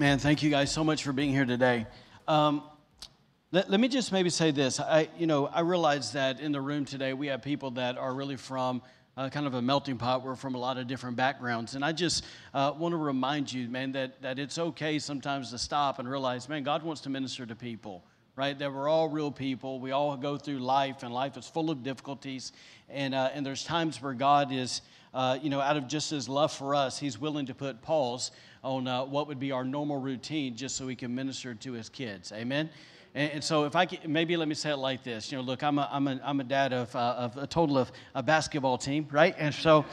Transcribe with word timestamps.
Man, 0.00 0.18
thank 0.18 0.42
you 0.42 0.48
guys 0.48 0.72
so 0.72 0.82
much 0.82 1.04
for 1.04 1.12
being 1.12 1.30
here 1.30 1.44
today. 1.44 1.86
Um, 2.26 2.62
let, 3.52 3.68
let, 3.68 3.78
me 3.78 3.86
just 3.86 4.12
maybe 4.12 4.30
say 4.30 4.50
this. 4.50 4.80
I, 4.80 5.10
you 5.18 5.26
know, 5.26 5.46
I 5.46 5.60
realize 5.60 6.12
that 6.12 6.40
in 6.40 6.52
the 6.52 6.60
room 6.62 6.86
today 6.86 7.12
we 7.12 7.26
have 7.26 7.42
people 7.42 7.72
that 7.72 7.98
are 7.98 8.14
really 8.14 8.36
from 8.36 8.80
uh, 9.18 9.28
kind 9.28 9.46
of 9.46 9.52
a 9.52 9.60
melting 9.60 9.98
pot. 9.98 10.24
We're 10.24 10.36
from 10.36 10.54
a 10.54 10.58
lot 10.58 10.78
of 10.78 10.86
different 10.86 11.16
backgrounds, 11.16 11.74
and 11.74 11.84
I 11.84 11.92
just 11.92 12.24
uh, 12.54 12.72
want 12.78 12.94
to 12.94 12.96
remind 12.96 13.52
you, 13.52 13.68
man, 13.68 13.92
that 13.92 14.22
that 14.22 14.38
it's 14.38 14.56
okay 14.58 14.98
sometimes 14.98 15.50
to 15.50 15.58
stop 15.58 15.98
and 15.98 16.10
realize, 16.10 16.48
man, 16.48 16.62
God 16.62 16.82
wants 16.82 17.02
to 17.02 17.10
minister 17.10 17.44
to 17.44 17.54
people. 17.54 18.02
Right, 18.36 18.58
that 18.58 18.72
we're 18.72 18.88
all 18.88 19.10
real 19.10 19.30
people. 19.30 19.80
We 19.80 19.90
all 19.90 20.16
go 20.16 20.38
through 20.38 20.60
life, 20.60 21.02
and 21.02 21.12
life 21.12 21.36
is 21.36 21.46
full 21.46 21.70
of 21.70 21.82
difficulties. 21.82 22.52
And, 22.88 23.14
uh, 23.14 23.28
and 23.34 23.44
there's 23.44 23.64
times 23.64 24.00
where 24.00 24.14
God 24.14 24.50
is, 24.50 24.80
uh, 25.12 25.38
you 25.42 25.50
know, 25.50 25.60
out 25.60 25.76
of 25.76 25.88
just 25.88 26.08
His 26.08 26.26
love 26.26 26.50
for 26.50 26.74
us, 26.74 26.98
He's 26.98 27.18
willing 27.18 27.46
to 27.46 27.54
put 27.54 27.82
pause 27.82 28.30
on 28.62 28.86
uh, 28.86 29.04
what 29.04 29.26
would 29.28 29.38
be 29.38 29.52
our 29.52 29.64
normal 29.64 29.96
routine 29.96 30.56
just 30.56 30.76
so 30.76 30.86
he 30.88 30.96
can 30.96 31.14
minister 31.14 31.54
to 31.54 31.72
his 31.72 31.88
kids. 31.88 32.32
Amen? 32.32 32.70
And, 33.14 33.42
so 33.42 33.64
if 33.64 33.74
I 33.74 33.86
can, 33.86 34.12
maybe 34.12 34.36
let 34.36 34.46
me 34.46 34.54
say 34.54 34.70
it 34.70 34.76
like 34.76 35.02
this. 35.02 35.32
You 35.32 35.38
know, 35.38 35.44
look, 35.44 35.64
I'm 35.64 35.78
a, 35.78 35.88
I'm 35.90 36.06
a, 36.06 36.20
I'm 36.22 36.38
a 36.40 36.44
dad 36.44 36.72
of, 36.72 36.94
uh, 36.94 36.98
of 36.98 37.36
a 37.36 37.46
total 37.46 37.76
of 37.76 37.90
a 38.14 38.22
basketball 38.22 38.78
team, 38.78 39.08
right? 39.10 39.34
And 39.36 39.52
so 39.52 39.84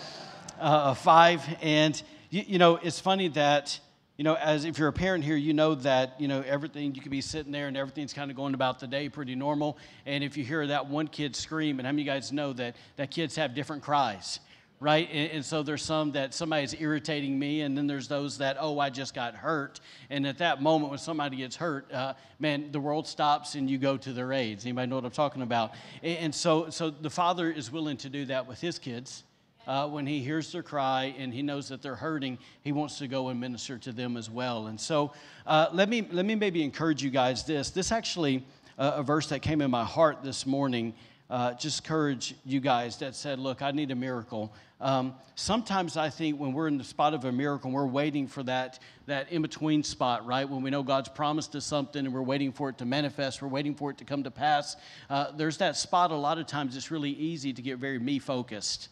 uh, 0.59 0.94
five. 0.94 1.44
And, 1.61 2.00
you, 2.30 2.44
you 2.45 2.58
know, 2.59 2.75
it's 2.75 3.00
funny 3.00 3.30
that 3.30 3.80
you 4.17 4.23
know, 4.23 4.33
as 4.33 4.66
if 4.66 4.80
you're 4.80 4.88
a 4.88 4.94
parent 4.94 5.23
here, 5.23 5.36
you 5.36 5.53
know 5.53 5.75
that, 5.75 6.20
you 6.20 6.27
know, 6.27 6.42
everything, 6.42 6.95
you 6.95 7.02
could 7.02 7.11
be 7.11 7.22
sitting 7.22 7.52
there 7.52 7.67
and 7.67 7.77
everything's 7.77 8.14
kind 8.14 8.31
of 8.31 8.38
going 8.38 8.55
about 8.55 8.80
the 8.80 8.88
day 8.88 9.09
pretty 9.09 9.36
normal. 9.36 9.77
And 10.08 10.23
if 10.23 10.36
you 10.38 10.44
hear 10.44 10.66
that 10.66 10.88
one 10.88 11.08
kid 11.08 11.36
scream, 11.36 11.80
and 11.80 11.86
how 11.86 11.92
many 11.92 12.02
of 12.02 12.08
you 12.08 12.11
guys 12.14 12.31
know 12.31 12.52
that, 12.53 12.75
that 12.95 13.11
kids 13.11 13.36
have 13.36 13.53
different 13.53 13.83
cries? 13.83 14.39
Right? 14.80 15.09
And, 15.11 15.31
and, 15.31 15.45
so 15.45 15.64
there's 15.64 15.81
some 15.81 16.11
that 16.11 16.33
somebody's 16.33 16.75
irritating 16.80 17.38
me, 17.38 17.61
and 17.61 17.78
then 17.78 17.88
there's 17.88 18.08
those 18.08 18.38
that, 18.38 18.58
oh, 18.59 18.80
I 18.80 18.89
just 18.89 19.16
got 19.16 19.33
hurt. 19.33 19.80
And 20.09 20.28
at 20.28 20.38
that 20.38 20.61
moment, 20.61 20.92
when 20.92 21.00
somebody 21.00 21.38
gets 21.38 21.56
hurt, 21.56 21.92
uh, 21.92 22.14
man, 22.39 22.72
the 22.72 22.80
world 22.80 23.08
stops 23.08 23.55
and 23.55 23.70
you 23.70 23.78
go 23.78 23.98
to 23.98 24.14
their 24.14 24.33
aids. 24.33 24.66
Anybody 24.66 24.88
know 24.88 24.95
what 24.95 25.05
I'm 25.05 25.11
talking 25.11 25.42
about? 25.42 25.72
And, 26.03 26.17
and 26.17 26.36
so, 26.36 26.70
so 26.70 26.89
the 26.92 27.09
father 27.09 27.52
is 27.52 27.72
willing 27.72 27.98
to 27.98 28.09
do 28.09 28.25
that 28.25 28.48
with 28.48 28.61
his 28.61 28.78
kids. 28.78 29.23
Uh, 29.66 29.86
when 29.86 30.08
he 30.08 30.20
hears 30.20 30.50
their 30.53 30.64
cry 30.64 31.14
and 31.17 31.33
he 31.33 31.42
knows 31.42 31.67
that 31.67 31.81
they're 31.81 31.95
hurting, 31.95 32.38
he 32.64 32.72
wants 32.72 33.00
to 33.00 33.08
go 33.08 33.28
and 33.28 33.38
minister 33.38 33.78
to 33.78 33.92
them 33.92 34.16
as 34.16 34.30
well. 34.30 34.67
And 34.67 34.80
so, 34.80 35.11
uh, 35.45 35.67
let 35.73 35.89
me 35.89 36.08
let 36.09 36.25
me 36.25 36.36
maybe 36.36 36.64
encourage 36.64 37.03
you 37.03 37.09
guys. 37.09 37.44
This 37.44 37.70
this 37.72 37.92
actually 37.92 38.45
uh, 38.78 38.94
a 38.95 39.03
verse 39.03 39.28
that 39.28 39.42
came 39.42 39.59
in 39.59 39.70
my 39.70 39.83
heart 39.83 40.23
this 40.23 40.45
morning. 40.45 40.94
Uh, 41.30 41.53
just 41.53 41.83
encourage 41.83 42.36
you 42.45 42.59
guys 42.59 42.97
that 42.97 43.16
said, 43.16 43.39
"Look, 43.39 43.61
I 43.61 43.72
need 43.72 43.92
a 43.92 43.95
miracle." 43.95 44.53
Um, 44.80 45.16
sometimes 45.36 45.97
I 45.97 46.09
think 46.09 46.39
when 46.39 46.53
we're 46.53 46.67
in 46.67 46.78
the 46.78 46.83
spot 46.83 47.14
of 47.14 47.25
a 47.25 47.31
miracle, 47.31 47.72
we're 47.72 47.88
waiting 47.88 48.28
for 48.28 48.44
that, 48.44 48.80
that 49.08 49.31
in 49.31 49.42
between 49.42 49.83
spot, 49.83 50.25
right? 50.25 50.48
When 50.48 50.61
we 50.61 50.70
know 50.70 50.83
God's 50.83 51.09
promised 51.09 51.55
us 51.55 51.66
something 51.66 52.05
and 52.05 52.14
we're 52.14 52.22
waiting 52.22 52.52
for 52.52 52.70
it 52.70 52.78
to 52.78 52.86
manifest, 52.86 53.42
we're 53.42 53.48
waiting 53.48 53.73
for 53.73 53.89
it 53.89 53.98
to 53.98 54.05
come 54.05 54.23
to 54.23 54.31
pass. 54.31 54.75
Uh, 55.09 55.31
there's 55.31 55.58
that 55.58 55.78
spot 55.78 56.11
a 56.11 56.16
lot 56.16 56.38
of 56.38 56.45
times 56.45 56.78
it's 56.78 56.92
really 56.92 57.11
easy 57.11 57.53
to 57.53 57.61
get 57.61 57.80
very 57.80 57.98
me 57.98 58.20
focused. 58.20 58.89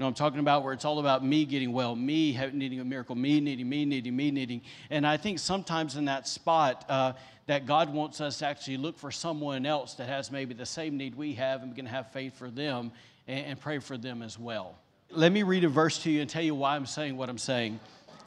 Know, 0.00 0.06
I'm 0.06 0.14
talking 0.14 0.40
about 0.40 0.64
where 0.64 0.72
it's 0.72 0.86
all 0.86 0.98
about 0.98 1.22
me 1.22 1.44
getting 1.44 1.74
well, 1.74 1.94
me 1.94 2.32
needing 2.54 2.80
a 2.80 2.84
miracle, 2.86 3.14
me 3.14 3.38
needing, 3.38 3.68
me 3.68 3.84
needing, 3.84 4.16
me 4.16 4.30
needing. 4.30 4.62
And 4.88 5.06
I 5.06 5.18
think 5.18 5.38
sometimes 5.38 5.96
in 5.96 6.06
that 6.06 6.26
spot, 6.26 6.86
uh, 6.88 7.12
that 7.48 7.66
God 7.66 7.92
wants 7.92 8.22
us 8.22 8.38
to 8.38 8.46
actually 8.46 8.78
look 8.78 8.96
for 8.96 9.10
someone 9.10 9.66
else 9.66 9.94
that 9.96 10.08
has 10.08 10.30
maybe 10.30 10.54
the 10.54 10.64
same 10.64 10.96
need 10.96 11.14
we 11.16 11.34
have 11.34 11.60
and 11.60 11.72
we 11.72 11.76
can 11.76 11.84
have 11.84 12.10
faith 12.12 12.38
for 12.38 12.48
them 12.48 12.92
and, 13.28 13.44
and 13.44 13.60
pray 13.60 13.78
for 13.78 13.98
them 13.98 14.22
as 14.22 14.38
well. 14.38 14.78
Let 15.10 15.32
me 15.32 15.42
read 15.42 15.64
a 15.64 15.68
verse 15.68 15.98
to 16.04 16.10
you 16.10 16.22
and 16.22 16.30
tell 16.30 16.42
you 16.42 16.54
why 16.54 16.76
I'm 16.76 16.86
saying 16.86 17.18
what 17.18 17.28
I'm 17.28 17.36
saying. 17.36 17.78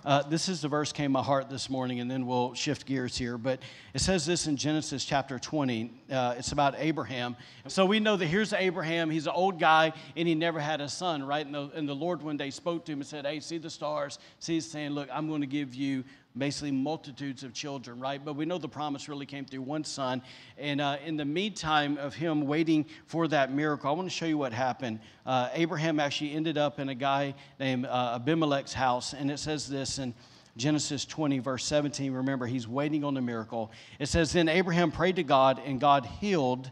Uh, 0.05 0.21
this 0.23 0.49
is 0.49 0.61
the 0.61 0.67
verse 0.67 0.91
came 0.91 1.13
my 1.13 1.21
heart 1.21 1.49
this 1.49 1.69
morning, 1.69 2.01
and 2.01 2.11
then 2.11 2.25
we'll 2.25 2.53
shift 2.53 2.85
gears 2.85 3.17
here. 3.17 3.37
But 3.37 3.61
it 3.93 4.01
says 4.01 4.25
this 4.25 4.47
in 4.47 4.57
Genesis 4.57 5.05
chapter 5.05 5.39
20. 5.39 5.91
Uh, 6.11 6.35
it's 6.37 6.51
about 6.51 6.75
Abraham. 6.77 7.37
So 7.67 7.85
we 7.85 8.01
know 8.01 8.17
that 8.17 8.25
here's 8.25 8.51
Abraham. 8.51 9.09
He's 9.09 9.27
an 9.27 9.33
old 9.33 9.59
guy, 9.59 9.93
and 10.17 10.27
he 10.27 10.35
never 10.35 10.59
had 10.59 10.81
a 10.81 10.89
son, 10.89 11.23
right? 11.23 11.45
And 11.45 11.55
the, 11.55 11.69
and 11.73 11.87
the 11.87 11.95
Lord 11.95 12.21
one 12.21 12.35
day 12.35 12.49
spoke 12.49 12.83
to 12.85 12.91
him 12.91 12.99
and 12.99 13.07
said, 13.07 13.25
Hey, 13.25 13.39
see 13.39 13.57
the 13.57 13.69
stars. 13.69 14.19
See, 14.39 14.55
he's 14.55 14.69
saying, 14.69 14.91
Look, 14.91 15.07
I'm 15.11 15.29
going 15.29 15.41
to 15.41 15.47
give 15.47 15.73
you 15.73 16.03
basically 16.37 16.71
multitudes 16.71 17.43
of 17.43 17.53
children, 17.53 17.99
right? 17.99 18.23
But 18.23 18.35
we 18.35 18.45
know 18.45 18.57
the 18.57 18.67
promise 18.67 19.07
really 19.07 19.25
came 19.25 19.45
through 19.45 19.61
one 19.61 19.83
son. 19.83 20.21
And 20.57 20.81
uh, 20.81 20.97
in 21.05 21.17
the 21.17 21.25
meantime 21.25 21.97
of 21.97 22.15
him 22.15 22.47
waiting 22.47 22.85
for 23.05 23.27
that 23.27 23.53
miracle, 23.53 23.89
I 23.89 23.93
want 23.93 24.09
to 24.09 24.15
show 24.15 24.25
you 24.25 24.37
what 24.37 24.53
happened. 24.53 24.99
Uh, 25.25 25.49
Abraham 25.53 25.99
actually 25.99 26.33
ended 26.33 26.57
up 26.57 26.79
in 26.79 26.89
a 26.89 26.95
guy 26.95 27.35
named 27.59 27.85
uh, 27.85 28.13
Abimelech's 28.15 28.73
house, 28.73 29.13
and 29.13 29.29
it 29.29 29.37
says 29.37 29.67
this 29.67 29.99
in 29.99 30.13
Genesis 30.57 31.05
20, 31.05 31.39
verse 31.39 31.65
17. 31.65 32.11
Remember, 32.11 32.45
he's 32.45 32.67
waiting 32.67 33.03
on 33.03 33.13
the 33.13 33.21
miracle. 33.21 33.71
It 33.99 34.07
says, 34.07 34.33
Then 34.33 34.49
Abraham 34.49 34.91
prayed 34.91 35.15
to 35.17 35.23
God, 35.23 35.61
and 35.65 35.79
God 35.79 36.05
healed 36.05 36.69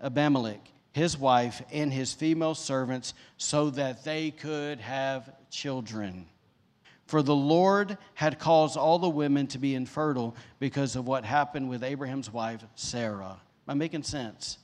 Abimelech, 0.00 0.60
his 0.92 1.16
wife, 1.18 1.62
and 1.72 1.92
his 1.92 2.12
female 2.12 2.54
servants 2.54 3.14
so 3.36 3.70
that 3.70 4.04
they 4.04 4.30
could 4.30 4.80
have 4.80 5.30
children. 5.50 6.26
For 7.10 7.22
the 7.22 7.34
Lord 7.34 7.98
had 8.14 8.38
caused 8.38 8.76
all 8.76 9.00
the 9.00 9.08
women 9.08 9.48
to 9.48 9.58
be 9.58 9.74
infertile 9.74 10.36
because 10.60 10.94
of 10.94 11.08
what 11.08 11.24
happened 11.24 11.68
with 11.68 11.82
Abraham's 11.82 12.32
wife, 12.32 12.62
Sarah. 12.76 13.36
Am 13.66 13.66
I 13.66 13.74
making 13.74 14.04
sense? 14.04 14.58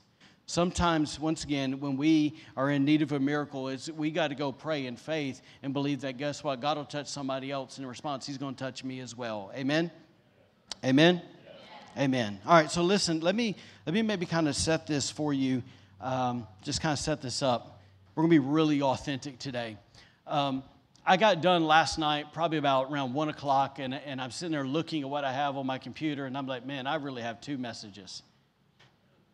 Sometimes, 0.45 1.19
once 1.19 1.43
again, 1.43 1.81
when 1.81 1.97
we 1.97 2.37
are 2.55 2.71
in 2.71 2.85
need 2.85 3.01
of 3.01 3.11
a 3.11 3.19
miracle, 3.19 3.67
is 3.67 3.91
we 3.91 4.11
got 4.11 4.29
to 4.29 4.35
go 4.35 4.53
pray 4.53 4.85
in 4.85 4.95
faith 4.95 5.41
and 5.61 5.73
believe 5.73 5.99
that 6.01 6.15
guess 6.15 6.41
what? 6.41 6.61
God 6.61 6.77
will 6.77 6.85
touch 6.85 7.07
somebody 7.07 7.51
else 7.51 7.79
in 7.79 7.85
response. 7.85 8.25
He's 8.25 8.37
going 8.37 8.55
to 8.55 8.63
touch 8.63 8.81
me 8.81 9.01
as 9.01 9.13
well. 9.13 9.51
Amen. 9.53 9.91
Amen. 10.85 11.21
Amen. 11.97 12.39
All 12.45 12.53
right. 12.53 12.71
So 12.71 12.81
listen. 12.81 13.19
Let 13.19 13.35
me 13.35 13.57
let 13.85 13.93
me 13.93 14.03
maybe 14.03 14.25
kind 14.25 14.47
of 14.47 14.55
set 14.55 14.87
this 14.87 15.11
for 15.11 15.33
you. 15.33 15.63
Um, 15.99 16.47
just 16.63 16.79
kind 16.79 16.93
of 16.93 16.99
set 16.99 17.21
this 17.21 17.43
up. 17.43 17.81
We're 18.15 18.23
going 18.23 18.31
to 18.31 18.41
be 18.41 18.47
really 18.47 18.81
authentic 18.81 19.37
today. 19.37 19.75
Um, 20.25 20.63
I 21.09 21.15
got 21.15 21.41
done 21.41 21.65
last 21.65 21.97
night, 21.97 22.33
probably 22.33 22.57
about 22.57 22.91
around 22.91 23.13
one 23.13 23.29
o'clock, 23.29 23.79
and, 23.79 23.93
and 23.93 24.19
I'm 24.19 24.29
sitting 24.29 24.51
there 24.51 24.67
looking 24.67 25.03
at 25.03 25.09
what 25.09 25.23
I 25.23 25.31
have 25.31 25.55
on 25.55 25.65
my 25.65 25.77
computer, 25.77 26.25
and 26.25 26.37
I'm 26.37 26.47
like, 26.47 26.65
man, 26.65 26.85
I 26.85 26.95
really 26.95 27.21
have 27.21 27.39
two 27.39 27.57
messages. 27.57 28.23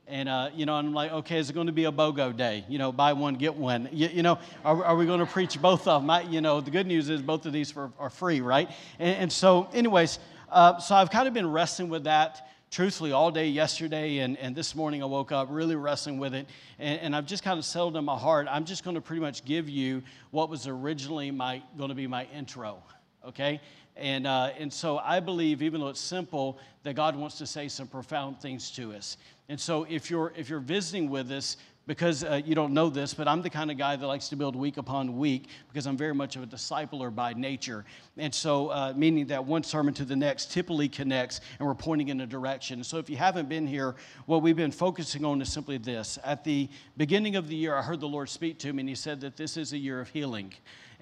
And, 0.06 0.30
uh, 0.30 0.52
you 0.54 0.68
know, 0.68 0.76
I'm 0.76 0.94
like, 0.94 1.12
okay, 1.12 1.40
is 1.40 1.50
it 1.50 1.54
going 1.54 1.66
to 1.66 1.74
be 1.74 1.86
a 1.86 1.92
BOGO 1.92 2.38
day? 2.38 2.64
You 2.70 2.78
know, 2.78 2.92
buy 2.92 3.14
one, 3.14 3.34
get 3.34 3.56
one. 3.56 3.90
You, 3.92 4.08
you 4.10 4.22
know, 4.22 4.38
are, 4.64 4.86
are, 4.86 4.96
we 4.96 5.08
going 5.08 5.22
to 5.22 5.26
preach 5.26 5.60
both 5.60 5.88
of 5.88 6.04
them? 6.04 6.12
I, 6.12 6.22
you 6.22 6.42
know, 6.42 6.62
the 6.62 6.70
good 6.70 6.86
news 6.86 7.10
is 7.10 7.24
both 7.24 7.48
of 7.48 7.54
these 7.54 7.76
are, 7.76 7.92
are 7.98 8.12
free, 8.12 8.42
right? 8.42 8.70
And, 9.00 9.18
and 9.18 9.34
so, 9.34 9.68
anyways, 9.74 10.20
uh, 10.52 10.78
so 10.78 10.94
I've 10.94 11.10
kind 11.10 11.28
of 11.28 11.34
been 11.34 11.50
wrestling 11.50 11.90
with 11.90 12.04
that 12.04 12.53
truthfully 12.74 13.12
all 13.12 13.30
day 13.30 13.48
yesterday 13.48 14.18
and, 14.18 14.36
and 14.40 14.56
this 14.56 14.74
morning 14.74 15.04
I 15.04 15.06
woke 15.06 15.32
up 15.32 15.48
really 15.52 15.76
wrestling 15.76 16.18
with 16.18 16.34
it. 16.34 16.48
And, 16.80 17.00
and 17.02 17.16
I've 17.16 17.28
just 17.28 17.44
kind 17.44 17.60
of 17.60 17.66
settled 17.66 17.96
in 17.96 18.04
my 18.04 18.18
heart. 18.18 18.48
I'm 18.50 18.66
just 18.66 18.84
going 18.84 18.96
to 18.96 19.02
pretty 19.02 19.22
much 19.22 19.46
give 19.46 19.70
you 19.70 20.02
what 20.32 20.50
was 20.50 20.66
originally 20.66 21.30
my, 21.30 21.62
going 21.78 21.90
to 21.90 21.96
be 21.96 22.08
my 22.08 22.26
intro, 22.36 22.82
okay? 23.28 23.62
And, 23.96 24.26
uh, 24.26 24.54
and 24.58 24.74
so 24.74 24.98
I 24.98 25.20
believe, 25.20 25.62
even 25.62 25.82
though 25.82 25.90
it's 25.90 26.00
simple, 26.00 26.58
that 26.82 26.96
God 26.96 27.16
wants 27.16 27.38
to 27.38 27.46
say 27.46 27.68
some 27.68 27.86
profound 27.86 28.42
things 28.42 28.72
to 28.72 28.94
us. 28.94 29.18
And 29.50 29.60
so 29.60 29.86
if 29.88 30.10
you're, 30.10 30.34
if 30.36 30.50
you're 30.50 30.60
visiting 30.60 31.12
with 31.12 31.32
us, 31.32 31.58
because 31.86 32.24
uh, 32.24 32.42
you 32.46 32.56
don't 32.56 32.74
know 32.74 32.90
this, 32.90 33.14
but 33.14 33.28
I'm 33.28 33.42
the 33.42 33.50
kind 33.50 33.70
of 33.70 33.78
guy 33.78 33.96
that 33.96 34.08
likes 34.08 34.30
to 34.30 34.36
build 34.36 34.56
week 34.56 34.78
upon 34.78 35.18
week 35.18 35.50
because 35.68 35.86
I'm 35.86 35.98
very 35.98 36.14
much 36.14 36.36
of 36.36 36.44
a 36.44 36.48
discipler 36.48 37.14
by 37.14 37.34
nature. 37.34 37.84
And 38.18 38.34
so, 38.34 38.70
uh, 38.70 38.94
meaning 38.96 39.28
that 39.28 39.44
one 39.44 39.64
sermon 39.64 39.94
to 39.96 40.06
the 40.06 40.16
next 40.16 40.52
typically 40.52 40.88
connects 40.88 41.42
and 41.60 41.68
we're 41.68 41.76
pointing 41.76 42.10
in 42.10 42.22
a 42.22 42.28
direction. 42.28 42.84
So, 42.84 42.98
if 42.98 43.10
you 43.10 43.18
haven't 43.18 43.50
been 43.50 43.68
here, 43.68 43.96
what 44.28 44.42
we've 44.42 44.56
been 44.56 44.72
focusing 44.72 45.26
on 45.26 45.42
is 45.42 45.52
simply 45.52 45.78
this. 45.78 46.18
At 46.24 46.44
the 46.44 46.70
beginning 46.96 47.36
of 47.36 47.48
the 47.48 47.56
year, 47.56 47.76
I 47.76 47.82
heard 47.82 48.00
the 48.00 48.08
Lord 48.08 48.30
speak 48.30 48.60
to 48.60 48.72
me, 48.72 48.82
and 48.82 48.90
He 48.90 48.96
said 48.96 49.20
that 49.22 49.36
this 49.36 49.58
is 49.58 49.74
a 49.74 49.78
year 49.78 50.00
of 50.00 50.10
healing. 50.10 50.54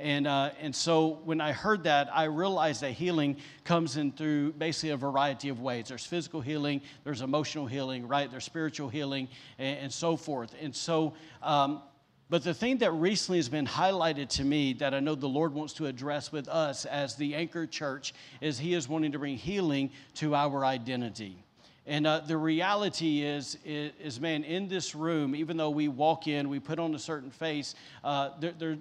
And, 0.01 0.25
uh, 0.25 0.49
and 0.59 0.75
so 0.75 1.19
when 1.25 1.39
I 1.39 1.51
heard 1.51 1.83
that, 1.83 2.09
I 2.11 2.23
realized 2.23 2.81
that 2.81 2.91
healing 2.91 3.37
comes 3.63 3.97
in 3.97 4.11
through 4.11 4.53
basically 4.53 4.89
a 4.89 4.97
variety 4.97 5.49
of 5.49 5.61
ways. 5.61 5.89
There's 5.89 6.05
physical 6.05 6.41
healing, 6.41 6.81
there's 7.03 7.21
emotional 7.21 7.67
healing, 7.67 8.07
right? 8.07 8.29
There's 8.29 8.43
spiritual 8.43 8.89
healing, 8.89 9.27
and, 9.59 9.77
and 9.77 9.93
so 9.93 10.17
forth. 10.17 10.55
And 10.59 10.75
so, 10.75 11.13
um, 11.43 11.83
but 12.29 12.43
the 12.43 12.53
thing 12.53 12.77
that 12.79 12.91
recently 12.91 13.37
has 13.37 13.49
been 13.49 13.67
highlighted 13.67 14.29
to 14.29 14.43
me 14.43 14.73
that 14.73 14.93
I 14.93 15.01
know 15.01 15.15
the 15.15 15.27
Lord 15.27 15.53
wants 15.53 15.73
to 15.73 15.85
address 15.85 16.31
with 16.31 16.47
us 16.47 16.85
as 16.85 17.15
the 17.15 17.35
Anchor 17.35 17.67
Church 17.67 18.13
is 18.39 18.57
He 18.57 18.73
is 18.73 18.89
wanting 18.89 19.11
to 19.11 19.19
bring 19.19 19.37
healing 19.37 19.91
to 20.15 20.33
our 20.33 20.65
identity. 20.65 21.43
And 21.85 22.07
uh, 22.07 22.21
the 22.21 22.37
reality 22.37 23.21
is, 23.21 23.57
is, 23.65 23.91
is, 23.99 24.21
man, 24.21 24.43
in 24.43 24.67
this 24.67 24.95
room, 24.95 25.35
even 25.35 25.57
though 25.57 25.71
we 25.71 25.87
walk 25.87 26.27
in, 26.27 26.47
we 26.47 26.59
put 26.59 26.79
on 26.79 26.95
a 26.95 26.99
certain 26.99 27.31
face, 27.31 27.75
uh, 28.03 28.29
there, 28.39 28.53
there, 28.57 28.77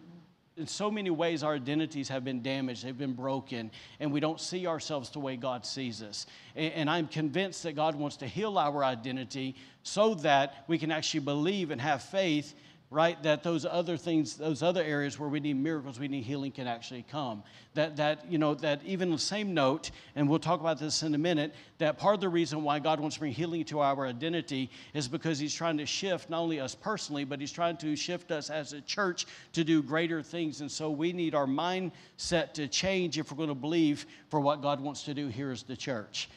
in 0.57 0.67
so 0.67 0.91
many 0.91 1.11
ways, 1.11 1.43
our 1.43 1.55
identities 1.55 2.09
have 2.09 2.25
been 2.25 2.43
damaged, 2.43 2.85
they've 2.85 2.97
been 2.97 3.15
broken, 3.15 3.71
and 3.99 4.13
we 4.13 4.21
don't 4.21 4.41
see 4.41 4.67
ourselves 4.67 5.11
the 5.11 5.21
way 5.21 5.37
God 5.37 5.65
sees 5.65 6.03
us. 6.03 6.27
And, 6.55 6.73
and 6.75 6.91
I'm 6.91 7.07
convinced 7.07 7.63
that 7.63 7.77
God 7.77 7.95
wants 7.95 8.17
to 8.19 8.27
heal 8.27 8.59
our 8.59 8.85
identity 8.85 9.55
so 9.83 10.15
that 10.17 10.65
we 10.67 10.79
can 10.79 10.91
actually 10.91 11.21
believe 11.21 11.71
and 11.71 11.81
have 11.81 12.03
faith 12.03 12.55
right? 12.91 13.23
That 13.23 13.45
those 13.45 13.65
other 13.65 13.97
things 13.97 14.37
those 14.37 14.65
other 14.65 14.83
areas 14.83 15.19
where 15.19 15.29
we 15.29 15.39
need 15.39 15.57
miracles 15.57 16.01
we 16.01 16.09
need 16.09 16.25
healing 16.25 16.51
can 16.51 16.67
actually 16.67 17.05
come. 17.09 17.45
That 17.75 17.97
that 17.97 18.31
you 18.31 18.37
know 18.37 18.55
that 18.57 18.83
even 18.85 19.11
the 19.13 19.19
same 19.19 19.55
note 19.55 19.93
and 20.17 20.29
we'll 20.29 20.41
talk 20.41 20.59
about 20.59 20.81
this 20.81 21.05
in 21.05 21.15
a 21.15 21.19
minute 21.19 21.55
that 21.79 21.99
part 21.99 22.17
of 22.17 22.21
the 22.21 22.29
reason 22.29 22.65
why 22.65 22.81
god 22.81 22.99
wants 22.99 23.15
to 23.15 23.21
bring 23.21 23.33
healing 23.33 23.65
to 23.67 23.79
our 23.79 24.07
identity 24.07 24.71
is 24.93 25.07
because 25.07 25.39
he's 25.39 25.55
trying 25.55 25.79
to 25.79 25.87
shift 25.87 26.29
not 26.31 26.41
only 26.41 26.59
us 26.59 26.75
personally 26.75 27.25
but 27.25 27.41
he's 27.41 27.53
trying 27.53 27.77
to 27.77 27.95
shift 27.95 28.33
us 28.33 28.51
as 28.51 28.73
a 28.73 28.81
church 28.81 29.27
to 29.53 29.63
do 29.63 29.83
greater 29.83 30.21
things. 30.21 30.61
And 30.61 30.71
so 30.71 30.91
we 30.91 31.13
need 31.13 31.35
our 31.35 31.47
mindset 31.47 32.55
to 32.55 32.67
change 32.67 33.19
if 33.19 33.31
we're 33.31 33.37
going 33.37 33.49
to 33.51 33.55
believe 33.55 34.07
for 34.29 34.41
what 34.41 34.63
god 34.63 34.81
wants 34.81 35.05
to 35.05 35.15
do 35.15 35.29
here 35.29 35.53
as 35.53 35.63
the 35.63 35.77
church 35.77 36.29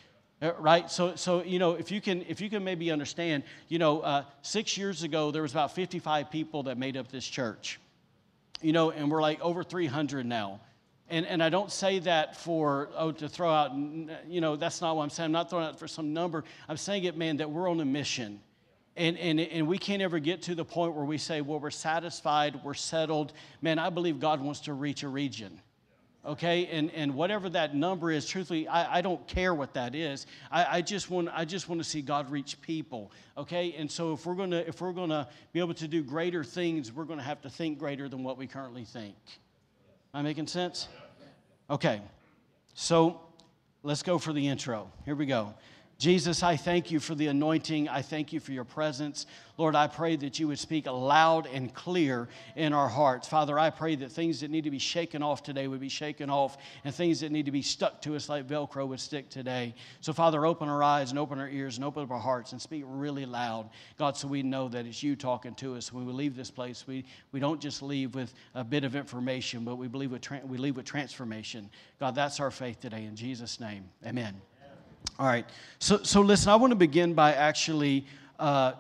right 0.60 0.90
so 0.92 1.16
so 1.16 1.44
you 1.44 1.60
know 1.60 1.74
if 1.74 1.92
you 1.92 2.02
can 2.02 2.24
if 2.28 2.42
you 2.42 2.50
can 2.50 2.64
maybe 2.64 2.92
understand 2.92 3.44
you 3.70 3.80
know 3.80 4.02
uh, 4.02 4.24
six 4.42 4.78
years 4.78 5.04
ago 5.04 5.32
there 5.32 5.42
was 5.42 5.52
about 5.52 5.74
55 5.74 6.30
people 6.30 6.64
that 6.64 6.78
made 6.78 6.98
up 6.98 7.10
this 7.12 7.26
church 7.26 7.80
you 8.62 8.74
know 8.74 8.92
and 8.92 9.10
we're 9.10 9.22
like 9.22 9.40
over 9.42 9.64
300 9.64 10.26
now 10.26 10.60
and, 11.10 11.26
and 11.28 11.44
I 11.44 11.50
don't 11.50 11.72
say 11.72 12.00
that 12.00 12.38
for, 12.38 12.90
oh, 12.96 13.12
to 13.12 13.28
throw 13.28 13.52
out, 13.52 13.76
you 13.76 14.42
know, 14.42 14.56
that's 14.56 14.82
not 14.82 14.96
what 14.96 15.04
I'm 15.04 15.10
saying. 15.10 15.26
I'm 15.26 15.32
not 15.32 15.50
throwing 15.50 15.66
out 15.66 15.78
for 15.78 15.88
some 15.88 16.14
number. 16.14 16.44
I'm 16.68 16.78
saying 16.78 17.04
it, 17.04 17.18
man, 17.18 17.38
that 17.38 17.52
we're 17.52 17.70
on 17.70 17.80
a 17.82 17.86
mission. 17.86 18.40
And, 18.96 19.18
and, 19.18 19.40
and 19.40 19.68
we 19.68 19.78
can't 19.78 20.02
ever 20.02 20.20
get 20.20 20.44
to 20.44 20.56
the 20.56 20.66
point 20.66 20.96
where 20.96 21.06
we 21.06 21.18
say, 21.18 21.42
well, 21.42 21.60
we're 21.60 21.72
satisfied, 21.72 22.60
we're 22.64 22.74
settled. 22.74 23.34
Man, 23.62 23.80
I 23.80 23.90
believe 23.90 24.20
God 24.20 24.40
wants 24.42 24.62
to 24.62 24.74
reach 24.74 25.04
a 25.04 25.08
region 25.08 25.60
okay? 26.26 26.68
And, 26.68 26.92
and 26.92 27.16
whatever 27.16 27.50
that 27.50 27.76
number 27.76 28.12
is 28.12 28.26
truthfully 28.26 28.68
i, 28.68 29.00
I 29.00 29.02
don't 29.02 29.26
care 29.28 29.54
what 29.54 29.74
that 29.74 29.96
is. 29.96 30.26
I, 30.52 30.78
I, 30.78 30.82
just 30.82 31.10
want 31.10 31.30
i 31.34 31.46
just 31.46 31.70
want 31.70 31.82
to 31.82 31.88
see 31.88 32.02
god 32.02 32.32
reach 32.32 32.62
people 32.62 33.12
okay? 33.38 33.74
And 33.78 33.92
so 33.92 34.14
if 34.14 34.26
we're 34.26 34.36
to 34.52 34.68
if 34.68 34.82
we're 34.82 34.94
to 35.10 35.28
be 35.52 35.60
able 35.60 35.74
to 35.76 35.88
do 35.88 36.04
greater 36.04 36.44
things 36.44 36.92
we're 36.92 37.06
to 37.20 37.26
have 37.26 37.42
to 37.42 37.50
think 37.50 37.80
greater 37.80 38.08
than 38.08 38.24
what 38.24 38.38
we 38.38 38.48
currently 38.48 38.86
think. 38.86 39.16
Am 40.14 40.20
i 40.20 40.22
making 40.22 40.48
sense? 40.48 40.88
Okay. 41.70 42.02
So 42.76 43.22
let's 43.84 44.04
go 44.04 44.18
for 44.18 44.34
the 44.34 44.48
intro. 44.48 44.92
Here 45.06 45.16
we 45.16 45.26
go 45.26 45.54
Jesus, 46.00 46.44
I 46.44 46.58
thank 46.58 46.92
you 46.92 47.00
for 47.00 47.16
the 47.16 47.28
anointing. 47.28 47.88
I 47.88 48.02
thank 48.02 48.34
you 48.34 48.40
for 48.40 48.52
your 48.52 48.66
presence. 48.66 49.26
Lord, 49.58 49.76
I 49.76 49.88
pray 49.88 50.16
that 50.18 50.40
you 50.40 50.48
would 50.48 50.60
speak 50.60 50.88
loud 50.88 51.46
and 51.46 51.74
clear 51.74 52.28
in 52.56 52.74
our 52.74 52.90
hearts. 52.90 53.28
Father, 53.28 53.58
I 53.58 53.70
pray 53.70 53.96
that 53.98 54.12
things 54.12 54.42
that 54.42 54.50
need 54.50 54.64
to 54.64 54.72
be 54.72 54.80
shaken 54.80 55.22
off 55.22 55.44
today 55.44 55.68
would 55.68 55.80
be 55.80 55.90
shaken 55.90 56.30
off, 56.30 56.58
and 56.84 56.94
things 56.94 57.20
that 57.20 57.32
need 57.32 57.46
to 57.46 57.52
be 57.52 57.62
stuck 57.62 58.02
to 58.02 58.16
us 58.16 58.28
like 58.28 58.48
Velcro 58.48 58.88
would 58.88 59.00
stick 59.00 59.30
today. 59.30 59.76
So, 60.02 60.12
Father, 60.12 60.46
open 60.46 60.68
our 60.68 60.84
eyes 60.84 61.12
and 61.12 61.20
open 61.20 61.40
our 61.40 61.48
ears 61.48 61.78
and 61.78 61.86
open 61.86 62.04
up 62.04 62.12
our 62.12 62.20
hearts 62.20 62.52
and 62.52 62.62
speak 62.62 62.84
really 62.88 63.26
loud, 63.26 63.70
God, 63.98 64.18
so 64.18 64.28
we 64.28 64.42
know 64.42 64.68
that 64.70 64.86
it's 64.86 65.04
you 65.04 65.16
talking 65.16 65.54
to 65.56 65.76
us. 65.76 65.94
When 65.94 66.06
we 66.06 66.12
leave 66.12 66.36
this 66.36 66.52
place, 66.52 66.86
we, 66.88 67.06
we 67.32 67.40
don't 67.40 67.62
just 67.62 67.84
leave 67.84 68.16
with 68.16 68.34
a 68.56 68.64
bit 68.64 68.84
of 68.84 68.96
information, 68.96 69.64
but 69.64 69.76
we, 69.76 69.88
believe 69.88 70.12
with 70.12 70.22
tra- 70.22 70.42
we 70.44 70.58
leave 70.58 70.76
with 70.76 70.86
transformation. 70.86 71.70
God, 72.00 72.16
that's 72.16 72.40
our 72.40 72.52
faith 72.52 72.80
today. 72.80 73.06
In 73.06 73.16
Jesus' 73.16 73.60
name, 73.60 73.86
amen. 74.06 74.42
All 75.20 75.28
right. 75.28 75.46
So, 75.80 76.04
so 76.04 76.22
listen, 76.22 76.50
I 76.50 76.56
want 76.56 76.72
to 76.72 76.76
begin 76.76 77.14
by 77.14 77.34
actually 77.34 78.06
uh, 78.40 78.74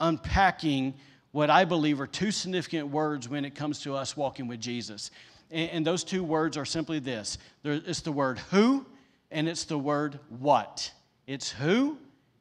unpacking 0.00 0.94
what 1.32 1.50
I 1.50 1.64
believe 1.64 2.00
are 2.00 2.06
two 2.06 2.30
significant 2.30 2.88
words 2.88 3.28
when 3.28 3.44
it 3.44 3.54
comes 3.54 3.80
to 3.82 3.94
us 3.94 4.16
walking 4.16 4.48
with 4.48 4.60
Jesus. 4.60 5.10
And, 5.50 5.70
and 5.70 5.86
those 5.86 6.04
two 6.04 6.24
words 6.24 6.56
are 6.56 6.64
simply 6.64 6.98
this 6.98 7.38
there, 7.62 7.74
it's 7.74 8.00
the 8.00 8.12
word 8.12 8.38
who 8.50 8.86
and 9.30 9.48
it's 9.48 9.64
the 9.64 9.78
word 9.78 10.18
what. 10.40 10.90
It's 11.26 11.50
who 11.50 11.98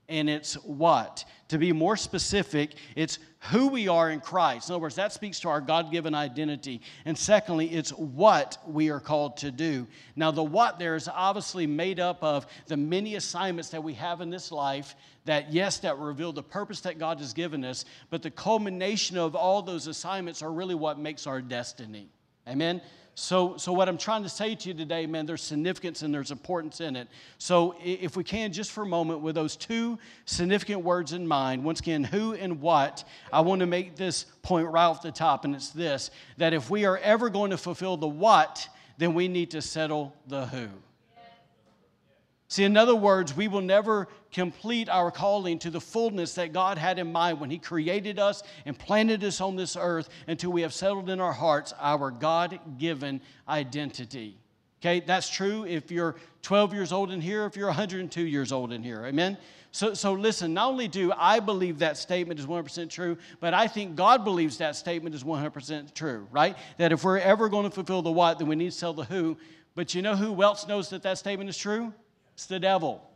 and 0.09 0.30
it's 0.30 0.54
what. 0.56 1.25
To 1.50 1.57
be 1.57 1.71
more 1.71 1.98
specific, 1.98 2.75
it's 2.95 3.19
who 3.39 3.68
we 3.68 3.88
are 3.88 4.09
in 4.09 4.19
Christ. 4.19 4.69
In 4.69 4.74
other 4.74 4.81
words, 4.81 4.95
that 4.95 5.13
speaks 5.13 5.39
to 5.42 5.50
our 5.50 5.62
God 5.62 5.92
given 5.92 6.15
identity. 6.15 6.81
And 7.06 7.18
secondly, 7.18 7.68
it's 7.68 7.92
what 7.92 8.57
we 8.65 8.89
are 8.89 9.00
called 9.00 9.38
to 9.38 9.51
do. 9.51 9.88
Now, 10.15 10.31
the 10.31 10.44
what 10.44 10.80
there 10.80 10.95
is 10.95 11.07
obviously 11.07 11.68
made 11.68 12.00
up 12.00 12.24
of 12.24 12.48
the 12.68 12.77
many 12.77 13.15
assignments 13.15 13.69
that 13.69 13.83
we 13.83 13.94
have 13.94 14.21
in 14.21 14.30
this 14.30 14.51
life 14.51 14.95
that, 15.25 15.51
yes, 15.51 15.77
that 15.80 15.98
reveal 15.98 16.31
the 16.31 16.44
purpose 16.44 16.81
that 16.81 17.00
God 17.00 17.19
has 17.19 17.33
given 17.33 17.63
us, 17.63 17.86
but 18.10 18.21
the 18.21 18.31
culmination 18.31 19.18
of 19.18 19.36
all 19.36 19.62
those 19.62 19.88
assignments 19.88 20.42
are 20.42 20.51
really 20.51 20.75
what 20.75 21.00
makes 21.00 21.27
our 21.27 21.42
destiny. 21.42 22.10
Amen? 22.48 22.81
So, 23.19 23.57
so 23.57 23.73
what 23.73 23.89
I'm 23.89 23.97
trying 23.97 24.21
to 24.21 24.29
say 24.29 24.53
to 24.53 24.67
you 24.67 24.75
today, 24.75 25.07
man, 25.07 25.25
there's 25.25 25.41
significance 25.41 26.03
and 26.03 26.13
there's 26.13 26.29
importance 26.29 26.81
in 26.81 26.95
it. 26.95 27.07
So, 27.39 27.75
if 27.83 28.15
we 28.15 28.23
can, 28.23 28.53
just 28.53 28.71
for 28.71 28.83
a 28.83 28.85
moment, 28.85 29.21
with 29.21 29.33
those 29.33 29.55
two 29.55 29.97
significant 30.25 30.83
words 30.83 31.13
in 31.13 31.27
mind, 31.27 31.63
once 31.63 31.79
again, 31.79 32.03
who 32.03 32.35
and 32.35 32.61
what, 32.61 33.05
I 33.33 33.41
want 33.41 33.61
to 33.61 33.65
make 33.65 33.95
this 33.95 34.27
point 34.43 34.67
right 34.67 34.85
off 34.85 35.01
the 35.01 35.11
top, 35.11 35.45
and 35.45 35.55
it's 35.55 35.69
this 35.69 36.11
that 36.37 36.53
if 36.53 36.69
we 36.69 36.85
are 36.85 36.99
ever 36.99 37.31
going 37.31 37.49
to 37.49 37.57
fulfill 37.57 37.97
the 37.97 38.07
what, 38.07 38.69
then 38.99 39.15
we 39.15 39.27
need 39.27 39.49
to 39.51 39.63
settle 39.63 40.13
the 40.27 40.45
who. 40.45 40.67
See, 42.49 42.65
in 42.65 42.77
other 42.77 42.95
words, 42.95 43.35
we 43.35 43.47
will 43.47 43.61
never 43.61 44.09
complete 44.38 44.88
our 44.88 45.10
calling 45.10 45.57
to 45.57 45.72
the 45.72 45.81
fullness 45.81 46.36
that 46.36 46.54
God 46.54 46.78
had 46.78 47.00
in 47.00 47.12
mind 47.12 47.39
when 47.39 47.50
He 47.50 47.57
created 47.57 48.19
us 48.19 48.44
and 48.68 48.78
planted 48.78 49.24
us 49.24 49.42
on 49.42 49.56
this 49.56 49.75
earth 49.75 50.10
until 50.28 50.51
we 50.51 50.62
have 50.62 50.75
settled 50.75 51.10
in 51.10 51.19
our 51.19 51.34
hearts 51.34 51.74
our 51.80 52.12
God 52.12 52.60
given 52.78 53.19
identity. 53.50 54.38
Okay, 54.80 55.00
that's 55.00 55.28
true 55.28 55.66
if 55.66 55.89
you're 55.89 56.18
12 56.44 56.72
years 56.72 56.92
old 56.92 57.12
in 57.12 57.19
here, 57.19 57.45
if 57.45 57.57
you're 57.57 57.66
102 57.66 58.22
years 58.22 58.51
old 58.51 58.72
in 58.72 58.84
here. 58.84 59.04
Amen? 59.07 59.39
So, 59.72 59.95
so 59.95 60.13
listen, 60.13 60.54
not 60.54 60.69
only 60.69 60.88
do 60.88 61.12
I 61.18 61.39
believe 61.39 61.80
that 61.80 61.98
statement 61.98 62.39
is 62.39 62.45
100% 62.45 62.92
true, 62.92 63.18
but 63.39 63.56
I 63.56 63.68
think 63.68 63.95
God 63.95 64.24
believes 64.24 64.60
that 64.60 64.75
statement 64.75 65.16
is 65.16 65.24
100% 65.24 65.95
true, 65.95 66.28
right? 66.31 66.56
That 66.78 66.92
if 66.92 67.04
we're 67.04 67.18
ever 67.18 67.50
going 67.50 67.63
to 67.63 67.72
fulfill 67.72 68.04
the 68.04 68.12
what, 68.12 68.38
then 68.38 68.48
we 68.48 68.56
need 68.56 68.72
to 68.72 68.80
tell 68.80 68.94
the 68.94 69.06
who. 69.06 69.36
But 69.74 69.95
you 69.95 70.04
know 70.04 70.16
who 70.16 70.44
else 70.44 70.68
knows 70.68 70.92
that 70.92 71.01
that 71.01 71.18
statement 71.18 71.50
is 71.50 71.57
true? 71.57 71.92
It's 72.36 72.45
the 72.45 72.60
devil. 72.60 73.06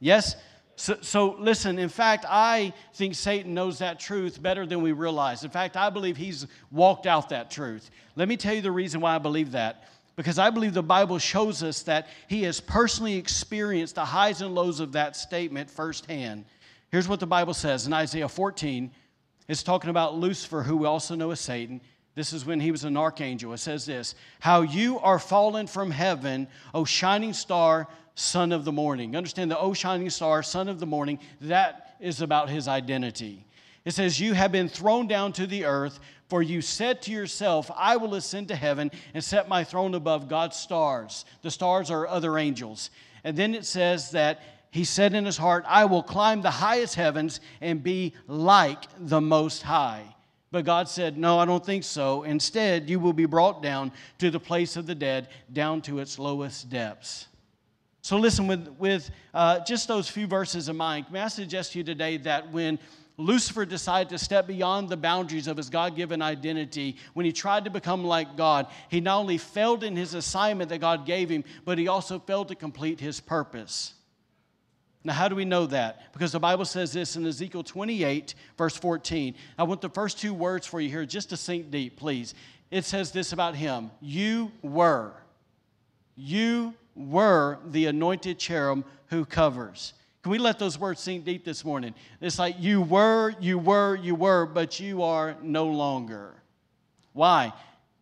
Yes? 0.00 0.36
So, 0.78 0.98
so, 1.00 1.36
listen, 1.38 1.78
in 1.78 1.88
fact, 1.88 2.26
I 2.28 2.74
think 2.94 3.14
Satan 3.14 3.54
knows 3.54 3.78
that 3.78 3.98
truth 3.98 4.42
better 4.42 4.66
than 4.66 4.82
we 4.82 4.92
realize. 4.92 5.42
In 5.42 5.50
fact, 5.50 5.74
I 5.74 5.88
believe 5.88 6.18
he's 6.18 6.46
walked 6.70 7.06
out 7.06 7.30
that 7.30 7.50
truth. 7.50 7.90
Let 8.14 8.28
me 8.28 8.36
tell 8.36 8.54
you 8.54 8.60
the 8.60 8.70
reason 8.70 9.00
why 9.00 9.14
I 9.14 9.18
believe 9.18 9.52
that. 9.52 9.84
Because 10.16 10.38
I 10.38 10.50
believe 10.50 10.74
the 10.74 10.82
Bible 10.82 11.18
shows 11.18 11.62
us 11.62 11.82
that 11.82 12.08
he 12.28 12.42
has 12.42 12.60
personally 12.60 13.16
experienced 13.16 13.94
the 13.94 14.04
highs 14.04 14.42
and 14.42 14.54
lows 14.54 14.80
of 14.80 14.92
that 14.92 15.16
statement 15.16 15.70
firsthand. 15.70 16.44
Here's 16.90 17.08
what 17.08 17.20
the 17.20 17.26
Bible 17.26 17.54
says 17.54 17.86
in 17.86 17.92
Isaiah 17.92 18.28
14. 18.28 18.90
It's 19.48 19.62
talking 19.62 19.90
about 19.90 20.16
Lucifer, 20.16 20.62
who 20.62 20.78
we 20.78 20.86
also 20.86 21.14
know 21.14 21.30
as 21.30 21.40
Satan. 21.40 21.80
This 22.14 22.32
is 22.32 22.46
when 22.46 22.60
he 22.60 22.70
was 22.70 22.84
an 22.84 22.96
archangel. 22.96 23.52
It 23.52 23.58
says 23.58 23.84
this 23.84 24.14
How 24.40 24.62
you 24.62 24.98
are 25.00 25.18
fallen 25.18 25.66
from 25.66 25.90
heaven, 25.90 26.48
O 26.74 26.84
shining 26.84 27.34
star, 27.34 27.88
son 28.16 28.50
of 28.50 28.64
the 28.64 28.72
morning. 28.72 29.14
Understand 29.14 29.50
the 29.50 29.58
O 29.58 29.72
shining 29.72 30.10
star, 30.10 30.42
son 30.42 30.68
of 30.68 30.80
the 30.80 30.86
morning, 30.86 31.20
that 31.42 31.94
is 32.00 32.20
about 32.20 32.50
his 32.50 32.66
identity. 32.66 33.46
It 33.84 33.92
says, 33.92 34.18
You 34.18 34.32
have 34.32 34.50
been 34.50 34.68
thrown 34.68 35.06
down 35.06 35.32
to 35.34 35.46
the 35.46 35.64
earth, 35.64 36.00
for 36.28 36.42
you 36.42 36.60
said 36.60 37.02
to 37.02 37.12
yourself, 37.12 37.70
I 37.76 37.96
will 37.96 38.14
ascend 38.14 38.48
to 38.48 38.56
heaven 38.56 38.90
and 39.14 39.22
set 39.22 39.48
my 39.48 39.62
throne 39.62 39.94
above 39.94 40.28
God's 40.28 40.56
stars. 40.56 41.24
The 41.42 41.50
stars 41.50 41.90
are 41.90 42.08
other 42.08 42.36
angels. 42.36 42.90
And 43.22 43.36
then 43.36 43.54
it 43.54 43.64
says 43.64 44.10
that 44.10 44.40
he 44.70 44.84
said 44.84 45.14
in 45.14 45.24
his 45.24 45.36
heart, 45.36 45.64
I 45.68 45.84
will 45.84 46.02
climb 46.02 46.42
the 46.42 46.50
highest 46.50 46.96
heavens 46.96 47.40
and 47.60 47.82
be 47.82 48.14
like 48.26 48.84
the 48.98 49.20
Most 49.20 49.62
High. 49.62 50.02
But 50.50 50.64
God 50.64 50.88
said, 50.88 51.18
No, 51.18 51.38
I 51.38 51.44
don't 51.44 51.64
think 51.64 51.84
so. 51.84 52.22
Instead, 52.22 52.88
you 52.88 52.98
will 52.98 53.12
be 53.12 53.26
brought 53.26 53.62
down 53.62 53.92
to 54.18 54.30
the 54.30 54.40
place 54.40 54.76
of 54.76 54.86
the 54.86 54.94
dead, 54.94 55.28
down 55.52 55.82
to 55.82 55.98
its 55.98 56.18
lowest 56.18 56.70
depths. 56.70 57.28
So, 58.06 58.18
listen, 58.18 58.46
with, 58.46 58.68
with 58.78 59.10
uh, 59.34 59.64
just 59.64 59.88
those 59.88 60.08
few 60.08 60.28
verses 60.28 60.68
in 60.68 60.76
mind, 60.76 61.06
may 61.10 61.22
I 61.22 61.26
suggest 61.26 61.72
to 61.72 61.78
you 61.78 61.82
today 61.82 62.18
that 62.18 62.52
when 62.52 62.78
Lucifer 63.16 63.64
decided 63.64 64.10
to 64.10 64.16
step 64.16 64.46
beyond 64.46 64.90
the 64.90 64.96
boundaries 64.96 65.48
of 65.48 65.56
his 65.56 65.68
God 65.68 65.96
given 65.96 66.22
identity. 66.22 66.98
When 67.14 67.26
he 67.26 67.32
tried 67.32 67.64
to 67.64 67.70
become 67.70 68.04
like 68.04 68.36
God, 68.36 68.68
he 68.90 69.00
not 69.00 69.18
only 69.18 69.38
failed 69.38 69.82
in 69.82 69.96
his 69.96 70.14
assignment 70.14 70.70
that 70.70 70.78
God 70.78 71.04
gave 71.04 71.28
him, 71.28 71.42
but 71.64 71.78
he 71.78 71.88
also 71.88 72.20
failed 72.20 72.46
to 72.46 72.54
complete 72.54 73.00
his 73.00 73.18
purpose. 73.18 73.94
Now, 75.02 75.14
how 75.14 75.26
do 75.26 75.34
we 75.34 75.44
know 75.44 75.66
that? 75.66 76.12
Because 76.12 76.30
the 76.30 76.38
Bible 76.38 76.64
says 76.64 76.92
this 76.92 77.16
in 77.16 77.26
Ezekiel 77.26 77.64
28, 77.64 78.36
verse 78.56 78.76
14. 78.76 79.34
I 79.58 79.64
want 79.64 79.80
the 79.80 79.88
first 79.88 80.20
two 80.20 80.32
words 80.32 80.64
for 80.64 80.80
you 80.80 80.88
here 80.88 81.06
just 81.06 81.30
to 81.30 81.36
sink 81.36 81.72
deep, 81.72 81.96
please. 81.96 82.36
It 82.70 82.84
says 82.84 83.10
this 83.10 83.32
about 83.32 83.56
him 83.56 83.90
You 84.00 84.52
were. 84.62 85.12
You 86.14 86.72
were 86.96 87.58
the 87.66 87.86
anointed 87.86 88.38
cherub 88.38 88.84
who 89.06 89.24
covers. 89.24 89.92
Can 90.22 90.32
we 90.32 90.38
let 90.38 90.58
those 90.58 90.78
words 90.78 91.00
sink 91.00 91.24
deep 91.24 91.44
this 91.44 91.64
morning? 91.64 91.94
It's 92.20 92.38
like 92.38 92.56
you 92.58 92.82
were, 92.82 93.34
you 93.38 93.58
were, 93.58 93.94
you 93.94 94.14
were, 94.14 94.46
but 94.46 94.80
you 94.80 95.02
are 95.02 95.36
no 95.40 95.66
longer. 95.66 96.34
Why? 97.12 97.52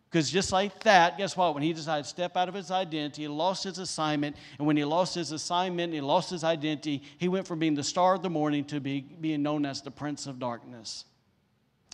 Because 0.09 0.31
just 0.31 0.51
like 0.51 0.81
that, 0.83 1.17
guess 1.17 1.35
what? 1.35 1.53
When 1.53 1.61
he 1.61 1.73
decided 1.73 2.03
to 2.03 2.09
step 2.09 2.37
out 2.37 2.47
of 2.47 2.55
his 2.55 2.71
identity, 2.71 3.23
he 3.23 3.27
lost 3.27 3.65
his 3.65 3.79
assignment. 3.79 4.37
And 4.57 4.65
when 4.65 4.77
he 4.77 4.85
lost 4.85 5.13
his 5.13 5.31
assignment, 5.33 5.93
he 5.93 6.01
lost 6.01 6.29
his 6.29 6.43
identity, 6.43 7.03
he 7.17 7.27
went 7.27 7.45
from 7.45 7.59
being 7.59 7.75
the 7.75 7.83
star 7.83 8.15
of 8.15 8.23
the 8.23 8.29
morning 8.29 8.63
to 8.65 8.79
be, 8.79 9.01
being 9.01 9.43
known 9.43 9.65
as 9.65 9.81
the 9.81 9.91
prince 9.91 10.25
of 10.25 10.39
darkness. 10.39 11.05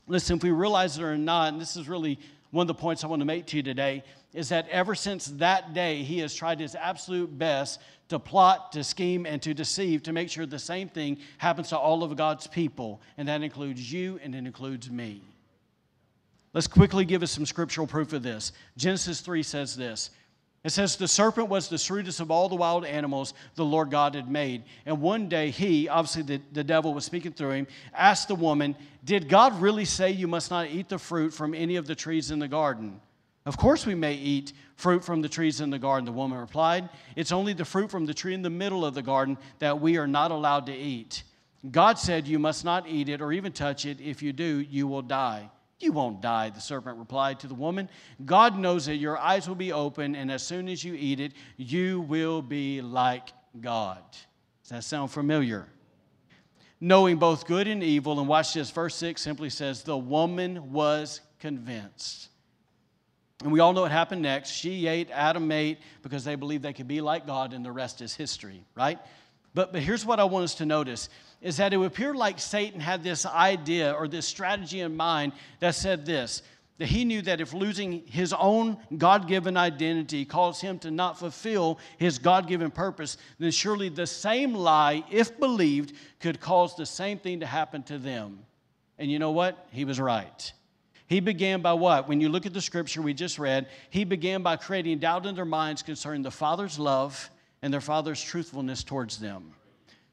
Listen, 0.08 0.38
if 0.38 0.44
we 0.44 0.52
realize 0.52 0.98
it 0.98 1.04
or 1.04 1.18
not, 1.18 1.52
and 1.52 1.60
this 1.60 1.76
is 1.76 1.90
really 1.90 2.20
one 2.52 2.66
of 2.66 2.68
the 2.68 2.74
points 2.74 3.04
I 3.04 3.08
want 3.08 3.22
to 3.22 3.26
make 3.26 3.48
to 3.48 3.58
you 3.58 3.64
today, 3.64 4.04
is 4.34 4.50
that 4.50 4.68
ever 4.70 4.96
since 4.96 5.28
that 5.38 5.74
day, 5.74 6.04
he 6.04 6.20
has 6.20 6.34
tried 6.34 6.60
his 6.60 6.76
absolute 6.76 7.38
best 7.38 7.82
to 8.10 8.20
plot, 8.20 8.74
to 8.74 8.84
scheme, 8.84 9.26
and 9.26 9.42
to 9.42 9.54
deceive 9.54 10.04
to 10.04 10.14
make 10.14 10.30
sure 10.30 10.46
the 10.46 10.60
same 10.60 10.90
thing 10.90 11.18
happens 11.38 11.70
to 11.70 11.78
all 11.78 12.04
of 12.04 12.16
God's 12.16 12.48
people. 12.48 13.02
And 13.18 13.28
that 13.28 13.42
includes 13.42 13.92
you 13.92 14.20
and 14.22 14.36
it 14.36 14.46
includes 14.46 14.90
me. 14.90 15.22
Let's 16.54 16.68
quickly 16.68 17.06
give 17.06 17.24
us 17.24 17.32
some 17.32 17.46
scriptural 17.46 17.88
proof 17.88 18.12
of 18.12 18.24
this. 18.24 18.52
Genesis 18.76 19.22
3 19.22 19.42
says 19.44 19.76
this. 19.76 20.10
It 20.64 20.72
says, 20.72 20.96
The 20.96 21.08
serpent 21.08 21.50
was 21.50 21.70
the 21.70 21.78
shrewdest 21.78 22.20
of 22.20 22.30
all 22.30 22.48
the 22.48 22.56
wild 22.56 22.86
animals 22.86 23.34
the 23.56 23.66
Lord 23.66 23.90
God 23.90 24.14
had 24.14 24.30
made. 24.30 24.64
And 24.86 25.02
one 25.02 25.28
day 25.28 25.50
he, 25.50 25.90
obviously 25.90 26.24
the, 26.24 26.42
the 26.52 26.64
devil 26.64 26.94
was 26.94 27.06
speaking 27.06 27.34
through 27.34 27.52
him, 27.52 27.68
asked 27.94 28.28
the 28.28 28.36
woman, 28.36 28.76
Did 29.04 29.28
God 29.28 29.60
really 29.60 29.86
say 29.86 30.12
you 30.12 30.28
must 30.28 30.52
not 30.52 30.68
eat 30.68 30.90
the 30.90 31.00
fruit 31.00 31.34
from 31.34 31.54
any 31.54 31.78
of 31.78 31.88
the 31.88 31.96
trees 31.96 32.30
in 32.30 32.40
the 32.40 32.48
garden? 32.48 33.02
Of 33.46 33.58
course, 33.58 33.88
we 33.88 33.96
may 33.96 34.14
eat 34.14 34.54
fruit 34.76 35.04
from 35.04 35.22
the 35.22 35.30
trees 35.30 35.62
in 35.62 35.72
the 35.72 35.80
garden, 35.80 36.06
the 36.06 36.12
woman 36.12 36.38
replied. 36.38 36.90
It's 37.16 37.32
only 37.32 37.54
the 37.54 37.66
fruit 37.66 37.90
from 37.90 38.06
the 38.06 38.14
tree 38.14 38.36
in 38.36 38.44
the 38.44 38.52
middle 38.52 38.86
of 38.86 38.94
the 38.94 39.02
garden 39.02 39.38
that 39.58 39.82
we 39.82 39.98
are 39.98 40.08
not 40.08 40.30
allowed 40.30 40.68
to 40.68 40.76
eat. 40.76 41.24
God 41.70 41.98
said, 41.98 42.28
You 42.28 42.38
must 42.38 42.64
not 42.66 42.88
eat 42.88 43.10
it 43.10 43.20
or 43.20 43.32
even 43.32 43.52
touch 43.52 43.86
it. 43.86 44.00
If 44.00 44.22
you 44.22 44.32
do, 44.32 44.60
you 44.70 44.88
will 44.88 45.02
die. 45.02 45.50
You 45.82 45.92
won't 45.92 46.22
die, 46.22 46.50
the 46.50 46.62
serpent 46.62 46.98
replied 46.98 47.40
to 47.42 47.48
the 47.48 47.56
woman. 47.56 47.90
God 48.24 48.58
knows 48.58 48.86
that 48.86 48.98
your 48.98 49.18
eyes 49.18 49.48
will 49.48 49.56
be 49.56 49.72
open, 49.72 50.16
and 50.16 50.32
as 50.32 50.44
soon 50.44 50.70
as 50.70 50.84
you 50.84 50.94
eat 50.94 51.20
it, 51.20 51.34
you 51.58 52.02
will 52.02 52.42
be 52.42 52.82
like 52.82 53.30
God. 53.60 54.04
Does 54.64 54.70
that 54.70 54.84
sound 54.84 55.12
familiar? 55.12 55.68
Knowing 56.80 57.18
both 57.18 57.46
good 57.46 57.68
and 57.68 57.84
evil, 57.84 58.20
and 58.20 58.28
watch 58.28 58.54
this, 58.54 58.70
verse 58.72 58.96
6 58.96 59.22
simply 59.22 59.50
says, 59.50 59.84
The 59.84 59.98
woman 59.98 60.72
was 60.72 61.22
convinced. 61.40 62.30
And 63.44 63.52
we 63.52 63.60
all 63.60 63.74
know 63.74 63.82
what 63.82 63.92
happened 63.92 64.22
next. 64.22 64.52
She 64.52 64.88
ate, 64.88 65.10
Adam 65.12 65.52
ate, 65.52 65.80
because 66.04 66.24
they 66.24 66.36
believed 66.36 66.64
they 66.64 66.74
could 66.74 66.88
be 66.88 67.02
like 67.02 67.26
God, 67.26 67.54
and 67.54 67.66
the 67.66 67.72
rest 67.72 68.02
is 68.02 68.16
history, 68.16 68.64
right? 68.76 69.00
But, 69.54 69.74
but 69.74 69.82
here's 69.82 70.06
what 70.06 70.20
I 70.20 70.24
want 70.26 70.46
us 70.46 70.56
to 70.56 70.66
notice 70.66 71.10
is 71.42 71.58
that 71.58 71.74
it 71.74 71.78
would 71.78 71.88
appear 71.88 72.14
like 72.14 72.40
Satan 72.40 72.80
had 72.80 73.04
this 73.04 73.26
idea 73.26 73.94
or 73.94 74.08
this 74.08 74.28
strategy 74.28 74.80
in 74.80 74.96
mind 74.96 75.34
that 75.60 75.76
said 75.76 76.06
this 76.06 76.44
that 76.82 76.88
he 76.88 77.06
knew 77.06 77.22
that 77.22 77.40
if 77.40 77.54
losing 77.54 78.02
his 78.08 78.34
own 78.34 78.76
God 78.98 79.28
given 79.28 79.56
identity 79.56 80.26
caused 80.26 80.64
him 80.64 80.80
to 80.80 80.90
not 80.90 81.20
fulfill 81.20 81.78
his 82.00 82.18
God 82.18 82.48
given 82.48 82.72
purpose, 82.72 83.18
then 83.38 83.52
surely 83.52 83.88
the 83.88 84.08
same 84.08 84.56
lie, 84.56 85.04
if 85.12 85.40
believed, 85.40 85.94
could 86.20 86.40
cause 86.40 86.76
the 86.76 86.88
same 86.88 87.20
thing 87.20 87.42
to 87.42 87.46
happen 87.46 87.84
to 87.84 88.00
them. 88.00 88.40
And 88.98 89.12
you 89.12 89.20
know 89.20 89.30
what? 89.30 89.68
He 89.72 89.86
was 89.86 90.00
right. 90.00 90.54
He 91.06 91.20
began 91.20 91.62
by 91.62 91.74
what? 91.74 92.10
When 92.10 92.20
you 92.20 92.30
look 92.30 92.48
at 92.48 92.54
the 92.54 92.62
scripture 92.62 93.04
we 93.04 93.14
just 93.14 93.38
read, 93.38 93.68
he 93.92 94.04
began 94.04 94.42
by 94.42 94.56
creating 94.56 94.98
doubt 94.98 95.28
in 95.28 95.36
their 95.36 95.46
minds 95.46 95.84
concerning 95.84 96.24
the 96.24 96.32
Father's 96.32 96.80
love 96.80 97.30
and 97.62 97.72
their 97.72 97.80
Father's 97.80 98.24
truthfulness 98.24 98.84
towards 98.84 99.20
them. 99.20 99.54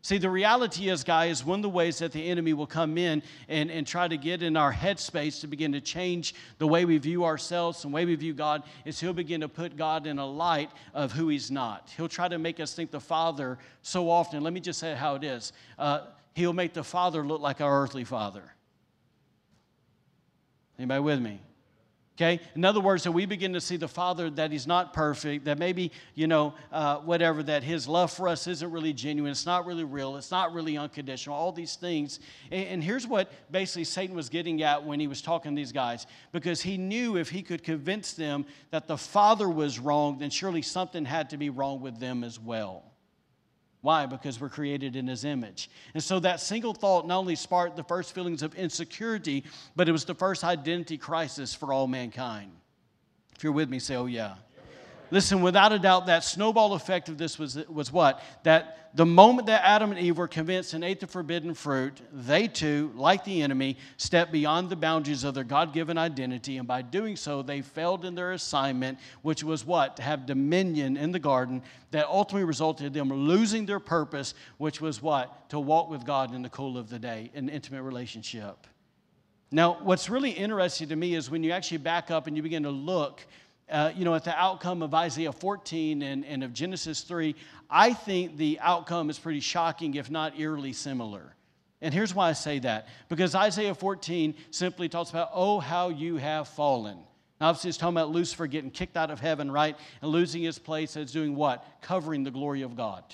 See, 0.00 0.18
the 0.18 0.30
reality 0.30 0.88
is, 0.88 1.02
guys, 1.02 1.44
one 1.44 1.58
of 1.58 1.62
the 1.62 1.68
ways 1.68 1.98
that 1.98 2.12
the 2.12 2.28
enemy 2.28 2.52
will 2.52 2.68
come 2.68 2.96
in 2.96 3.22
and, 3.48 3.70
and 3.70 3.84
try 3.86 4.06
to 4.06 4.16
get 4.16 4.42
in 4.42 4.56
our 4.56 4.72
headspace 4.72 5.40
to 5.40 5.48
begin 5.48 5.72
to 5.72 5.80
change 5.80 6.34
the 6.58 6.68
way 6.68 6.84
we 6.84 6.98
view 6.98 7.24
ourselves 7.24 7.84
and 7.84 7.92
the 7.92 7.96
way 7.96 8.04
we 8.04 8.14
view 8.14 8.32
God 8.32 8.62
is 8.84 9.00
he'll 9.00 9.12
begin 9.12 9.40
to 9.40 9.48
put 9.48 9.76
God 9.76 10.06
in 10.06 10.18
a 10.18 10.26
light 10.26 10.70
of 10.94 11.10
who 11.12 11.28
he's 11.28 11.50
not. 11.50 11.92
He'll 11.96 12.08
try 12.08 12.28
to 12.28 12.38
make 12.38 12.60
us 12.60 12.74
think 12.74 12.92
the 12.92 13.00
Father 13.00 13.58
so 13.82 14.08
often. 14.08 14.42
Let 14.42 14.52
me 14.52 14.60
just 14.60 14.78
say 14.78 14.94
how 14.94 15.16
it 15.16 15.24
is. 15.24 15.52
Uh, 15.76 16.02
he'll 16.34 16.52
make 16.52 16.74
the 16.74 16.84
Father 16.84 17.26
look 17.26 17.40
like 17.40 17.60
our 17.60 17.82
earthly 17.82 18.04
Father. 18.04 18.44
Anybody 20.78 21.00
with 21.00 21.20
me? 21.20 21.40
Okay? 22.18 22.40
In 22.56 22.64
other 22.64 22.80
words, 22.80 23.04
that 23.04 23.12
we 23.12 23.26
begin 23.26 23.52
to 23.52 23.60
see 23.60 23.76
the 23.76 23.86
Father 23.86 24.28
that 24.30 24.50
He's 24.50 24.66
not 24.66 24.92
perfect, 24.92 25.44
that 25.44 25.56
maybe, 25.56 25.92
you 26.16 26.26
know, 26.26 26.52
uh, 26.72 26.96
whatever, 26.96 27.44
that 27.44 27.62
His 27.62 27.86
love 27.86 28.10
for 28.10 28.26
us 28.26 28.48
isn't 28.48 28.72
really 28.72 28.92
genuine, 28.92 29.30
it's 29.30 29.46
not 29.46 29.64
really 29.64 29.84
real, 29.84 30.16
it's 30.16 30.32
not 30.32 30.52
really 30.52 30.76
unconditional, 30.76 31.36
all 31.36 31.52
these 31.52 31.76
things. 31.76 32.18
And, 32.50 32.66
and 32.66 32.84
here's 32.84 33.06
what 33.06 33.30
basically 33.52 33.84
Satan 33.84 34.16
was 34.16 34.28
getting 34.28 34.60
at 34.64 34.84
when 34.84 34.98
he 34.98 35.06
was 35.06 35.22
talking 35.22 35.54
to 35.54 35.56
these 35.56 35.70
guys, 35.70 36.08
because 36.32 36.60
he 36.60 36.76
knew 36.76 37.16
if 37.16 37.30
he 37.30 37.40
could 37.40 37.62
convince 37.62 38.14
them 38.14 38.46
that 38.72 38.88
the 38.88 38.98
Father 38.98 39.48
was 39.48 39.78
wrong, 39.78 40.18
then 40.18 40.30
surely 40.30 40.62
something 40.62 41.04
had 41.04 41.30
to 41.30 41.36
be 41.36 41.50
wrong 41.50 41.80
with 41.80 42.00
them 42.00 42.24
as 42.24 42.40
well. 42.40 42.87
Why? 43.80 44.06
Because 44.06 44.40
we're 44.40 44.48
created 44.48 44.96
in 44.96 45.06
his 45.06 45.24
image. 45.24 45.70
And 45.94 46.02
so 46.02 46.18
that 46.20 46.40
single 46.40 46.74
thought 46.74 47.06
not 47.06 47.18
only 47.18 47.36
sparked 47.36 47.76
the 47.76 47.84
first 47.84 48.14
feelings 48.14 48.42
of 48.42 48.54
insecurity, 48.54 49.44
but 49.76 49.88
it 49.88 49.92
was 49.92 50.04
the 50.04 50.14
first 50.14 50.42
identity 50.42 50.98
crisis 50.98 51.54
for 51.54 51.72
all 51.72 51.86
mankind. 51.86 52.50
If 53.36 53.44
you're 53.44 53.52
with 53.52 53.68
me, 53.68 53.78
say, 53.78 53.94
oh, 53.94 54.06
yeah. 54.06 54.34
Listen, 55.10 55.40
without 55.40 55.72
a 55.72 55.78
doubt, 55.78 56.06
that 56.06 56.24
snowball 56.24 56.74
effect 56.74 57.08
of 57.08 57.16
this 57.16 57.38
was, 57.38 57.56
was 57.68 57.92
what? 57.92 58.22
That 58.42 58.90
the 58.94 59.06
moment 59.06 59.46
that 59.46 59.62
Adam 59.64 59.90
and 59.90 60.00
Eve 60.00 60.18
were 60.18 60.28
convinced 60.28 60.74
and 60.74 60.82
ate 60.82 61.00
the 61.00 61.06
forbidden 61.06 61.54
fruit, 61.54 62.00
they 62.12 62.48
too, 62.48 62.92
like 62.94 63.24
the 63.24 63.42
enemy, 63.42 63.76
stepped 63.96 64.32
beyond 64.32 64.70
the 64.70 64.76
boundaries 64.76 65.24
of 65.24 65.34
their 65.34 65.44
God 65.44 65.72
given 65.72 65.96
identity. 65.96 66.58
And 66.58 66.66
by 66.66 66.82
doing 66.82 67.16
so, 67.16 67.42
they 67.42 67.60
failed 67.60 68.04
in 68.04 68.14
their 68.14 68.32
assignment, 68.32 68.98
which 69.22 69.44
was 69.44 69.64
what? 69.64 69.96
To 69.96 70.02
have 70.02 70.26
dominion 70.26 70.96
in 70.96 71.12
the 71.12 71.18
garden 71.18 71.62
that 71.90 72.06
ultimately 72.06 72.44
resulted 72.44 72.86
in 72.86 72.92
them 72.92 73.12
losing 73.12 73.66
their 73.66 73.80
purpose, 73.80 74.34
which 74.58 74.80
was 74.80 75.02
what? 75.02 75.48
To 75.50 75.60
walk 75.60 75.90
with 75.90 76.04
God 76.04 76.34
in 76.34 76.42
the 76.42 76.50
cool 76.50 76.76
of 76.76 76.90
the 76.90 76.98
day, 76.98 77.30
an 77.34 77.48
intimate 77.48 77.82
relationship. 77.82 78.66
Now, 79.50 79.78
what's 79.82 80.10
really 80.10 80.30
interesting 80.30 80.88
to 80.88 80.96
me 80.96 81.14
is 81.14 81.30
when 81.30 81.42
you 81.42 81.52
actually 81.52 81.78
back 81.78 82.10
up 82.10 82.26
and 82.26 82.36
you 82.36 82.42
begin 82.42 82.64
to 82.64 82.70
look 82.70 83.26
uh, 83.70 83.92
you 83.94 84.04
know, 84.04 84.14
at 84.14 84.24
the 84.24 84.34
outcome 84.36 84.82
of 84.82 84.94
Isaiah 84.94 85.32
14 85.32 86.02
and, 86.02 86.24
and 86.24 86.42
of 86.42 86.52
Genesis 86.52 87.02
3, 87.02 87.34
I 87.70 87.92
think 87.92 88.36
the 88.36 88.58
outcome 88.60 89.10
is 89.10 89.18
pretty 89.18 89.40
shocking, 89.40 89.94
if 89.94 90.10
not 90.10 90.38
eerily 90.38 90.72
similar. 90.72 91.34
And 91.80 91.94
here's 91.94 92.14
why 92.14 92.30
I 92.30 92.32
say 92.32 92.58
that 92.60 92.88
because 93.08 93.34
Isaiah 93.34 93.74
14 93.74 94.34
simply 94.50 94.88
talks 94.88 95.10
about, 95.10 95.30
oh, 95.32 95.60
how 95.60 95.90
you 95.90 96.16
have 96.16 96.48
fallen. 96.48 96.98
Now, 97.40 97.48
obviously, 97.48 97.68
it's 97.68 97.78
talking 97.78 97.96
about 97.96 98.10
Lucifer 98.10 98.46
getting 98.48 98.70
kicked 98.70 98.96
out 98.96 99.10
of 99.10 99.20
heaven, 99.20 99.50
right? 99.50 99.76
And 100.02 100.10
losing 100.10 100.42
his 100.42 100.58
place 100.58 100.96
as 100.96 101.12
doing 101.12 101.36
what? 101.36 101.64
Covering 101.82 102.24
the 102.24 102.32
glory 102.32 102.62
of 102.62 102.74
God. 102.74 103.04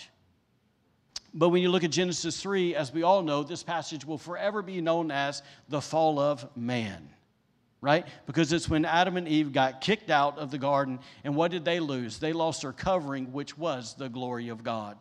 But 1.34 1.50
when 1.50 1.62
you 1.62 1.68
look 1.68 1.84
at 1.84 1.90
Genesis 1.90 2.40
3, 2.40 2.74
as 2.74 2.92
we 2.92 3.02
all 3.02 3.22
know, 3.22 3.42
this 3.42 3.62
passage 3.62 4.04
will 4.06 4.18
forever 4.18 4.62
be 4.62 4.80
known 4.80 5.10
as 5.10 5.42
the 5.68 5.80
fall 5.80 6.18
of 6.18 6.48
man 6.56 7.13
right? 7.84 8.06
Because 8.24 8.50
it's 8.50 8.66
when 8.66 8.86
Adam 8.86 9.18
and 9.18 9.28
Eve 9.28 9.52
got 9.52 9.82
kicked 9.82 10.08
out 10.08 10.38
of 10.38 10.50
the 10.50 10.56
garden, 10.56 10.98
and 11.22 11.36
what 11.36 11.50
did 11.50 11.66
they 11.66 11.80
lose? 11.80 12.18
They 12.18 12.32
lost 12.32 12.62
their 12.62 12.72
covering, 12.72 13.30
which 13.30 13.58
was 13.58 13.94
the 13.94 14.08
glory 14.08 14.48
of 14.48 14.64
God. 14.64 14.96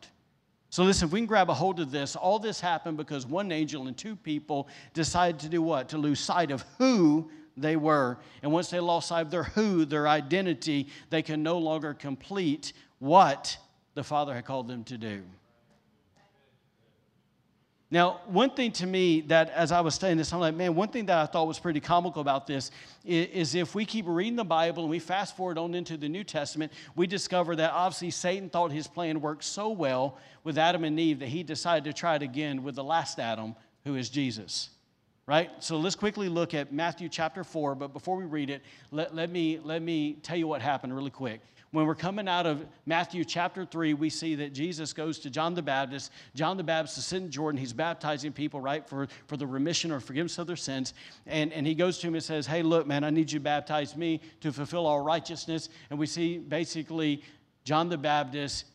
So, 0.69 0.83
listen, 0.83 1.07
if 1.07 1.13
we 1.13 1.21
can 1.21 1.27
grab 1.27 1.49
a 1.49 1.53
hold 1.53 1.79
of 1.79 1.91
this, 1.91 2.17
all 2.17 2.39
this 2.39 2.59
happened 2.59 2.97
because 2.97 3.25
one 3.25 3.53
angel 3.53 3.87
and 3.87 3.95
two 3.95 4.17
people 4.17 4.67
decided 4.93 5.39
to 5.41 5.49
do 5.49 5.61
what? 5.61 5.89
To 5.89 5.97
lose 5.97 6.19
sight 6.19 6.51
of 6.51 6.65
who 6.77 7.31
they 7.55 7.77
were. 7.77 8.17
And 8.41 8.51
once 8.51 8.69
they 8.69 8.81
lost 8.81 9.07
sight 9.07 9.21
of 9.21 9.31
their 9.31 9.43
who, 9.43 9.85
their 9.85 10.07
identity, 10.07 10.89
they 11.09 11.21
can 11.21 11.41
no 11.41 11.59
longer 11.59 11.93
complete 11.93 12.73
what 12.99 13.57
the 13.93 14.03
Father 14.03 14.33
had 14.33 14.43
called 14.43 14.67
them 14.67 14.83
to 14.85 14.97
do. 14.97 15.23
Now, 17.93 18.21
one 18.25 18.49
thing 18.49 18.71
to 18.71 18.87
me 18.87 19.21
that 19.27 19.51
as 19.51 19.71
I 19.71 19.81
was 19.81 19.93
studying 19.93 20.17
this, 20.17 20.33
I'm 20.33 20.39
like, 20.39 20.55
man, 20.55 20.73
one 20.73 20.87
thing 20.87 21.05
that 21.05 21.15
I 21.19 21.27
thought 21.27 21.47
was 21.47 21.59
pretty 21.59 21.79
comical 21.79 22.23
about 22.23 22.47
this 22.47 22.71
is, 23.05 23.27
is, 23.27 23.53
if 23.53 23.75
we 23.75 23.85
keep 23.85 24.07
reading 24.07 24.35
the 24.35 24.43
Bible 24.43 24.81
and 24.81 24.89
we 24.89 24.97
fast 24.97 25.37
forward 25.37 25.59
on 25.59 25.75
into 25.75 25.95
the 25.95 26.09
New 26.09 26.23
Testament, 26.23 26.71
we 26.95 27.05
discover 27.05 27.55
that 27.55 27.71
obviously 27.71 28.09
Satan 28.09 28.49
thought 28.49 28.71
his 28.71 28.87
plan 28.87 29.21
worked 29.21 29.43
so 29.43 29.69
well 29.69 30.17
with 30.43 30.57
Adam 30.57 30.83
and 30.85 30.99
Eve 30.99 31.19
that 31.19 31.27
he 31.27 31.43
decided 31.43 31.83
to 31.83 31.93
try 31.93 32.15
it 32.15 32.23
again 32.23 32.63
with 32.63 32.73
the 32.73 32.83
last 32.83 33.19
Adam, 33.19 33.55
who 33.83 33.93
is 33.93 34.09
Jesus. 34.09 34.71
Right? 35.27 35.51
So 35.59 35.77
let's 35.77 35.93
quickly 35.93 36.29
look 36.29 36.55
at 36.55 36.73
Matthew 36.73 37.09
chapter 37.09 37.43
4, 37.43 37.75
but 37.75 37.93
before 37.93 38.15
we 38.15 38.25
read 38.25 38.49
it, 38.49 38.63
let, 38.89 39.13
let, 39.13 39.29
me, 39.29 39.59
let 39.63 39.83
me 39.83 40.13
tell 40.23 40.35
you 40.35 40.47
what 40.47 40.63
happened 40.63 40.95
really 40.95 41.11
quick 41.11 41.41
when 41.73 41.87
we're 41.87 41.95
coming 41.95 42.27
out 42.27 42.45
of 42.45 42.63
Matthew 42.85 43.25
chapter 43.25 43.65
3, 43.65 43.95
we 43.95 44.07
see 44.07 44.35
that 44.35 44.53
Jesus 44.53 44.93
goes 44.93 45.17
to 45.17 45.31
John 45.31 45.55
the 45.55 45.61
Baptist. 45.63 46.11
John 46.35 46.55
the 46.55 46.63
Baptist 46.63 46.99
is 46.99 47.13
in 47.13 47.31
Jordan. 47.31 47.59
He's 47.59 47.73
baptizing 47.73 48.31
people, 48.31 48.61
right, 48.61 48.87
for, 48.87 49.07
for 49.25 49.37
the 49.37 49.47
remission 49.47 49.91
or 49.91 49.99
forgiveness 49.99 50.37
of 50.37 50.45
their 50.45 50.55
sins. 50.55 50.93
And, 51.25 51.51
and 51.51 51.65
he 51.65 51.73
goes 51.73 51.97
to 51.97 52.07
him 52.07 52.13
and 52.13 52.23
says, 52.23 52.45
Hey, 52.45 52.61
look, 52.61 52.85
man, 52.85 53.03
I 53.03 53.09
need 53.09 53.31
you 53.31 53.39
to 53.39 53.43
baptize 53.43 53.97
me 53.97 54.21
to 54.41 54.53
fulfill 54.53 54.85
all 54.85 54.99
righteousness. 54.99 55.69
And 55.89 55.97
we 55.97 56.05
see 56.05 56.37
basically 56.37 57.23
John 57.63 57.89
the 57.89 57.97
Baptist 57.97 58.65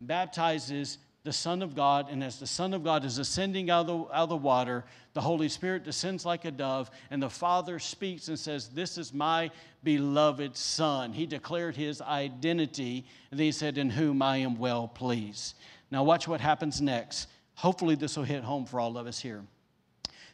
baptizes 0.00 0.96
the 1.28 1.32
Son 1.34 1.60
of 1.60 1.76
God, 1.76 2.06
and 2.10 2.24
as 2.24 2.38
the 2.38 2.46
Son 2.46 2.72
of 2.72 2.82
God 2.82 3.04
is 3.04 3.18
ascending 3.18 3.68
out 3.68 3.82
of, 3.82 3.86
the, 3.86 4.14
out 4.14 4.22
of 4.22 4.28
the 4.30 4.36
water, 4.38 4.86
the 5.12 5.20
Holy 5.20 5.50
Spirit 5.50 5.84
descends 5.84 6.24
like 6.24 6.46
a 6.46 6.50
dove, 6.50 6.90
and 7.10 7.22
the 7.22 7.28
Father 7.28 7.78
speaks 7.78 8.28
and 8.28 8.38
says, 8.38 8.68
This 8.68 8.96
is 8.96 9.12
my 9.12 9.50
beloved 9.84 10.56
Son. 10.56 11.12
He 11.12 11.26
declared 11.26 11.76
his 11.76 12.00
identity, 12.00 13.04
and 13.30 13.38
then 13.38 13.44
he 13.44 13.52
said, 13.52 13.76
In 13.76 13.90
whom 13.90 14.22
I 14.22 14.38
am 14.38 14.56
well 14.56 14.88
pleased. 14.88 15.56
Now, 15.90 16.02
watch 16.02 16.26
what 16.26 16.40
happens 16.40 16.80
next. 16.80 17.28
Hopefully, 17.56 17.94
this 17.94 18.16
will 18.16 18.24
hit 18.24 18.42
home 18.42 18.64
for 18.64 18.80
all 18.80 18.96
of 18.96 19.06
us 19.06 19.20
here. 19.20 19.44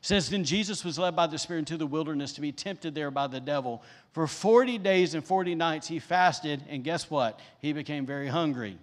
Says, 0.00 0.30
Then 0.30 0.44
Jesus 0.44 0.84
was 0.84 0.96
led 0.96 1.16
by 1.16 1.26
the 1.26 1.38
Spirit 1.38 1.58
into 1.58 1.76
the 1.76 1.88
wilderness 1.88 2.34
to 2.34 2.40
be 2.40 2.52
tempted 2.52 2.94
there 2.94 3.10
by 3.10 3.26
the 3.26 3.40
devil. 3.40 3.82
For 4.12 4.28
40 4.28 4.78
days 4.78 5.14
and 5.14 5.24
40 5.24 5.56
nights 5.56 5.88
he 5.88 5.98
fasted, 5.98 6.62
and 6.68 6.84
guess 6.84 7.10
what? 7.10 7.40
He 7.58 7.72
became 7.72 8.06
very 8.06 8.28
hungry. 8.28 8.78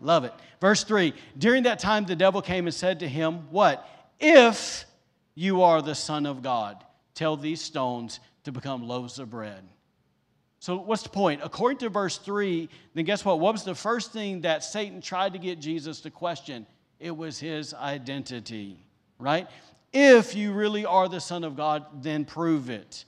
Love 0.00 0.24
it. 0.24 0.32
Verse 0.60 0.84
3 0.84 1.12
During 1.36 1.64
that 1.64 1.78
time, 1.78 2.04
the 2.04 2.16
devil 2.16 2.42
came 2.42 2.66
and 2.66 2.74
said 2.74 3.00
to 3.00 3.08
him, 3.08 3.50
What? 3.50 3.88
If 4.20 4.84
you 5.34 5.62
are 5.62 5.80
the 5.82 5.94
Son 5.94 6.26
of 6.26 6.42
God, 6.42 6.84
tell 7.14 7.36
these 7.36 7.60
stones 7.60 8.20
to 8.44 8.52
become 8.52 8.86
loaves 8.86 9.18
of 9.18 9.30
bread. 9.30 9.62
So, 10.60 10.76
what's 10.76 11.02
the 11.02 11.08
point? 11.08 11.40
According 11.44 11.78
to 11.78 11.88
verse 11.88 12.18
3, 12.18 12.68
then 12.94 13.04
guess 13.04 13.24
what? 13.24 13.38
What 13.38 13.52
was 13.52 13.62
the 13.62 13.74
first 13.74 14.12
thing 14.12 14.40
that 14.40 14.64
Satan 14.64 15.00
tried 15.00 15.34
to 15.34 15.38
get 15.38 15.60
Jesus 15.60 16.00
to 16.00 16.10
question? 16.10 16.66
It 16.98 17.16
was 17.16 17.38
his 17.38 17.74
identity, 17.74 18.84
right? 19.18 19.46
If 19.92 20.34
you 20.34 20.52
really 20.52 20.84
are 20.84 21.08
the 21.08 21.20
Son 21.20 21.44
of 21.44 21.56
God, 21.56 22.02
then 22.02 22.24
prove 22.24 22.70
it. 22.70 23.04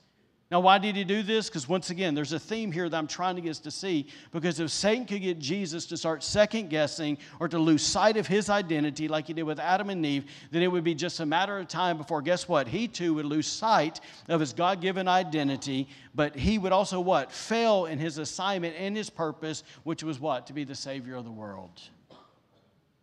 Now, 0.50 0.58
why 0.58 0.78
did 0.78 0.96
he 0.96 1.04
do 1.04 1.22
this? 1.22 1.48
Because 1.48 1.68
once 1.68 1.90
again, 1.90 2.12
there's 2.12 2.32
a 2.32 2.38
theme 2.38 2.72
here 2.72 2.88
that 2.88 2.96
I'm 2.96 3.06
trying 3.06 3.36
to 3.36 3.40
get 3.40 3.50
us 3.50 3.60
to 3.60 3.70
see. 3.70 4.08
Because 4.32 4.58
if 4.58 4.72
Satan 4.72 5.04
could 5.04 5.22
get 5.22 5.38
Jesus 5.38 5.86
to 5.86 5.96
start 5.96 6.24
second 6.24 6.70
guessing 6.70 7.18
or 7.38 7.46
to 7.46 7.58
lose 7.58 7.86
sight 7.86 8.16
of 8.16 8.26
his 8.26 8.50
identity, 8.50 9.06
like 9.06 9.28
he 9.28 9.32
did 9.32 9.44
with 9.44 9.60
Adam 9.60 9.90
and 9.90 10.04
Eve, 10.04 10.24
then 10.50 10.62
it 10.62 10.66
would 10.66 10.82
be 10.82 10.94
just 10.94 11.20
a 11.20 11.26
matter 11.26 11.56
of 11.56 11.68
time 11.68 11.96
before, 11.96 12.20
guess 12.20 12.48
what? 12.48 12.66
He 12.66 12.88
too 12.88 13.14
would 13.14 13.26
lose 13.26 13.46
sight 13.46 14.00
of 14.28 14.40
his 14.40 14.52
God 14.52 14.80
given 14.80 15.06
identity, 15.06 15.86
but 16.16 16.34
he 16.34 16.58
would 16.58 16.72
also 16.72 16.98
what? 16.98 17.30
Fail 17.30 17.86
in 17.86 18.00
his 18.00 18.18
assignment 18.18 18.74
and 18.76 18.96
his 18.96 19.08
purpose, 19.08 19.62
which 19.84 20.02
was 20.02 20.18
what? 20.18 20.48
To 20.48 20.52
be 20.52 20.64
the 20.64 20.74
Savior 20.74 21.14
of 21.14 21.24
the 21.24 21.30
world. 21.30 21.80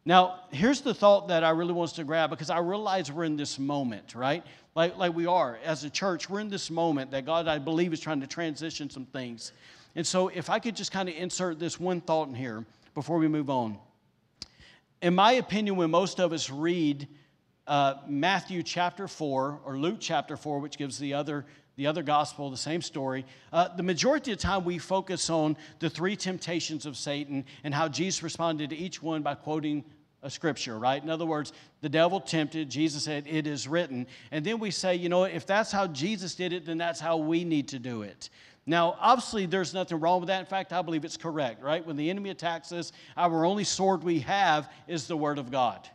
Now, 0.08 0.40
here's 0.52 0.80
the 0.80 0.94
thought 0.94 1.28
that 1.28 1.44
I 1.44 1.50
really 1.50 1.74
want 1.74 1.90
us 1.90 1.96
to 1.98 2.06
grab 2.06 2.30
because 2.30 2.50
I 2.50 2.60
realize 2.60 3.12
we're 3.12 3.26
in 3.26 3.36
this 3.36 3.60
moment, 3.60 4.16
right? 4.16 4.42
Like, 4.74 4.96
like 4.96 5.14
we 5.14 5.26
are 5.26 5.60
as 5.66 5.84
a 5.84 5.90
church, 5.90 6.30
we're 6.30 6.40
in 6.40 6.48
this 6.48 6.72
moment 6.72 7.12
that 7.12 7.26
God, 7.26 7.50
I 7.50 7.60
believe, 7.60 7.92
is 7.92 8.00
trying 8.00 8.22
to 8.22 8.28
transition 8.28 8.90
some 8.90 9.04
things. 9.04 9.52
And 9.98 10.08
so, 10.08 10.30
if 10.30 10.50
I 10.50 10.60
could 10.60 10.78
just 10.78 10.94
kind 10.94 11.10
of 11.10 11.16
insert 11.16 11.60
this 11.60 11.78
one 11.78 12.00
thought 12.00 12.30
in 12.30 12.36
here 12.36 12.64
before 12.96 13.18
we 13.18 13.28
move 13.28 13.50
on. 13.50 13.80
In 15.02 15.14
my 15.14 15.34
opinion, 15.34 15.76
when 15.76 15.92
most 15.92 16.22
of 16.22 16.32
us 16.32 16.50
read 16.50 17.10
uh, 17.68 17.96
Matthew 18.08 18.64
chapter 18.64 19.10
4 19.10 19.60
or 19.66 19.78
Luke 19.78 19.98
chapter 20.00 20.38
4, 20.38 20.60
which 20.60 20.78
gives 20.78 20.98
the 20.98 21.16
other 21.16 21.46
the 21.76 21.86
other 21.86 22.02
gospel, 22.02 22.50
the 22.50 22.58
same 22.58 22.82
story. 22.82 23.24
Uh, 23.54 23.68
the 23.76 23.84
majority 23.84 24.32
of 24.32 24.40
the 24.40 24.42
time, 24.42 24.66
we 24.66 24.80
focus 24.80 25.30
on 25.30 25.56
the 25.78 25.88
three 25.88 26.16
temptations 26.16 26.88
of 26.88 26.98
Satan 26.98 27.46
and 27.64 27.72
how 27.72 27.88
Jesus 27.88 28.24
responded 28.24 28.72
to 28.72 28.76
each 28.76 29.04
one 29.04 29.22
by 29.22 29.36
quoting 29.36 29.86
a 30.28 30.30
scripture, 30.30 30.78
right? 30.78 31.02
In 31.02 31.10
other 31.10 31.26
words, 31.26 31.54
the 31.80 31.88
devil 31.88 32.20
tempted, 32.20 32.70
Jesus 32.70 33.06
said, 33.06 33.26
It 33.28 33.48
is 33.48 33.66
written. 33.66 34.06
And 34.32 34.46
then 34.46 34.60
we 34.60 34.72
say, 34.72 34.94
you 34.94 35.08
know, 35.08 35.24
if 35.24 35.46
that's 35.46 35.72
how 35.72 35.88
Jesus 35.88 36.36
did 36.36 36.52
it, 36.52 36.66
then 36.66 36.78
that's 36.78 37.00
how 37.00 37.16
we 37.16 37.46
need 37.46 37.70
to 37.70 37.80
do 37.80 38.02
it. 38.02 38.30
Now, 38.66 38.98
obviously, 39.00 39.46
there's 39.46 39.74
nothing 39.74 40.02
wrong 40.02 40.20
with 40.20 40.28
that. 40.28 40.42
In 40.42 40.46
fact, 40.46 40.74
I 40.74 40.82
believe 40.82 41.06
it's 41.06 41.16
correct, 41.16 41.64
right? 41.64 41.84
When 41.86 41.96
the 41.96 42.10
enemy 42.10 42.30
attacks 42.30 42.74
us, 42.74 42.92
our 43.16 43.46
only 43.46 43.64
sword 43.64 44.04
we 44.04 44.20
have 44.20 44.70
is 44.86 45.08
the 45.08 45.16
Word 45.16 45.40
of 45.40 45.50
God. 45.50 45.90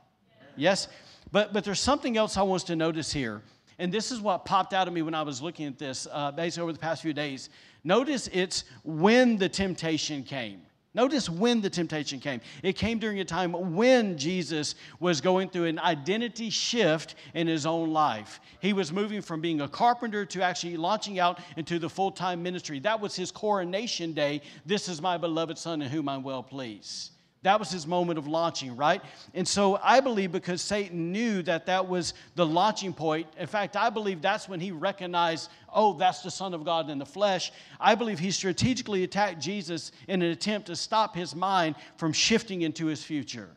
Yes? 0.56 0.88
But, 1.30 1.52
but 1.52 1.62
there's 1.62 1.80
something 1.80 2.16
else 2.16 2.38
I 2.38 2.42
want 2.42 2.62
us 2.62 2.66
to 2.68 2.76
notice 2.76 3.12
here. 3.12 3.42
And 3.78 3.92
this 3.92 4.10
is 4.10 4.20
what 4.20 4.46
popped 4.46 4.72
out 4.72 4.88
of 4.88 4.94
me 4.94 5.02
when 5.02 5.14
I 5.14 5.22
was 5.22 5.42
looking 5.42 5.66
at 5.66 5.78
this 5.78 6.08
uh, 6.10 6.30
basically 6.30 6.62
over 6.62 6.72
the 6.72 6.78
past 6.78 7.02
few 7.02 7.12
days. 7.12 7.50
Notice 7.84 8.30
it's 8.32 8.64
when 8.82 9.36
the 9.36 9.48
temptation 9.50 10.22
came. 10.22 10.62
Notice 10.94 11.30
when 11.30 11.62
the 11.62 11.70
temptation 11.70 12.20
came. 12.20 12.42
It 12.62 12.74
came 12.74 12.98
during 12.98 13.18
a 13.20 13.24
time 13.24 13.74
when 13.74 14.18
Jesus 14.18 14.74
was 15.00 15.22
going 15.22 15.48
through 15.48 15.64
an 15.64 15.78
identity 15.78 16.50
shift 16.50 17.14
in 17.32 17.46
his 17.46 17.64
own 17.64 17.92
life. 17.92 18.40
He 18.60 18.74
was 18.74 18.92
moving 18.92 19.22
from 19.22 19.40
being 19.40 19.62
a 19.62 19.68
carpenter 19.68 20.26
to 20.26 20.42
actually 20.42 20.76
launching 20.76 21.18
out 21.18 21.40
into 21.56 21.78
the 21.78 21.88
full 21.88 22.10
time 22.10 22.42
ministry. 22.42 22.78
That 22.78 23.00
was 23.00 23.16
his 23.16 23.30
coronation 23.30 24.12
day. 24.12 24.42
This 24.66 24.86
is 24.86 25.00
my 25.00 25.16
beloved 25.16 25.56
Son 25.56 25.80
in 25.80 25.88
whom 25.88 26.10
I'm 26.10 26.22
well 26.22 26.42
pleased. 26.42 27.11
That 27.42 27.58
was 27.58 27.70
his 27.70 27.88
moment 27.88 28.20
of 28.20 28.28
launching, 28.28 28.76
right? 28.76 29.02
And 29.34 29.46
so 29.46 29.78
I 29.82 29.98
believe 29.98 30.30
because 30.30 30.62
Satan 30.62 31.10
knew 31.10 31.42
that 31.42 31.66
that 31.66 31.88
was 31.88 32.14
the 32.36 32.46
launching 32.46 32.92
point. 32.92 33.26
In 33.36 33.48
fact, 33.48 33.76
I 33.76 33.90
believe 33.90 34.22
that's 34.22 34.48
when 34.48 34.60
he 34.60 34.70
recognized, 34.70 35.50
oh, 35.72 35.94
that's 35.94 36.22
the 36.22 36.30
Son 36.30 36.54
of 36.54 36.64
God 36.64 36.88
in 36.88 36.98
the 36.98 37.06
flesh. 37.06 37.52
I 37.80 37.96
believe 37.96 38.20
he 38.20 38.30
strategically 38.30 39.02
attacked 39.02 39.40
Jesus 39.40 39.90
in 40.06 40.22
an 40.22 40.30
attempt 40.30 40.68
to 40.68 40.76
stop 40.76 41.16
his 41.16 41.34
mind 41.34 41.74
from 41.96 42.12
shifting 42.12 42.62
into 42.62 42.86
his 42.86 43.02
future. 43.02 43.50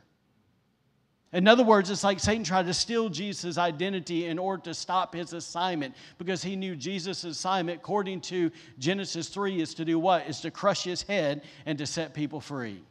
In 1.32 1.48
other 1.48 1.64
words, 1.64 1.92
it's 1.92 2.04
like 2.04 2.20
Satan 2.20 2.44
tried 2.44 2.66
to 2.66 2.74
steal 2.74 3.10
Jesus' 3.10 3.58
identity 3.58 4.26
in 4.26 4.40
order 4.40 4.64
to 4.64 4.74
stop 4.74 5.14
his 5.14 5.34
assignment 5.34 5.94
because 6.18 6.42
he 6.42 6.56
knew 6.56 6.76
Jesus' 6.76 7.24
assignment, 7.24 7.80
according 7.80 8.22
to 8.22 8.50
Genesis 8.80 9.28
3, 9.30 9.62
is 9.62 9.76
to 9.76 9.86
do 9.86 10.00
what? 10.00 10.28
Is 10.28 10.40
to 10.42 10.50
crush 10.50 10.86
his 10.86 11.04
head 11.04 11.44
and 11.68 11.78
to 11.78 11.86
set 11.86 12.14
people 12.16 12.40
free. 12.40 12.82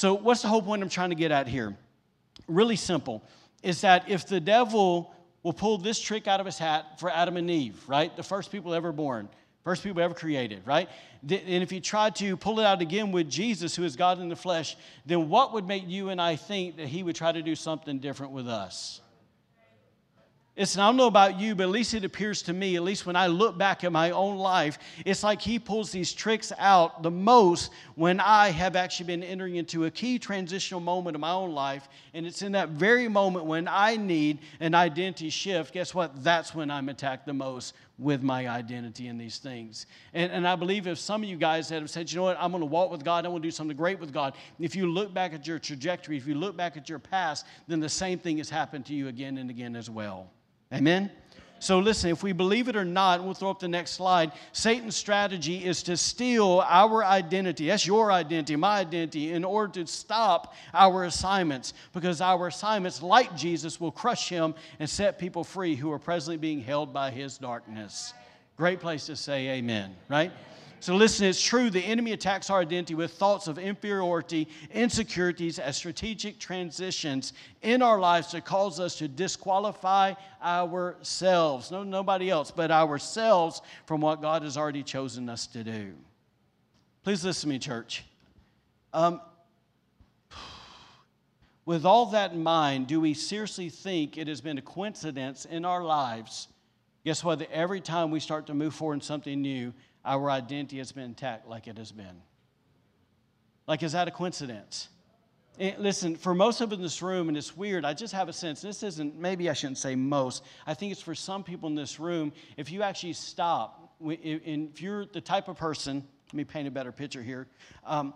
So, 0.00 0.14
what's 0.14 0.40
the 0.40 0.48
whole 0.48 0.62
point 0.62 0.82
I'm 0.82 0.88
trying 0.88 1.10
to 1.10 1.14
get 1.14 1.30
at 1.30 1.46
here? 1.46 1.76
Really 2.48 2.76
simple 2.76 3.22
is 3.62 3.82
that 3.82 4.08
if 4.08 4.26
the 4.26 4.40
devil 4.40 5.14
will 5.42 5.52
pull 5.52 5.76
this 5.76 6.00
trick 6.00 6.26
out 6.26 6.40
of 6.40 6.46
his 6.46 6.56
hat 6.56 6.98
for 6.98 7.10
Adam 7.10 7.36
and 7.36 7.50
Eve, 7.50 7.78
right? 7.86 8.16
The 8.16 8.22
first 8.22 8.50
people 8.50 8.72
ever 8.72 8.92
born, 8.92 9.28
first 9.62 9.82
people 9.82 10.00
ever 10.00 10.14
created, 10.14 10.62
right? 10.64 10.88
And 11.20 11.62
if 11.62 11.68
he 11.68 11.80
tried 11.80 12.14
to 12.14 12.34
pull 12.38 12.60
it 12.60 12.64
out 12.64 12.80
again 12.80 13.12
with 13.12 13.28
Jesus, 13.28 13.76
who 13.76 13.84
is 13.84 13.94
God 13.94 14.18
in 14.20 14.30
the 14.30 14.36
flesh, 14.36 14.74
then 15.04 15.28
what 15.28 15.52
would 15.52 15.66
make 15.66 15.86
you 15.86 16.08
and 16.08 16.18
I 16.18 16.36
think 16.36 16.78
that 16.78 16.86
he 16.86 17.02
would 17.02 17.14
try 17.14 17.30
to 17.30 17.42
do 17.42 17.54
something 17.54 17.98
different 17.98 18.32
with 18.32 18.48
us? 18.48 19.02
It's, 20.60 20.76
I 20.76 20.86
don't 20.86 20.98
know 20.98 21.06
about 21.06 21.40
you, 21.40 21.54
but 21.54 21.62
at 21.62 21.70
least 21.70 21.94
it 21.94 22.04
appears 22.04 22.42
to 22.42 22.52
me, 22.52 22.76
at 22.76 22.82
least 22.82 23.06
when 23.06 23.16
I 23.16 23.28
look 23.28 23.56
back 23.56 23.82
at 23.82 23.92
my 23.92 24.10
own 24.10 24.36
life, 24.36 24.78
it's 25.06 25.22
like 25.22 25.40
he 25.40 25.58
pulls 25.58 25.90
these 25.90 26.12
tricks 26.12 26.52
out 26.58 27.02
the 27.02 27.10
most 27.10 27.72
when 27.94 28.20
I 28.20 28.50
have 28.50 28.76
actually 28.76 29.06
been 29.06 29.22
entering 29.22 29.56
into 29.56 29.86
a 29.86 29.90
key 29.90 30.18
transitional 30.18 30.80
moment 30.80 31.14
of 31.14 31.20
my 31.22 31.30
own 31.30 31.52
life. 31.52 31.88
And 32.12 32.26
it's 32.26 32.42
in 32.42 32.52
that 32.52 32.68
very 32.68 33.08
moment 33.08 33.46
when 33.46 33.68
I 33.68 33.96
need 33.96 34.40
an 34.60 34.74
identity 34.74 35.30
shift. 35.30 35.72
Guess 35.72 35.94
what? 35.94 36.22
That's 36.22 36.54
when 36.54 36.70
I'm 36.70 36.90
attacked 36.90 37.24
the 37.24 37.32
most 37.32 37.72
with 37.98 38.22
my 38.22 38.46
identity 38.46 39.06
in 39.06 39.16
these 39.16 39.38
things. 39.38 39.86
And, 40.12 40.30
and 40.30 40.46
I 40.46 40.56
believe 40.56 40.86
if 40.86 40.98
some 40.98 41.22
of 41.22 41.28
you 41.30 41.38
guys 41.38 41.70
that 41.70 41.80
have 41.80 41.88
said, 41.88 42.12
you 42.12 42.18
know 42.18 42.24
what, 42.24 42.36
I'm 42.38 42.50
going 42.50 42.60
to 42.60 42.66
walk 42.66 42.90
with 42.90 43.02
God, 43.02 43.24
I'm 43.24 43.32
going 43.32 43.40
to 43.40 43.46
do 43.46 43.50
something 43.50 43.78
great 43.78 43.98
with 43.98 44.12
God, 44.12 44.34
if 44.58 44.76
you 44.76 44.92
look 44.92 45.14
back 45.14 45.32
at 45.32 45.46
your 45.46 45.58
trajectory, 45.58 46.18
if 46.18 46.26
you 46.26 46.34
look 46.34 46.54
back 46.54 46.76
at 46.76 46.86
your 46.86 46.98
past, 46.98 47.46
then 47.66 47.80
the 47.80 47.88
same 47.88 48.18
thing 48.18 48.36
has 48.36 48.50
happened 48.50 48.84
to 48.86 48.94
you 48.94 49.08
again 49.08 49.38
and 49.38 49.48
again 49.48 49.74
as 49.74 49.88
well. 49.88 50.30
Amen? 50.72 51.10
So, 51.62 51.78
listen, 51.78 52.10
if 52.10 52.22
we 52.22 52.32
believe 52.32 52.68
it 52.68 52.76
or 52.76 52.86
not, 52.86 53.22
we'll 53.22 53.34
throw 53.34 53.50
up 53.50 53.60
the 53.60 53.68
next 53.68 53.90
slide. 53.90 54.32
Satan's 54.52 54.96
strategy 54.96 55.62
is 55.62 55.82
to 55.82 55.96
steal 55.98 56.64
our 56.66 57.04
identity. 57.04 57.66
That's 57.66 57.86
your 57.86 58.10
identity, 58.10 58.56
my 58.56 58.78
identity, 58.78 59.32
in 59.32 59.44
order 59.44 59.74
to 59.74 59.86
stop 59.86 60.54
our 60.72 61.04
assignments. 61.04 61.74
Because 61.92 62.22
our 62.22 62.46
assignments, 62.46 63.02
like 63.02 63.36
Jesus, 63.36 63.78
will 63.78 63.92
crush 63.92 64.30
him 64.30 64.54
and 64.78 64.88
set 64.88 65.18
people 65.18 65.44
free 65.44 65.76
who 65.76 65.92
are 65.92 65.98
presently 65.98 66.38
being 66.38 66.62
held 66.62 66.94
by 66.94 67.10
his 67.10 67.36
darkness. 67.36 68.14
Great 68.56 68.80
place 68.80 69.04
to 69.06 69.16
say 69.16 69.48
amen, 69.50 69.94
right? 70.08 70.32
So, 70.80 70.96
listen, 70.96 71.26
it's 71.26 71.42
true. 71.42 71.68
The 71.68 71.84
enemy 71.84 72.12
attacks 72.12 72.48
our 72.48 72.60
identity 72.60 72.94
with 72.94 73.12
thoughts 73.12 73.48
of 73.48 73.58
inferiority, 73.58 74.48
insecurities, 74.72 75.58
as 75.58 75.76
strategic 75.76 76.38
transitions 76.38 77.34
in 77.60 77.82
our 77.82 78.00
lives 78.00 78.28
to 78.28 78.40
cause 78.40 78.80
us 78.80 78.96
to 78.96 79.06
disqualify 79.06 80.14
ourselves. 80.42 81.70
No, 81.70 81.82
nobody 81.82 82.30
else, 82.30 82.50
but 82.50 82.70
ourselves 82.70 83.60
from 83.84 84.00
what 84.00 84.22
God 84.22 84.42
has 84.42 84.56
already 84.56 84.82
chosen 84.82 85.28
us 85.28 85.46
to 85.48 85.62
do. 85.62 85.92
Please 87.04 87.22
listen 87.26 87.50
to 87.50 87.54
me, 87.54 87.58
church. 87.58 88.04
Um, 88.94 89.20
with 91.66 91.84
all 91.84 92.06
that 92.06 92.32
in 92.32 92.42
mind, 92.42 92.86
do 92.86 93.02
we 93.02 93.12
seriously 93.12 93.68
think 93.68 94.16
it 94.16 94.28
has 94.28 94.40
been 94.40 94.56
a 94.56 94.62
coincidence 94.62 95.44
in 95.44 95.66
our 95.66 95.84
lives? 95.84 96.48
Guess 97.04 97.22
what? 97.22 97.42
Every 97.50 97.82
time 97.82 98.10
we 98.10 98.18
start 98.18 98.46
to 98.46 98.54
move 98.54 98.74
forward 98.74 98.94
in 98.94 99.00
something 99.02 99.40
new, 99.40 99.72
our 100.04 100.30
identity 100.30 100.78
has 100.78 100.92
been 100.92 101.04
intact 101.04 101.46
like 101.48 101.66
it 101.66 101.76
has 101.78 101.92
been. 101.92 102.22
Like, 103.66 103.82
is 103.82 103.92
that 103.92 104.08
a 104.08 104.10
coincidence? 104.10 104.88
And 105.58 105.78
listen, 105.78 106.16
for 106.16 106.34
most 106.34 106.60
of 106.60 106.72
in 106.72 106.80
this 106.80 107.02
room, 107.02 107.28
and 107.28 107.36
it's 107.36 107.56
weird, 107.56 107.84
I 107.84 107.92
just 107.92 108.14
have 108.14 108.28
a 108.28 108.32
sense, 108.32 108.62
this 108.62 108.82
isn't, 108.82 109.18
maybe 109.18 109.50
I 109.50 109.52
shouldn't 109.52 109.78
say 109.78 109.94
most, 109.94 110.42
I 110.66 110.74
think 110.74 110.92
it's 110.92 111.02
for 111.02 111.14
some 111.14 111.44
people 111.44 111.68
in 111.68 111.74
this 111.74 112.00
room, 112.00 112.32
if 112.56 112.72
you 112.72 112.82
actually 112.82 113.12
stop, 113.12 113.92
if 114.02 114.80
you're 114.80 115.04
the 115.04 115.20
type 115.20 115.48
of 115.48 115.56
person, 115.56 116.02
let 116.28 116.34
me 116.34 116.44
paint 116.44 116.66
a 116.66 116.70
better 116.70 116.92
picture 116.92 117.22
here. 117.22 117.46
Um, 117.84 118.14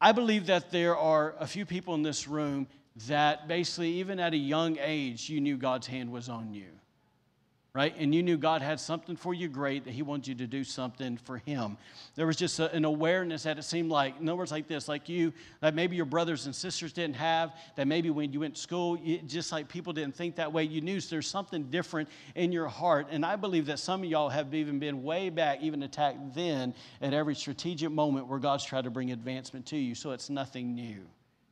I 0.00 0.12
believe 0.12 0.46
that 0.46 0.70
there 0.70 0.96
are 0.96 1.36
a 1.38 1.46
few 1.46 1.64
people 1.64 1.94
in 1.94 2.02
this 2.02 2.26
room 2.26 2.66
that 3.06 3.46
basically, 3.46 3.90
even 3.92 4.18
at 4.18 4.32
a 4.32 4.38
young 4.38 4.78
age, 4.80 5.28
you 5.28 5.40
knew 5.40 5.56
God's 5.56 5.86
hand 5.86 6.10
was 6.10 6.28
on 6.28 6.52
you 6.52 6.79
right? 7.72 7.94
And 7.96 8.14
you 8.14 8.22
knew 8.22 8.36
God 8.36 8.62
had 8.62 8.80
something 8.80 9.14
for 9.16 9.32
you 9.32 9.48
great, 9.48 9.84
that 9.84 9.92
He 9.92 10.02
wanted 10.02 10.28
you 10.28 10.34
to 10.36 10.46
do 10.46 10.64
something 10.64 11.16
for 11.16 11.38
Him. 11.38 11.76
There 12.16 12.26
was 12.26 12.36
just 12.36 12.58
a, 12.58 12.72
an 12.72 12.84
awareness 12.84 13.44
that 13.44 13.58
it 13.58 13.62
seemed 13.62 13.90
like, 13.90 14.18
in 14.20 14.36
words, 14.36 14.50
like 14.50 14.66
this, 14.66 14.88
like 14.88 15.08
you, 15.08 15.32
that 15.60 15.74
maybe 15.74 15.94
your 15.94 16.04
brothers 16.04 16.46
and 16.46 16.54
sisters 16.54 16.92
didn't 16.92 17.16
have, 17.16 17.54
that 17.76 17.86
maybe 17.86 18.10
when 18.10 18.32
you 18.32 18.40
went 18.40 18.56
to 18.56 18.60
school, 18.60 18.98
just 19.26 19.52
like 19.52 19.68
people 19.68 19.92
didn't 19.92 20.16
think 20.16 20.36
that 20.36 20.52
way, 20.52 20.64
you 20.64 20.80
knew 20.80 21.00
there's 21.00 21.28
something 21.28 21.64
different 21.64 22.08
in 22.34 22.52
your 22.52 22.68
heart. 22.68 23.06
And 23.10 23.24
I 23.24 23.36
believe 23.36 23.66
that 23.66 23.78
some 23.78 24.02
of 24.02 24.10
y'all 24.10 24.28
have 24.28 24.52
even 24.54 24.78
been 24.78 25.02
way 25.02 25.30
back, 25.30 25.62
even 25.62 25.82
attacked 25.82 26.34
then 26.34 26.74
at 27.00 27.14
every 27.14 27.34
strategic 27.34 27.90
moment 27.90 28.26
where 28.26 28.38
God's 28.38 28.64
tried 28.64 28.84
to 28.84 28.90
bring 28.90 29.12
advancement 29.12 29.66
to 29.66 29.76
you. 29.76 29.94
So 29.94 30.10
it's 30.10 30.28
nothing 30.28 30.74
new 30.74 31.06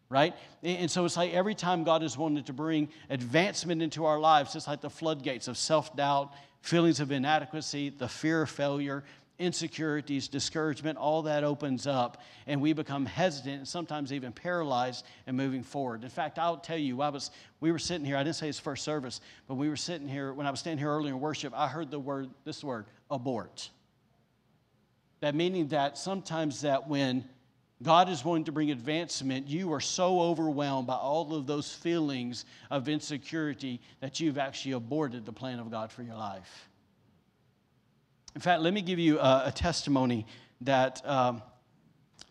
right? 0.08 0.34
And 0.62 0.90
so 0.90 1.04
it's 1.04 1.16
like 1.16 1.32
every 1.32 1.54
time 1.54 1.84
God 1.84 2.02
has 2.02 2.16
wanted 2.16 2.46
to 2.46 2.52
bring 2.52 2.88
advancement 3.10 3.82
into 3.82 4.04
our 4.06 4.18
lives, 4.18 4.56
it's 4.56 4.66
like 4.66 4.80
the 4.80 4.90
floodgates 4.90 5.48
of 5.48 5.56
self 5.58 5.94
doubt, 5.94 6.32
feelings 6.62 7.00
of 7.00 7.12
inadequacy, 7.12 7.90
the 7.90 8.08
fear 8.08 8.42
of 8.42 8.50
failure, 8.50 9.04
insecurities, 9.38 10.26
discouragement, 10.26 10.98
all 10.98 11.22
that 11.22 11.44
opens 11.44 11.86
up, 11.86 12.22
and 12.46 12.60
we 12.60 12.72
become 12.72 13.06
hesitant 13.06 13.58
and 13.58 13.68
sometimes 13.68 14.12
even 14.12 14.32
paralyzed 14.32 15.04
in 15.26 15.36
moving 15.36 15.62
forward. 15.62 16.02
In 16.02 16.10
fact, 16.10 16.38
I'll 16.38 16.56
tell 16.56 16.78
you, 16.78 17.00
I 17.02 17.10
was, 17.10 17.30
we 17.60 17.70
were 17.70 17.78
sitting 17.78 18.04
here, 18.04 18.16
I 18.16 18.24
didn't 18.24 18.36
say 18.36 18.48
it's 18.48 18.58
first 18.58 18.84
service, 18.84 19.20
but 19.46 19.54
we 19.54 19.68
were 19.68 19.76
sitting 19.76 20.08
here, 20.08 20.32
when 20.32 20.46
I 20.46 20.50
was 20.50 20.60
standing 20.60 20.78
here 20.78 20.90
earlier 20.90 21.12
in 21.12 21.20
worship, 21.20 21.52
I 21.56 21.68
heard 21.68 21.90
the 21.90 22.00
word, 22.00 22.30
this 22.44 22.64
word, 22.64 22.86
abort. 23.10 23.70
That 25.20 25.34
meaning 25.34 25.68
that 25.68 25.98
sometimes 25.98 26.62
that 26.62 26.88
when 26.88 27.24
God 27.82 28.08
is 28.08 28.24
wanting 28.24 28.44
to 28.44 28.52
bring 28.52 28.72
advancement. 28.72 29.46
You 29.46 29.72
are 29.72 29.80
so 29.80 30.20
overwhelmed 30.20 30.88
by 30.88 30.96
all 30.96 31.34
of 31.34 31.46
those 31.46 31.72
feelings 31.72 32.44
of 32.70 32.88
insecurity 32.88 33.80
that 34.00 34.18
you've 34.18 34.38
actually 34.38 34.72
aborted 34.72 35.24
the 35.24 35.32
plan 35.32 35.60
of 35.60 35.70
God 35.70 35.92
for 35.92 36.02
your 36.02 36.16
life. 36.16 36.68
In 38.34 38.40
fact, 38.40 38.62
let 38.62 38.74
me 38.74 38.82
give 38.82 38.98
you 38.98 39.20
a, 39.20 39.44
a 39.46 39.52
testimony 39.52 40.26
that, 40.62 41.06
um, 41.08 41.40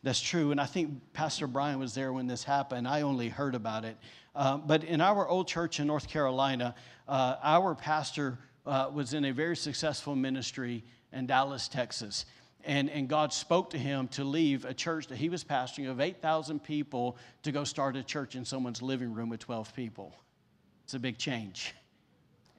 that's 0.03 0.21
true. 0.21 0.51
And 0.51 0.59
I 0.59 0.65
think 0.65 1.13
Pastor 1.13 1.47
Brian 1.47 1.79
was 1.79 1.95
there 1.95 2.11
when 2.11 2.27
this 2.27 2.43
happened. 2.43 2.85
I 2.85 3.01
only 3.01 3.29
heard 3.29 3.55
about 3.55 3.85
it. 3.85 3.97
Uh, 4.35 4.57
but 4.57 4.83
in 4.83 4.99
our 4.99 5.27
old 5.27 5.47
church 5.47 5.79
in 5.79 5.87
North 5.87 6.09
Carolina, 6.09 6.75
uh, 7.07 7.37
our 7.41 7.73
pastor 7.73 8.37
uh, 8.65 8.89
was 8.93 9.13
in 9.13 9.23
a 9.25 9.31
very 9.31 9.55
successful 9.55 10.13
ministry 10.13 10.83
in 11.13 11.25
Dallas, 11.25 11.69
Texas 11.69 12.25
and, 12.67 12.89
and 12.89 13.07
God 13.07 13.31
spoke 13.31 13.69
to 13.71 13.77
him 13.77 14.09
to 14.09 14.25
leave 14.25 14.65
a 14.65 14.73
church 14.73 15.07
that 15.07 15.17
he 15.17 15.29
was 15.29 15.43
pastoring 15.43 15.89
of 15.89 16.01
8,000 16.01 16.61
people 16.61 17.17
to 17.43 17.53
go 17.53 17.63
start 17.63 17.95
a 17.95 18.03
church 18.03 18.35
in 18.35 18.43
someone's 18.43 18.81
living 18.81 19.13
room 19.13 19.29
with 19.29 19.39
12 19.39 19.73
people. 19.73 20.13
It's 20.83 20.93
a 20.93 20.99
big 20.99 21.17
change. 21.17 21.73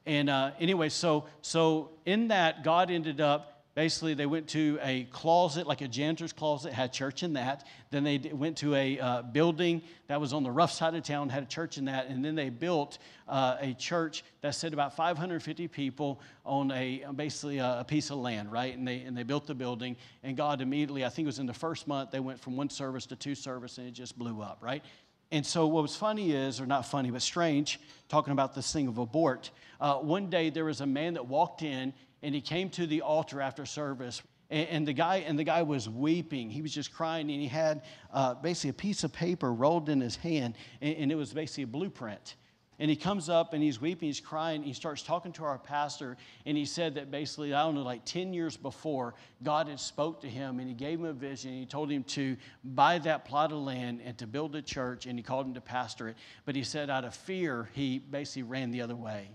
And 0.07 0.31
uh, 0.31 0.53
anyway, 0.59 0.89
so, 0.89 1.27
so 1.43 1.91
in 2.07 2.29
that, 2.29 2.65
God 2.65 2.91
ended 2.91 3.21
up 3.21 3.58
basically 3.79 4.13
they 4.13 4.27
went 4.27 4.49
to 4.49 4.77
a 4.83 5.05
closet 5.13 5.65
like 5.65 5.83
a 5.83 5.87
janitor's 5.87 6.33
closet 6.33 6.73
had 6.73 6.93
church 6.93 7.23
in 7.23 7.35
that. 7.35 7.65
Then 7.93 8.03
they 8.03 8.19
went 8.19 8.57
to 8.57 8.75
a 8.75 8.99
uh, 8.99 9.23
building 9.23 9.83
that 10.09 10.21
was 10.21 10.33
on 10.33 10.43
the 10.43 10.51
rough 10.51 10.73
side 10.73 10.97
of 10.97 11.05
town 11.05 11.29
had 11.29 11.45
a 11.45 11.47
church 11.47 11.79
in 11.79 11.85
that. 11.85 12.09
And 12.09 12.25
then 12.25 12.35
they 12.35 12.51
built 12.51 12.99
uh, 13.29 13.57
a 13.61 13.75
church 13.75 14.25
that 14.41 14.57
said 14.57 14.73
about 14.73 14.97
550 14.97 15.69
people 15.69 16.21
on 16.45 16.73
a 16.73 17.05
basically 17.15 17.59
a, 17.59 17.79
a, 17.79 17.85
piece 17.85 18.11
of 18.11 18.17
land 18.17 18.51
right? 18.51 18.77
And 18.77 18.87
they 18.87 19.03
and 19.03 19.17
they 19.17 19.23
built 19.23 19.47
the 19.47 19.55
building. 19.55 19.95
And 20.25 20.37
god 20.37 20.61
immediately 20.61 21.05
i 21.05 21.09
think 21.09 21.27
it 21.27 21.31
was 21.31 21.39
in 21.39 21.47
the 21.47 21.55
first 21.55 21.87
month 21.87 22.11
they 22.11 22.19
went 22.19 22.41
from 22.41 22.57
one 22.57 22.71
service 22.71 23.07
to 23.07 23.15
two 23.15 23.37
service 23.37 23.79
and 23.79 23.87
it 23.87 23.93
just 23.93 24.19
blew 24.19 24.43
up 24.43 24.59
right? 24.61 24.83
And 25.31 25.47
so 25.47 25.67
what 25.69 25.83
was 25.83 25.95
funny 25.95 26.33
is 26.33 26.61
or 26.61 26.67
not 26.67 26.85
funny 26.85 27.13
but 27.13 27.23
strange 27.23 27.79
talking 28.09 28.33
about 28.33 28.57
this 28.57 28.73
thing 28.73 28.89
of 28.89 28.99
abort 28.99 29.53
uh, 29.81 29.99
one 29.99 30.29
day 30.31 30.51
there 30.51 30.65
was 30.65 30.81
a 30.81 30.87
man 30.87 31.15
that 31.15 31.27
walked 31.29 31.63
in 31.63 31.93
and 32.23 32.35
he 32.35 32.41
came 32.41 32.71
to 32.71 32.87
the 32.87 33.03
altar 33.03 33.41
after 33.41 33.65
service 33.67 34.23
and, 34.51 34.89
the 34.89 34.93
guy 34.93 35.17
and 35.19 35.39
the 35.39 35.45
guy 35.45 35.63
was 35.63 35.89
weeping. 35.89 36.49
He 36.49 36.63
was 36.63 36.73
just 36.73 36.93
crying 36.93 37.31
and 37.31 37.41
he 37.41 37.49
had 37.49 37.83
uh, 38.13 38.35
basically 38.35 38.71
a 38.71 38.75
piece 38.75 39.05
of 39.05 39.13
paper 39.13 39.53
rolled 39.53 39.89
in 39.89 40.01
his 40.01 40.17
hand 40.17 40.55
and, 40.81 40.97
and, 40.97 41.13
it 41.13 41.17
was 41.17 41.33
basically 41.33 41.65
a 41.65 41.67
blueprint. 41.67 42.37
And 42.79 42.89
he 42.89 42.97
comes 42.97 43.29
up 43.29 43.55
and 43.55 43.63
he's 43.63 43.81
weeping 43.81 44.07
he's 44.07 44.21
crying 44.21 44.63
he 44.63 44.73
starts 44.73 45.03
talking 45.03 45.33
to 45.33 45.45
our 45.45 45.59
pastor 45.59 46.17
and 46.47 46.57
he 46.57 46.65
said 46.65 46.95
that 46.95 47.11
basically 47.11 47.53
i 47.53 47.65
don't 47.65 47.75
know 47.75 47.83
like 47.83 48.05
10 48.05 48.33
years 48.33 48.57
before 48.57 49.15
god 49.43 49.67
had 49.67 49.81
spoke 49.81 50.21
to 50.21 50.29
him 50.29 50.61
and 50.61 50.69
he 50.69 50.75
gave 50.77 51.01
him 51.01 51.07
a 51.07 51.13
vision 51.13 51.53
he 51.53 51.67
told 51.67 51.91
him 51.91 52.05
to 52.05 52.37
buy 52.63 53.01
that 53.01 53.25
plot 53.25 53.51
of 53.51 53.59
land 53.59 54.01
and 54.05 54.17
to 54.19 54.29
build 54.29 54.55
a 54.55 54.63
church 54.63 55.07
and 55.07 55.19
he 55.19 55.25
called 55.25 55.45
him 55.45 55.55
to 55.55 55.61
pastor 55.61 56.07
it. 56.07 56.17
But 56.45 56.55
he 56.55 56.63
said 56.63 56.89
out 56.89 57.05
of 57.05 57.17
fear 57.17 57.69
he 57.73 57.99
basically 57.99 58.45
ran 58.45 58.71
the 58.71 58.81
other 58.81 58.95
way 58.95 59.31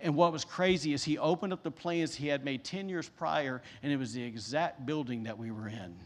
and 0.00 0.14
what 0.14 0.32
was 0.32 0.44
crazy 0.44 0.92
is 0.92 1.02
he 1.04 1.18
opened 1.18 1.52
up 1.52 1.62
the 1.62 1.70
plans 1.70 2.14
he 2.14 2.28
had 2.28 2.44
made 2.44 2.64
10 2.64 2.88
years 2.88 3.08
prior, 3.08 3.62
and 3.82 3.92
it 3.92 3.96
was 3.96 4.12
the 4.12 4.22
exact 4.22 4.84
building 4.84 5.22
that 5.24 5.38
we 5.38 5.50
were 5.50 5.68
in. 5.68 5.96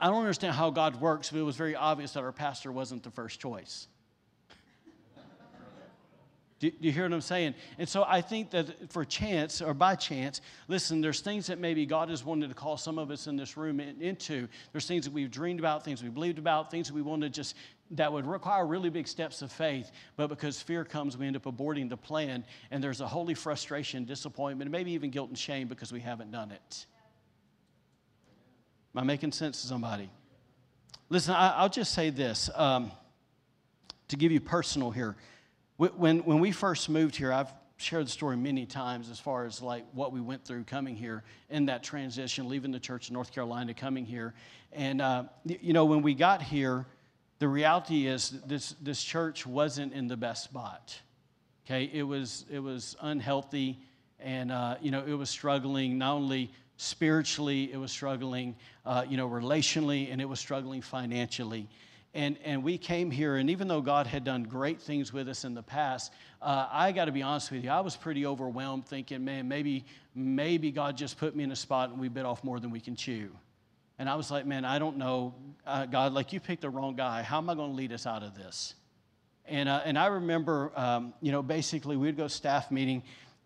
I 0.00 0.06
don't 0.06 0.18
understand 0.18 0.54
how 0.54 0.70
God 0.70 1.00
works, 1.00 1.30
but 1.30 1.38
it 1.38 1.42
was 1.42 1.54
very 1.54 1.76
obvious 1.76 2.12
that 2.14 2.24
our 2.24 2.32
pastor 2.32 2.72
wasn't 2.72 3.04
the 3.04 3.10
first 3.10 3.38
choice. 3.38 3.86
Do, 6.62 6.70
you 6.78 6.92
hear 6.92 7.02
what 7.02 7.12
I'm 7.12 7.20
saying? 7.20 7.54
And 7.78 7.88
so 7.88 8.04
I 8.06 8.20
think 8.20 8.50
that 8.50 8.92
for 8.92 9.04
chance 9.04 9.60
or 9.60 9.74
by 9.74 9.96
chance, 9.96 10.40
listen, 10.68 11.00
there's 11.00 11.20
things 11.20 11.48
that 11.48 11.58
maybe 11.58 11.86
God 11.86 12.08
has 12.08 12.24
wanted 12.24 12.50
to 12.50 12.54
call 12.54 12.76
some 12.76 13.00
of 13.00 13.10
us 13.10 13.26
in 13.26 13.34
this 13.34 13.56
room 13.56 13.80
into. 13.80 14.46
There's 14.70 14.86
things 14.86 15.04
that 15.04 15.12
we've 15.12 15.30
dreamed 15.30 15.58
about, 15.58 15.84
things 15.84 16.04
we 16.04 16.08
believed 16.08 16.38
about, 16.38 16.70
things 16.70 16.86
that 16.86 16.94
we 16.94 17.02
want 17.02 17.22
to 17.22 17.28
just 17.28 17.56
that 17.92 18.12
would 18.12 18.26
require 18.26 18.66
really 18.66 18.90
big 18.90 19.06
steps 19.06 19.42
of 19.42 19.52
faith, 19.52 19.90
but 20.16 20.28
because 20.28 20.60
fear 20.60 20.84
comes, 20.84 21.16
we 21.16 21.26
end 21.26 21.36
up 21.36 21.44
aborting 21.44 21.88
the 21.88 21.96
plan, 21.96 22.44
and 22.70 22.82
there's 22.82 23.00
a 23.00 23.06
holy 23.06 23.34
frustration, 23.34 24.04
disappointment, 24.04 24.70
maybe 24.70 24.92
even 24.92 25.10
guilt 25.10 25.28
and 25.28 25.38
shame 25.38 25.68
because 25.68 25.92
we 25.92 26.00
haven't 26.00 26.30
done 26.30 26.50
it. 26.50 26.86
Am 28.94 29.02
I 29.02 29.04
making 29.04 29.32
sense 29.32 29.62
to 29.62 29.68
somebody? 29.68 30.10
Listen, 31.08 31.34
I, 31.34 31.62
will 31.62 31.68
just 31.68 31.92
say 31.92 32.10
this 32.10 32.50
um, 32.54 32.90
to 34.08 34.16
give 34.16 34.32
you 34.32 34.40
personal 34.40 34.90
here. 34.90 35.16
When, 35.76 36.18
when 36.20 36.40
we 36.40 36.52
first 36.52 36.88
moved 36.88 37.16
here, 37.16 37.32
I've 37.32 37.52
shared 37.76 38.06
the 38.06 38.10
story 38.10 38.36
many 38.36 38.64
times 38.64 39.10
as 39.10 39.18
far 39.18 39.44
as 39.44 39.60
like 39.60 39.84
what 39.92 40.12
we 40.12 40.20
went 40.20 40.44
through 40.44 40.64
coming 40.64 40.94
here 40.94 41.24
in 41.50 41.66
that 41.66 41.82
transition, 41.82 42.48
leaving 42.48 42.70
the 42.70 42.78
church 42.78 43.08
in 43.08 43.14
North 43.14 43.32
Carolina, 43.32 43.74
coming 43.74 44.06
here. 44.06 44.34
And, 44.72 45.02
uh, 45.02 45.24
you 45.44 45.72
know, 45.72 45.84
when 45.84 46.02
we 46.02 46.14
got 46.14 46.40
here, 46.42 46.86
the 47.42 47.48
reality 47.48 48.06
is 48.06 48.30
this, 48.46 48.76
this 48.80 49.02
church 49.02 49.44
wasn't 49.44 49.92
in 49.94 50.06
the 50.06 50.16
best 50.16 50.44
spot. 50.44 50.96
Okay, 51.66 51.90
it 51.92 52.04
was, 52.04 52.44
it 52.48 52.60
was 52.60 52.94
unhealthy 53.00 53.80
and, 54.20 54.52
uh, 54.52 54.76
you 54.80 54.92
know, 54.92 55.02
it 55.04 55.14
was 55.14 55.28
struggling 55.28 55.98
not 55.98 56.14
only 56.14 56.52
spiritually, 56.76 57.72
it 57.72 57.78
was 57.78 57.90
struggling, 57.90 58.54
uh, 58.86 59.04
you 59.08 59.16
know, 59.16 59.28
relationally, 59.28 60.12
and 60.12 60.20
it 60.20 60.24
was 60.24 60.38
struggling 60.38 60.82
financially. 60.82 61.68
And, 62.14 62.36
and 62.44 62.62
we 62.62 62.78
came 62.78 63.10
here, 63.10 63.34
and 63.34 63.50
even 63.50 63.66
though 63.66 63.80
God 63.80 64.06
had 64.06 64.22
done 64.22 64.44
great 64.44 64.80
things 64.80 65.12
with 65.12 65.28
us 65.28 65.44
in 65.44 65.52
the 65.52 65.64
past, 65.64 66.12
uh, 66.40 66.68
I 66.70 66.92
got 66.92 67.06
to 67.06 67.12
be 67.12 67.22
honest 67.22 67.50
with 67.50 67.64
you, 67.64 67.70
I 67.70 67.80
was 67.80 67.96
pretty 67.96 68.24
overwhelmed 68.24 68.86
thinking, 68.86 69.24
man, 69.24 69.48
maybe, 69.48 69.84
maybe 70.14 70.70
God 70.70 70.96
just 70.96 71.18
put 71.18 71.34
me 71.34 71.42
in 71.42 71.50
a 71.50 71.56
spot 71.56 71.90
and 71.90 71.98
we 71.98 72.06
bit 72.06 72.24
off 72.24 72.44
more 72.44 72.60
than 72.60 72.70
we 72.70 72.78
can 72.78 72.94
chew. 72.94 73.30
And 74.02 74.10
I 74.10 74.16
was 74.16 74.32
like, 74.32 74.46
man, 74.46 74.64
I 74.64 74.80
don't 74.80 74.96
know, 74.96 75.32
uh, 75.64 75.86
God, 75.86 76.12
like 76.12 76.32
you 76.32 76.40
picked 76.40 76.62
the 76.62 76.70
wrong 76.70 76.96
guy. 76.96 77.22
How 77.22 77.38
am 77.38 77.48
I 77.48 77.54
going 77.54 77.70
to 77.70 77.76
lead 77.76 77.92
us 77.92 78.04
out 78.04 78.24
of 78.24 78.34
this? 78.34 78.74
And, 79.46 79.68
uh, 79.68 79.80
and 79.84 79.96
I 79.96 80.06
remember, 80.06 80.72
um, 80.74 81.14
you 81.20 81.30
know, 81.30 81.40
basically 81.40 81.96
we'd 81.96 82.16
go 82.16 82.26
staff 82.26 82.72
meeting, 82.72 83.04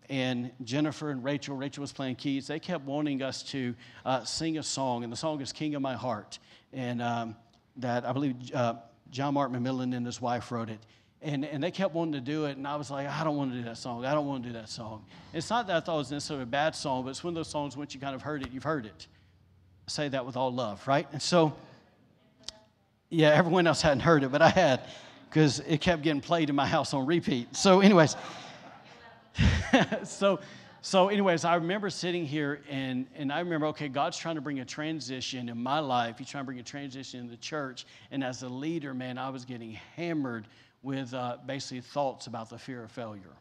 and 0.09 0.49
Jennifer 0.63 1.11
and 1.11 1.23
Rachel, 1.23 1.55
Rachel 1.55 1.81
was 1.81 1.91
playing 1.91 2.15
keys, 2.15 2.47
they 2.47 2.57
kept 2.57 2.85
wanting 2.85 3.21
us 3.21 3.43
to 3.51 3.75
uh, 4.03 4.23
sing 4.23 4.57
a 4.57 4.63
song, 4.63 5.03
and 5.03 5.13
the 5.13 5.15
song 5.15 5.41
is 5.41 5.53
King 5.53 5.75
of 5.75 5.83
My 5.83 5.93
Heart. 5.93 6.39
And 6.73 7.03
um, 7.03 7.35
that 7.75 8.03
I 8.03 8.11
believe 8.11 8.33
uh, 8.51 8.77
John 9.11 9.35
Mark 9.35 9.51
McMillan 9.51 9.95
and 9.95 10.07
his 10.07 10.19
wife 10.19 10.51
wrote 10.51 10.71
it. 10.71 10.79
And, 11.21 11.45
and 11.45 11.63
they 11.63 11.69
kept 11.69 11.93
wanting 11.93 12.13
to 12.13 12.19
do 12.19 12.45
it, 12.45 12.57
and 12.57 12.67
I 12.67 12.77
was 12.77 12.89
like, 12.89 13.07
I 13.07 13.23
don't 13.23 13.37
want 13.37 13.51
to 13.51 13.57
do 13.59 13.63
that 13.65 13.77
song. 13.77 14.05
I 14.05 14.15
don't 14.15 14.25
want 14.25 14.41
to 14.41 14.49
do 14.49 14.53
that 14.53 14.69
song. 14.69 15.05
It's 15.33 15.51
not 15.51 15.67
that 15.67 15.75
I 15.75 15.79
thought 15.81 15.97
it 15.97 15.99
was 15.99 16.11
necessarily 16.11 16.45
a 16.45 16.47
bad 16.47 16.73
song, 16.73 17.03
but 17.03 17.11
it's 17.11 17.23
one 17.23 17.29
of 17.29 17.35
those 17.35 17.47
songs 17.47 17.77
once 17.77 17.93
you 17.93 17.99
kind 17.99 18.15
of 18.15 18.23
heard 18.23 18.41
it, 18.41 18.51
you've 18.51 18.63
heard 18.63 18.87
it 18.87 19.05
say 19.87 20.09
that 20.09 20.25
with 20.25 20.37
all 20.37 20.53
love, 20.53 20.85
right? 20.87 21.07
And 21.11 21.21
so, 21.21 21.53
yeah, 23.09 23.29
everyone 23.29 23.67
else 23.67 23.81
hadn't 23.81 24.01
heard 24.01 24.23
it, 24.23 24.31
but 24.31 24.41
I 24.41 24.49
had 24.49 24.81
because 25.29 25.59
it 25.61 25.81
kept 25.81 26.01
getting 26.03 26.21
played 26.21 26.49
in 26.49 26.55
my 26.55 26.67
house 26.67 26.93
on 26.93 27.05
repeat. 27.05 27.55
So, 27.55 27.81
anyways, 27.81 28.15
so 30.03 30.39
so 30.81 31.09
anyways, 31.09 31.43
I 31.43 31.55
remember 31.55 31.89
sitting 31.89 32.25
here 32.25 32.61
and 32.69 33.07
and 33.15 33.31
I 33.31 33.39
remember, 33.39 33.67
okay, 33.67 33.87
God's 33.87 34.17
trying 34.17 34.35
to 34.35 34.41
bring 34.41 34.59
a 34.59 34.65
transition 34.65 35.49
in 35.49 35.61
my 35.61 35.79
life. 35.79 36.17
He's 36.17 36.29
trying 36.29 36.43
to 36.43 36.45
bring 36.45 36.59
a 36.59 36.63
transition 36.63 37.19
in 37.19 37.27
the 37.27 37.37
church. 37.37 37.85
And 38.11 38.23
as 38.23 38.43
a 38.43 38.49
leader, 38.49 38.93
man, 38.93 39.17
I 39.17 39.29
was 39.29 39.43
getting 39.43 39.73
hammered 39.95 40.47
with 40.83 41.13
uh, 41.13 41.37
basically 41.45 41.81
thoughts 41.81 42.27
about 42.27 42.49
the 42.49 42.57
fear 42.57 42.83
of 42.83 42.91
failure. 42.91 43.35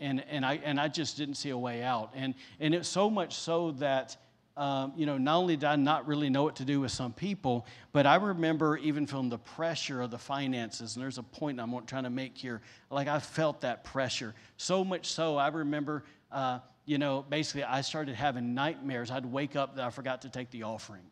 And 0.00 0.24
and 0.28 0.44
I 0.44 0.60
and 0.64 0.80
I 0.80 0.88
just 0.88 1.16
didn't 1.16 1.36
see 1.36 1.50
a 1.50 1.58
way 1.58 1.82
out. 1.82 2.10
And 2.14 2.34
and 2.58 2.74
it's 2.74 2.88
so 2.88 3.08
much 3.08 3.36
so 3.36 3.70
that 3.72 4.16
um, 4.60 4.92
you 4.94 5.06
know, 5.06 5.16
not 5.16 5.36
only 5.36 5.56
did 5.56 5.64
I 5.64 5.76
not 5.76 6.06
really 6.06 6.28
know 6.28 6.42
what 6.42 6.56
to 6.56 6.66
do 6.66 6.82
with 6.82 6.90
some 6.90 7.14
people, 7.14 7.66
but 7.92 8.06
I 8.06 8.16
remember 8.16 8.76
even 8.76 9.06
from 9.06 9.30
the 9.30 9.38
pressure 9.38 10.02
of 10.02 10.10
the 10.10 10.18
finances. 10.18 10.94
And 10.94 11.02
there's 11.02 11.16
a 11.16 11.22
point 11.22 11.58
I'm 11.58 11.74
trying 11.86 12.04
to 12.04 12.10
make 12.10 12.36
here. 12.36 12.60
Like 12.90 13.08
I 13.08 13.20
felt 13.20 13.62
that 13.62 13.84
pressure. 13.84 14.34
So 14.58 14.84
much 14.84 15.06
so, 15.06 15.38
I 15.38 15.48
remember, 15.48 16.04
uh, 16.30 16.58
you 16.84 16.98
know, 16.98 17.24
basically 17.26 17.64
I 17.64 17.80
started 17.80 18.16
having 18.16 18.52
nightmares. 18.52 19.10
I'd 19.10 19.24
wake 19.24 19.56
up 19.56 19.76
that 19.76 19.84
I 19.86 19.88
forgot 19.88 20.20
to 20.22 20.28
take 20.28 20.50
the 20.50 20.64
offering. 20.64 21.10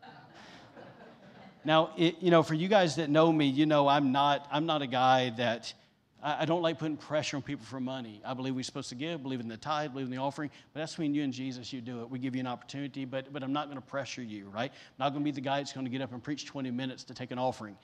now, 1.64 1.90
it, 1.96 2.18
you 2.20 2.30
know, 2.30 2.44
for 2.44 2.54
you 2.54 2.68
guys 2.68 2.94
that 2.96 3.10
know 3.10 3.32
me, 3.32 3.46
you 3.46 3.66
know 3.66 3.88
I'm 3.88 4.12
not, 4.12 4.46
I'm 4.48 4.66
not 4.66 4.80
a 4.80 4.86
guy 4.86 5.30
that 5.30 5.74
I 6.22 6.44
don't 6.44 6.60
like 6.60 6.78
putting 6.78 6.98
pressure 6.98 7.36
on 7.36 7.42
people 7.42 7.64
for 7.64 7.80
money. 7.80 8.20
I 8.24 8.34
believe 8.34 8.54
we're 8.54 8.62
supposed 8.62 8.90
to 8.90 8.94
give, 8.94 9.22
believe 9.22 9.40
in 9.40 9.48
the 9.48 9.56
tithe, 9.56 9.92
believe 9.92 10.06
in 10.06 10.12
the 10.12 10.18
offering, 10.18 10.50
but 10.72 10.80
that's 10.80 10.92
between 10.92 11.14
you 11.14 11.22
and 11.22 11.32
Jesus. 11.32 11.72
You 11.72 11.80
do 11.80 12.02
it. 12.02 12.10
We 12.10 12.18
give 12.18 12.34
you 12.34 12.40
an 12.40 12.46
opportunity, 12.46 13.06
but, 13.06 13.32
but 13.32 13.42
I'm 13.42 13.52
not 13.52 13.66
going 13.66 13.78
to 13.78 13.86
pressure 13.86 14.22
you, 14.22 14.50
right? 14.50 14.70
I'm 14.70 14.94
not 14.98 15.10
going 15.10 15.22
to 15.22 15.24
be 15.24 15.30
the 15.30 15.40
guy 15.40 15.58
that's 15.58 15.72
going 15.72 15.86
to 15.86 15.90
get 15.90 16.02
up 16.02 16.12
and 16.12 16.22
preach 16.22 16.44
20 16.44 16.70
minutes 16.70 17.04
to 17.04 17.14
take 17.14 17.30
an 17.30 17.38
offering. 17.38 17.76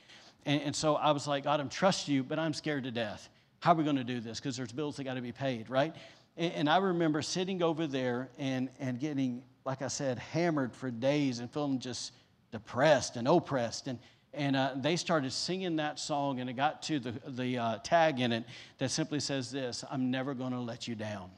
And, 0.45 0.61
and 0.61 0.77
so 0.77 0.97
I 0.97 1.13
was 1.13 1.27
like, 1.27 1.45
God, 1.45 1.61
I'm 1.61 1.71
trust 1.71 2.09
you, 2.09 2.23
but 2.23 2.39
I'm 2.39 2.53
scared 2.53 2.85
to 2.85 2.91
death. 2.91 3.31
How 3.61 3.73
are 3.73 3.77
we 3.77 3.85
going 3.85 3.97
to 3.97 4.05
do 4.05 4.21
this? 4.21 4.39
Because 4.39 4.57
there's 4.57 4.73
bills 4.73 4.97
that 4.97 5.05
got 5.05 5.15
to 5.15 5.23
be 5.23 5.33
paid, 5.33 5.71
right? 5.71 5.95
And, 6.37 6.53
and 6.53 6.69
I 6.69 6.77
remember 6.77 7.23
sitting 7.23 7.63
over 7.63 7.87
there 7.87 8.29
and, 8.39 8.69
and 8.79 9.01
getting, 9.01 9.43
like 9.65 9.81
I 9.81 9.89
said, 9.89 10.19
hammered 10.19 10.75
for 10.75 10.91
days 10.91 11.39
and 11.39 11.51
feeling 11.51 11.79
just 11.79 12.13
depressed 12.53 13.17
and 13.17 13.27
oppressed. 13.27 13.87
And, 13.87 13.99
and 14.37 14.55
uh, 14.55 14.73
they 14.77 14.97
started 14.97 15.33
singing 15.33 15.77
that 15.77 15.99
song, 15.99 16.41
and 16.41 16.51
it 16.51 16.53
got 16.53 16.83
to 16.83 17.01
the, 17.01 17.15
the 17.27 17.59
uh, 17.59 17.79
tag 17.83 18.21
in 18.21 18.33
it 18.33 18.45
that 18.79 18.91
simply 18.91 19.19
says 19.19 19.51
this 19.51 19.83
I'm 19.91 20.11
never 20.11 20.35
going 20.35 20.53
to 20.53 20.61
let 20.61 20.87
you 20.87 20.95
down. 20.95 21.31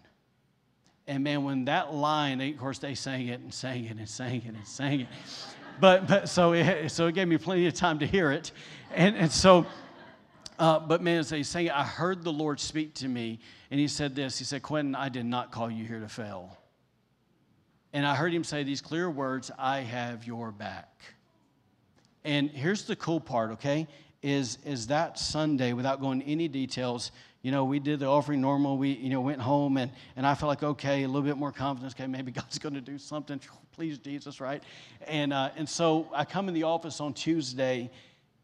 And 1.07 1.25
man, 1.25 1.45
when 1.45 1.65
that 1.67 1.95
line, 1.95 2.41
of 2.41 2.59
course, 2.59 2.79
they 2.79 2.95
sang 2.95 3.29
it 3.29 3.41
and 3.41 3.53
sang 3.55 3.87
it 3.87 3.97
and 3.97 4.09
sang 4.09 4.43
it 4.47 4.55
and 4.55 4.67
sang 4.67 5.01
it. 5.01 5.09
But, 5.81 6.07
but 6.07 6.29
so, 6.29 6.53
it, 6.53 6.91
so 6.91 7.07
it 7.07 7.15
gave 7.15 7.29
me 7.29 7.39
plenty 7.39 7.67
of 7.67 7.73
time 7.73 8.01
to 8.01 8.07
hear 8.07 8.31
it. 8.33 8.53
And, 8.95 9.17
and 9.17 9.31
so, 9.31 9.65
uh, 10.59 10.81
but 10.81 11.01
man, 11.01 11.21
as 11.21 11.31
they 11.31 11.45
sang 11.45 11.67
it, 11.67 11.73
I 11.73 11.85
heard 11.85 12.25
the 12.25 12.33
Lord 12.33 12.61
speak 12.61 12.95
to 12.97 13.09
me, 13.09 13.39
and 13.71 13.79
He 13.79 13.89
said 13.89 14.15
this 14.15 14.39
He 14.39 14.45
said, 14.45 14.63
Quinton, 14.63 14.95
I 14.95 15.09
did 15.09 15.25
not 15.25 15.51
call 15.51 15.71
you 15.71 15.85
here 15.85 16.01
to 16.01 16.09
fail. 16.09 16.59
And 17.93 18.05
I 18.05 18.15
heard 18.15 18.35
Him 18.35 18.45
say 18.45 18.65
these 18.65 18.83
clear 18.83 19.09
words 19.09 19.51
I 19.57 19.81
have 19.81 20.27
your 20.27 20.51
back. 20.51 21.01
And 22.29 22.51
here's 22.51 22.85
the 22.85 22.95
cool 22.95 23.21
part, 23.21 23.53
okay? 23.53 23.89
Is, 24.23 24.59
is 24.67 24.89
that 24.89 25.19
Sunday, 25.19 25.73
without 25.73 25.99
going 25.99 26.21
any 26.25 26.47
details, 26.47 27.11
you 27.41 27.51
know, 27.51 27.65
we 27.65 27.79
did 27.79 28.01
the 28.01 28.07
offering 28.07 28.43
normal. 28.43 28.77
We, 28.77 28.91
you 28.91 29.09
know, 29.09 29.23
went 29.23 29.41
home 29.41 29.79
and, 29.79 29.91
and 30.15 30.27
I 30.27 30.35
felt 30.35 30.51
like, 30.51 30.63
okay, 30.63 31.05
a 31.05 31.07
little 31.07 31.23
bit 31.23 31.39
more 31.39 31.53
confidence. 31.53 31.95
Okay, 31.95 32.07
maybe 32.07 32.31
God's 32.33 32.59
going 32.59 32.75
to 32.75 32.83
do 32.83 32.99
something. 32.99 33.41
Please, 33.73 33.97
Jesus, 33.97 34.43
right? 34.43 34.63
And, 35.07 35.33
uh, 35.33 35.53
and 35.57 35.67
so 35.67 36.07
I 36.13 36.27
come 36.27 36.49
in 36.49 36.55
the 36.55 36.65
office 36.65 37.01
on 37.01 37.15
Tuesday, 37.15 37.91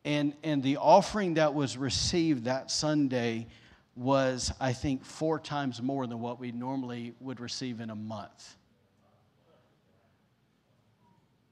and, 0.06 0.32
and 0.42 0.62
the 0.62 0.78
offering 0.78 1.34
that 1.34 1.52
was 1.52 1.76
received 1.76 2.44
that 2.44 2.70
Sunday 2.70 3.48
was, 3.96 4.50
I 4.60 4.72
think, 4.72 5.04
four 5.04 5.38
times 5.38 5.82
more 5.82 6.06
than 6.06 6.20
what 6.20 6.40
we 6.40 6.52
normally 6.52 7.12
would 7.20 7.38
receive 7.38 7.80
in 7.80 7.90
a 7.90 7.94
month. 7.94 8.56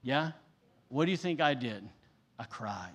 Yeah? 0.01 0.31
What 0.89 1.05
do 1.05 1.11
you 1.11 1.17
think 1.17 1.39
I 1.39 1.53
did? 1.53 1.87
I 2.39 2.45
cried. 2.45 2.89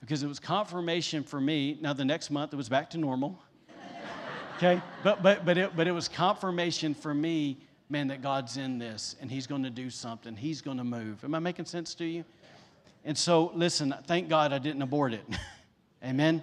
Because 0.00 0.22
it 0.22 0.28
was 0.28 0.38
confirmation 0.38 1.24
for 1.24 1.40
me. 1.40 1.78
Now, 1.80 1.92
the 1.92 2.04
next 2.04 2.30
month, 2.30 2.52
it 2.52 2.56
was 2.56 2.68
back 2.68 2.90
to 2.90 2.98
normal. 2.98 3.38
okay? 4.56 4.80
But, 5.02 5.22
but, 5.22 5.44
but, 5.44 5.58
it, 5.58 5.76
but 5.76 5.86
it 5.86 5.92
was 5.92 6.08
confirmation 6.08 6.94
for 6.94 7.12
me, 7.12 7.58
man, 7.88 8.08
that 8.08 8.22
God's 8.22 8.56
in 8.56 8.78
this 8.78 9.16
and 9.20 9.30
He's 9.30 9.46
going 9.46 9.64
to 9.64 9.70
do 9.70 9.90
something. 9.90 10.36
He's 10.36 10.62
going 10.62 10.78
to 10.78 10.84
move. 10.84 11.24
Am 11.24 11.34
I 11.34 11.38
making 11.38 11.64
sense 11.64 11.94
to 11.96 12.04
you? 12.04 12.24
And 13.04 13.16
so, 13.16 13.50
listen, 13.54 13.94
thank 14.06 14.28
God 14.28 14.52
I 14.52 14.58
didn't 14.58 14.82
abort 14.82 15.12
it. 15.14 15.24
Amen? 16.04 16.42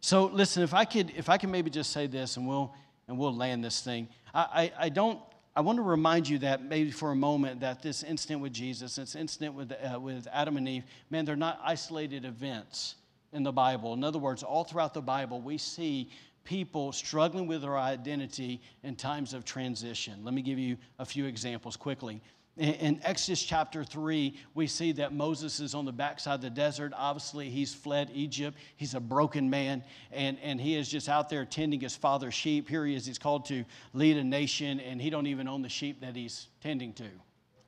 So, 0.00 0.26
listen, 0.26 0.62
if 0.62 0.74
I 0.74 0.84
could, 0.84 1.12
if 1.16 1.28
I 1.28 1.38
can 1.38 1.50
maybe 1.50 1.70
just 1.70 1.92
say 1.92 2.06
this 2.06 2.36
and 2.36 2.46
we'll, 2.46 2.72
and 3.08 3.18
we'll 3.18 3.34
land 3.34 3.64
this 3.64 3.80
thing. 3.80 4.08
I, 4.32 4.40
I, 4.78 4.84
I 4.84 4.88
don't 4.90 5.18
I 5.58 5.60
want 5.60 5.78
to 5.78 5.82
remind 5.82 6.28
you 6.28 6.38
that 6.38 6.62
maybe 6.62 6.92
for 6.92 7.10
a 7.10 7.16
moment 7.16 7.62
that 7.62 7.82
this 7.82 8.04
incident 8.04 8.40
with 8.40 8.52
Jesus, 8.52 8.94
this 8.94 9.16
incident 9.16 9.56
with, 9.56 9.72
uh, 9.72 9.98
with 9.98 10.28
Adam 10.32 10.56
and 10.56 10.68
Eve, 10.68 10.84
man, 11.10 11.24
they're 11.24 11.34
not 11.34 11.58
isolated 11.64 12.24
events 12.24 12.94
in 13.32 13.42
the 13.42 13.50
Bible. 13.50 13.92
In 13.92 14.04
other 14.04 14.20
words, 14.20 14.44
all 14.44 14.62
throughout 14.62 14.94
the 14.94 15.00
Bible, 15.00 15.40
we 15.40 15.58
see 15.58 16.12
people 16.44 16.92
struggling 16.92 17.48
with 17.48 17.62
their 17.62 17.76
identity 17.76 18.60
in 18.84 18.94
times 18.94 19.34
of 19.34 19.44
transition. 19.44 20.20
Let 20.22 20.32
me 20.32 20.42
give 20.42 20.60
you 20.60 20.76
a 21.00 21.04
few 21.04 21.24
examples 21.24 21.76
quickly. 21.76 22.22
In 22.58 23.00
Exodus 23.04 23.40
chapter 23.40 23.84
3, 23.84 24.34
we 24.54 24.66
see 24.66 24.90
that 24.92 25.12
Moses 25.12 25.60
is 25.60 25.76
on 25.76 25.84
the 25.84 25.92
backside 25.92 26.34
of 26.34 26.40
the 26.40 26.50
desert. 26.50 26.92
Obviously, 26.96 27.50
he's 27.50 27.72
fled 27.72 28.10
Egypt. 28.12 28.58
He's 28.76 28.94
a 28.94 29.00
broken 29.00 29.48
man, 29.48 29.84
and, 30.10 30.36
and 30.42 30.60
he 30.60 30.74
is 30.74 30.88
just 30.88 31.08
out 31.08 31.28
there 31.28 31.44
tending 31.44 31.78
his 31.78 31.94
father's 31.94 32.34
sheep. 32.34 32.68
Here 32.68 32.84
he 32.84 32.96
is. 32.96 33.06
He's 33.06 33.18
called 33.18 33.44
to 33.46 33.64
lead 33.92 34.16
a 34.16 34.24
nation, 34.24 34.80
and 34.80 35.00
he 35.00 35.08
don't 35.08 35.28
even 35.28 35.46
own 35.46 35.62
the 35.62 35.68
sheep 35.68 36.00
that 36.00 36.16
he's 36.16 36.48
tending 36.60 36.92
to, 36.94 37.08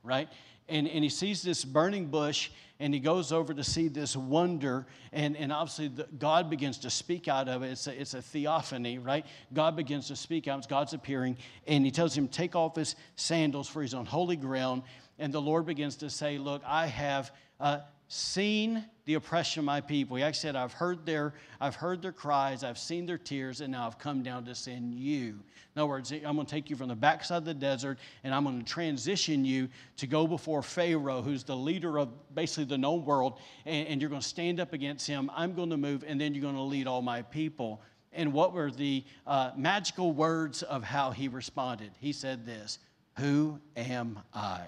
right? 0.03 0.27
And, 0.71 0.87
and 0.87 1.03
he 1.03 1.09
sees 1.09 1.43
this 1.43 1.65
burning 1.65 2.07
bush, 2.07 2.49
and 2.79 2.93
he 2.93 2.99
goes 2.99 3.31
over 3.31 3.53
to 3.53 3.63
see 3.63 3.89
this 3.89 4.17
wonder 4.17 4.87
and, 5.13 5.37
and 5.37 5.53
obviously 5.53 5.87
the, 5.87 6.07
god 6.17 6.49
begins 6.49 6.79
to 6.79 6.89
speak 6.89 7.27
out 7.27 7.47
of 7.47 7.61
it. 7.61 7.71
It's 7.71 7.85
a, 7.85 8.01
it's 8.01 8.13
a 8.15 8.21
theophany 8.21 8.97
right? 8.97 9.25
God 9.53 9.75
begins 9.75 10.07
to 10.07 10.15
speak 10.15 10.47
out 10.47 10.67
god's 10.67 10.93
appearing 10.93 11.37
and 11.67 11.85
he 11.85 11.91
tells 11.91 12.17
him 12.17 12.27
take 12.27 12.55
off 12.55 12.75
his 12.75 12.95
sandals 13.15 13.69
for 13.69 13.83
he's 13.83 13.93
on 13.93 14.05
holy 14.07 14.35
ground. 14.35 14.81
And 15.19 15.31
the 15.31 15.41
lord 15.41 15.67
begins 15.67 15.95
to 15.97 16.09
say 16.09 16.39
look 16.39 16.63
i 16.65 16.87
have 16.87 17.31
uh, 17.59 17.79
seen 18.07 18.83
the 19.11 19.17
oppression 19.17 19.59
of 19.59 19.65
my 19.65 19.81
people. 19.81 20.15
He 20.15 20.23
actually 20.23 20.39
said, 20.39 20.55
I've 20.55 20.71
heard 20.71 21.05
their, 21.05 21.33
I've 21.59 21.75
heard 21.75 22.01
their 22.01 22.13
cries, 22.13 22.63
I've 22.63 22.77
seen 22.77 23.05
their 23.05 23.17
tears, 23.17 23.59
and 23.59 23.73
now 23.73 23.85
I've 23.85 23.99
come 23.99 24.23
down 24.23 24.45
to 24.45 24.55
send 24.55 24.95
you. 24.95 25.37
In 25.75 25.81
other 25.81 25.87
words, 25.87 26.13
I'm 26.13 26.35
going 26.35 26.45
to 26.45 26.49
take 26.49 26.69
you 26.69 26.77
from 26.77 26.87
the 26.87 26.95
backside 26.95 27.39
of 27.39 27.45
the 27.45 27.53
desert, 27.53 27.99
and 28.23 28.33
I'm 28.33 28.45
going 28.45 28.59
to 28.59 28.65
transition 28.65 29.43
you 29.43 29.67
to 29.97 30.07
go 30.07 30.27
before 30.27 30.63
Pharaoh, 30.63 31.21
who's 31.21 31.43
the 31.43 31.55
leader 31.55 31.99
of 31.99 32.07
basically 32.33 32.63
the 32.63 32.77
known 32.77 33.03
world, 33.03 33.39
and, 33.65 33.85
and 33.89 34.01
you're 34.01 34.09
going 34.09 34.21
to 34.21 34.27
stand 34.27 34.61
up 34.61 34.71
against 34.71 35.05
him. 35.05 35.29
I'm 35.35 35.55
going 35.55 35.71
to 35.71 35.77
move, 35.77 36.05
and 36.07 36.19
then 36.19 36.33
you're 36.33 36.43
going 36.43 36.55
to 36.55 36.61
lead 36.61 36.87
all 36.87 37.01
my 37.01 37.21
people. 37.21 37.81
And 38.13 38.31
what 38.31 38.53
were 38.53 38.71
the 38.71 39.03
uh, 39.27 39.51
magical 39.57 40.13
words 40.13 40.63
of 40.63 40.85
how 40.85 41.11
he 41.11 41.27
responded? 41.27 41.91
He 41.99 42.13
said 42.13 42.45
this 42.45 42.79
Who 43.17 43.59
am 43.75 44.19
I? 44.33 44.61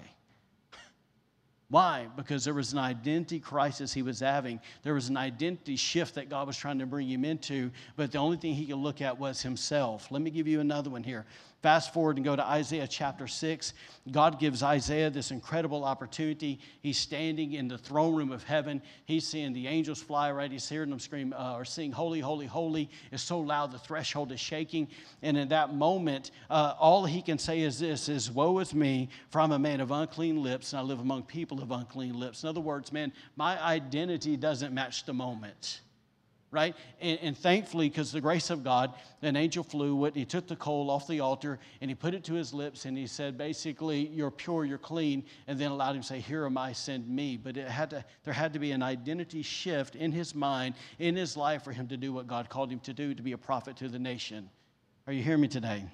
Why? 1.68 2.08
Because 2.16 2.44
there 2.44 2.54
was 2.54 2.72
an 2.72 2.78
identity 2.78 3.40
crisis 3.40 3.92
he 3.92 4.02
was 4.02 4.20
having. 4.20 4.60
There 4.82 4.94
was 4.94 5.08
an 5.08 5.16
identity 5.16 5.76
shift 5.76 6.14
that 6.16 6.28
God 6.28 6.46
was 6.46 6.56
trying 6.56 6.78
to 6.78 6.86
bring 6.86 7.08
him 7.08 7.24
into, 7.24 7.70
but 7.96 8.12
the 8.12 8.18
only 8.18 8.36
thing 8.36 8.54
he 8.54 8.66
could 8.66 8.76
look 8.76 9.00
at 9.00 9.18
was 9.18 9.42
himself. 9.42 10.10
Let 10.10 10.22
me 10.22 10.30
give 10.30 10.46
you 10.46 10.60
another 10.60 10.90
one 10.90 11.02
here. 11.02 11.24
Fast 11.64 11.94
forward 11.94 12.16
and 12.16 12.26
go 12.26 12.36
to 12.36 12.44
Isaiah 12.46 12.86
chapter 12.86 13.26
6. 13.26 13.72
God 14.10 14.38
gives 14.38 14.62
Isaiah 14.62 15.08
this 15.08 15.30
incredible 15.30 15.82
opportunity. 15.82 16.60
He's 16.82 16.98
standing 16.98 17.54
in 17.54 17.68
the 17.68 17.78
throne 17.78 18.14
room 18.14 18.32
of 18.32 18.44
heaven. 18.44 18.82
He's 19.06 19.26
seeing 19.26 19.54
the 19.54 19.66
angels 19.66 20.02
fly 20.02 20.30
right. 20.30 20.52
He's 20.52 20.68
hearing 20.68 20.90
them 20.90 21.00
scream 21.00 21.32
uh, 21.32 21.54
or 21.54 21.64
sing, 21.64 21.90
Holy, 21.90 22.20
Holy, 22.20 22.44
Holy. 22.44 22.90
It's 23.10 23.22
so 23.22 23.40
loud 23.40 23.72
the 23.72 23.78
threshold 23.78 24.30
is 24.30 24.40
shaking. 24.40 24.88
And 25.22 25.38
in 25.38 25.48
that 25.48 25.72
moment, 25.72 26.32
uh, 26.50 26.74
all 26.78 27.06
he 27.06 27.22
can 27.22 27.38
say 27.38 27.60
is 27.60 27.78
this 27.78 28.10
is, 28.10 28.30
Woe 28.30 28.58
is 28.58 28.74
me, 28.74 29.08
for 29.30 29.40
I'm 29.40 29.52
a 29.52 29.58
man 29.58 29.80
of 29.80 29.90
unclean 29.90 30.42
lips, 30.42 30.74
and 30.74 30.80
I 30.80 30.82
live 30.82 31.00
among 31.00 31.22
people 31.22 31.62
of 31.62 31.70
unclean 31.70 32.20
lips. 32.20 32.42
In 32.42 32.50
other 32.50 32.60
words, 32.60 32.92
man, 32.92 33.10
my 33.36 33.58
identity 33.64 34.36
doesn't 34.36 34.74
match 34.74 35.06
the 35.06 35.14
moment 35.14 35.80
right? 36.54 36.74
And, 37.00 37.18
and 37.20 37.36
thankfully, 37.36 37.88
because 37.88 38.12
the 38.12 38.20
grace 38.20 38.48
of 38.48 38.64
God, 38.64 38.94
an 39.20 39.36
angel 39.36 39.64
flew. 39.64 40.10
He 40.14 40.24
took 40.24 40.46
the 40.46 40.56
coal 40.56 40.90
off 40.90 41.06
the 41.06 41.20
altar 41.20 41.58
and 41.80 41.90
he 41.90 41.94
put 41.94 42.14
it 42.14 42.24
to 42.24 42.34
his 42.34 42.54
lips 42.54 42.84
and 42.84 42.96
he 42.96 43.06
said, 43.06 43.36
basically, 43.36 44.06
you're 44.06 44.30
pure, 44.30 44.64
you're 44.64 44.78
clean, 44.78 45.24
and 45.48 45.58
then 45.58 45.70
allowed 45.70 45.96
him 45.96 46.02
to 46.02 46.06
say, 46.06 46.20
Here 46.20 46.46
am 46.46 46.56
I, 46.56 46.72
send 46.72 47.08
me. 47.08 47.36
But 47.36 47.56
it 47.56 47.68
had 47.68 47.90
to, 47.90 48.04
there 48.22 48.34
had 48.34 48.52
to 48.52 48.58
be 48.58 48.72
an 48.72 48.82
identity 48.82 49.42
shift 49.42 49.96
in 49.96 50.12
his 50.12 50.34
mind, 50.34 50.74
in 50.98 51.16
his 51.16 51.36
life, 51.36 51.64
for 51.64 51.72
him 51.72 51.88
to 51.88 51.96
do 51.96 52.12
what 52.12 52.26
God 52.26 52.48
called 52.48 52.70
him 52.70 52.80
to 52.80 52.92
do, 52.92 53.14
to 53.14 53.22
be 53.22 53.32
a 53.32 53.38
prophet 53.38 53.76
to 53.78 53.88
the 53.88 53.98
nation. 53.98 54.48
Are 55.06 55.12
you 55.12 55.22
hearing 55.22 55.40
me 55.40 55.48
today? 55.48 55.84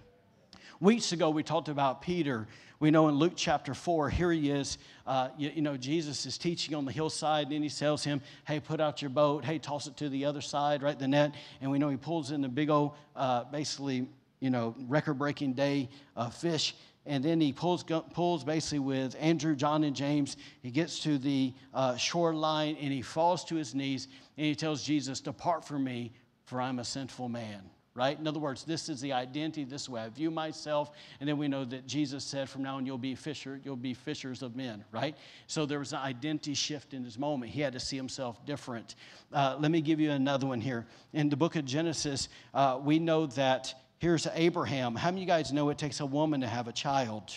Weeks 0.80 1.12
ago, 1.12 1.28
we 1.28 1.42
talked 1.42 1.68
about 1.68 2.00
Peter. 2.00 2.48
We 2.78 2.90
know 2.90 3.08
in 3.08 3.16
Luke 3.16 3.34
chapter 3.36 3.74
4, 3.74 4.08
here 4.08 4.32
he 4.32 4.50
is. 4.50 4.78
Uh, 5.06 5.28
you, 5.36 5.50
you, 5.56 5.60
know, 5.60 5.76
Jesus 5.76 6.24
is 6.24 6.38
teaching 6.38 6.74
on 6.74 6.86
the 6.86 6.92
hillside, 6.92 7.48
and 7.48 7.52
then 7.52 7.62
he 7.62 7.68
tells 7.68 8.02
him, 8.02 8.22
Hey, 8.46 8.60
put 8.60 8.80
out 8.80 9.02
your 9.02 9.10
boat. 9.10 9.44
Hey, 9.44 9.58
toss 9.58 9.86
it 9.86 9.98
to 9.98 10.08
the 10.08 10.24
other 10.24 10.40
side, 10.40 10.82
right? 10.82 10.98
The 10.98 11.06
net. 11.06 11.34
And 11.60 11.70
we 11.70 11.78
know 11.78 11.90
he 11.90 11.98
pulls 11.98 12.30
in 12.30 12.40
the 12.40 12.48
big 12.48 12.70
old, 12.70 12.92
uh, 13.14 13.44
basically, 13.44 14.08
you 14.40 14.48
know, 14.48 14.74
record 14.88 15.18
breaking 15.18 15.52
day 15.52 15.90
uh, 16.16 16.30
fish. 16.30 16.74
And 17.04 17.22
then 17.22 17.42
he 17.42 17.52
pulls, 17.52 17.84
pulls 18.14 18.42
basically 18.42 18.78
with 18.78 19.14
Andrew, 19.20 19.54
John, 19.54 19.84
and 19.84 19.94
James. 19.94 20.38
He 20.62 20.70
gets 20.70 21.00
to 21.00 21.18
the 21.18 21.52
uh, 21.74 21.96
shoreline 21.96 22.78
and 22.80 22.90
he 22.90 23.02
falls 23.02 23.44
to 23.46 23.54
his 23.54 23.74
knees 23.74 24.08
and 24.38 24.46
he 24.46 24.54
tells 24.54 24.82
Jesus, 24.82 25.20
Depart 25.20 25.62
from 25.62 25.84
me, 25.84 26.12
for 26.46 26.58
I'm 26.58 26.78
a 26.78 26.84
sinful 26.84 27.28
man 27.28 27.68
right? 28.00 28.18
In 28.18 28.26
other 28.26 28.40
words, 28.40 28.64
this 28.64 28.88
is 28.88 29.02
the 29.02 29.12
identity, 29.12 29.62
this 29.62 29.86
way 29.86 30.00
I 30.00 30.08
view 30.08 30.30
myself. 30.30 30.90
And 31.20 31.28
then 31.28 31.36
we 31.36 31.48
know 31.48 31.66
that 31.66 31.86
Jesus 31.86 32.24
said, 32.24 32.48
from 32.48 32.62
now 32.62 32.76
on, 32.76 32.86
you'll 32.86 32.96
be 32.96 33.14
fisher, 33.14 33.60
you'll 33.62 33.76
be 33.76 33.92
fishers 33.92 34.40
of 34.40 34.56
men, 34.56 34.82
right? 34.90 35.14
So 35.48 35.66
there 35.66 35.80
was 35.80 35.92
an 35.92 35.98
identity 35.98 36.54
shift 36.54 36.94
in 36.94 37.04
his 37.04 37.18
moment. 37.18 37.52
He 37.52 37.60
had 37.60 37.74
to 37.74 37.78
see 37.78 37.96
himself 37.96 38.42
different. 38.46 38.94
Uh, 39.30 39.58
let 39.60 39.70
me 39.70 39.82
give 39.82 40.00
you 40.00 40.12
another 40.12 40.46
one 40.46 40.62
here. 40.62 40.86
In 41.12 41.28
the 41.28 41.36
book 41.36 41.56
of 41.56 41.66
Genesis, 41.66 42.30
uh, 42.54 42.80
we 42.82 42.98
know 42.98 43.26
that 43.26 43.74
here's 43.98 44.26
Abraham. 44.32 44.94
How 44.94 45.08
many 45.08 45.18
of 45.18 45.20
you 45.20 45.26
guys 45.26 45.52
know 45.52 45.68
it 45.68 45.76
takes 45.76 46.00
a 46.00 46.06
woman 46.06 46.40
to 46.40 46.46
have 46.46 46.68
a 46.68 46.72
child? 46.72 47.30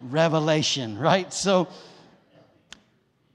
Revelation, 0.00 0.96
right? 0.96 1.32
So 1.32 1.66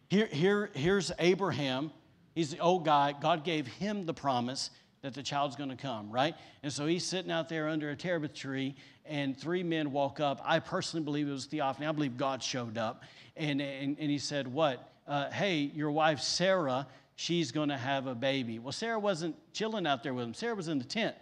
here, 0.07 0.27
here, 0.27 0.69
here's 0.73 1.11
Abraham 1.19 1.91
He's 2.35 2.51
the 2.51 2.59
old 2.59 2.85
guy. 2.85 3.15
God 3.19 3.43
gave 3.43 3.65
him 3.65 4.05
the 4.05 4.13
promise 4.13 4.69
that 5.01 5.13
the 5.13 5.23
child's 5.23 5.55
going 5.55 5.69
to 5.69 5.75
come, 5.75 6.11
right? 6.11 6.35
And 6.63 6.73
so 6.73 6.85
he's 6.85 7.05
sitting 7.05 7.31
out 7.31 7.47
there 7.47 7.69
under 7.69 7.91
a 7.91 7.95
terebinth 7.95 8.33
tree, 8.33 8.75
and 9.05 9.37
three 9.37 9.63
men 9.63 9.91
walk 9.91 10.19
up. 10.19 10.41
I 10.43 10.59
personally 10.59 11.03
believe 11.03 11.27
it 11.27 11.31
was 11.31 11.45
theophany. 11.45 11.87
I 11.87 11.91
believe 11.91 12.17
God 12.17 12.43
showed 12.43 12.77
up. 12.77 13.03
And, 13.37 13.61
and, 13.61 13.95
and 13.99 14.11
he 14.11 14.17
said, 14.17 14.47
What? 14.47 14.91
Uh, 15.07 15.29
hey, 15.29 15.71
your 15.75 15.91
wife 15.91 16.19
Sarah, 16.19 16.87
she's 17.15 17.51
going 17.51 17.69
to 17.69 17.77
have 17.77 18.07
a 18.07 18.15
baby. 18.15 18.57
Well, 18.57 18.71
Sarah 18.71 18.99
wasn't 18.99 19.35
chilling 19.53 19.85
out 19.85 20.01
there 20.01 20.13
with 20.13 20.25
him, 20.25 20.33
Sarah 20.33 20.55
was 20.55 20.67
in 20.67 20.79
the 20.79 20.85
tent. 20.85 21.15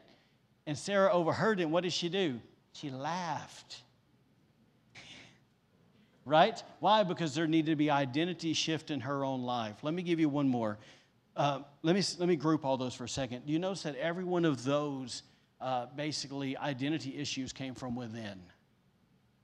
And 0.65 0.77
Sarah 0.77 1.11
overheard 1.11 1.59
it. 1.59 1.69
what 1.69 1.83
did 1.83 1.91
she 1.91 2.07
do? 2.07 2.39
She 2.71 2.89
laughed. 2.89 3.81
right? 6.25 6.63
Why? 6.79 7.03
Because 7.03 7.35
there 7.35 7.47
needed 7.47 7.71
to 7.71 7.75
be 7.75 7.91
identity 7.91 8.53
shift 8.53 8.91
in 8.91 9.01
her 9.01 9.25
own 9.25 9.43
life. 9.43 9.75
Let 9.83 9.93
me 9.93 10.03
give 10.03 10.21
you 10.21 10.29
one 10.29 10.47
more. 10.47 10.77
Uh, 11.35 11.59
let, 11.81 11.95
me, 11.95 12.03
let 12.19 12.29
me 12.29 12.35
group 12.35 12.63
all 12.63 12.77
those 12.77 12.93
for 12.93 13.05
a 13.05 13.09
second. 13.09 13.45
Do 13.45 13.53
you 13.53 13.59
notice 13.59 13.83
that 13.83 13.95
every 13.95 14.23
one 14.23 14.45
of 14.45 14.63
those 14.63 15.23
uh, 15.59 15.87
basically 15.95 16.55
identity 16.57 17.17
issues 17.17 17.51
came 17.51 17.73
from 17.73 17.95
within? 17.95 18.39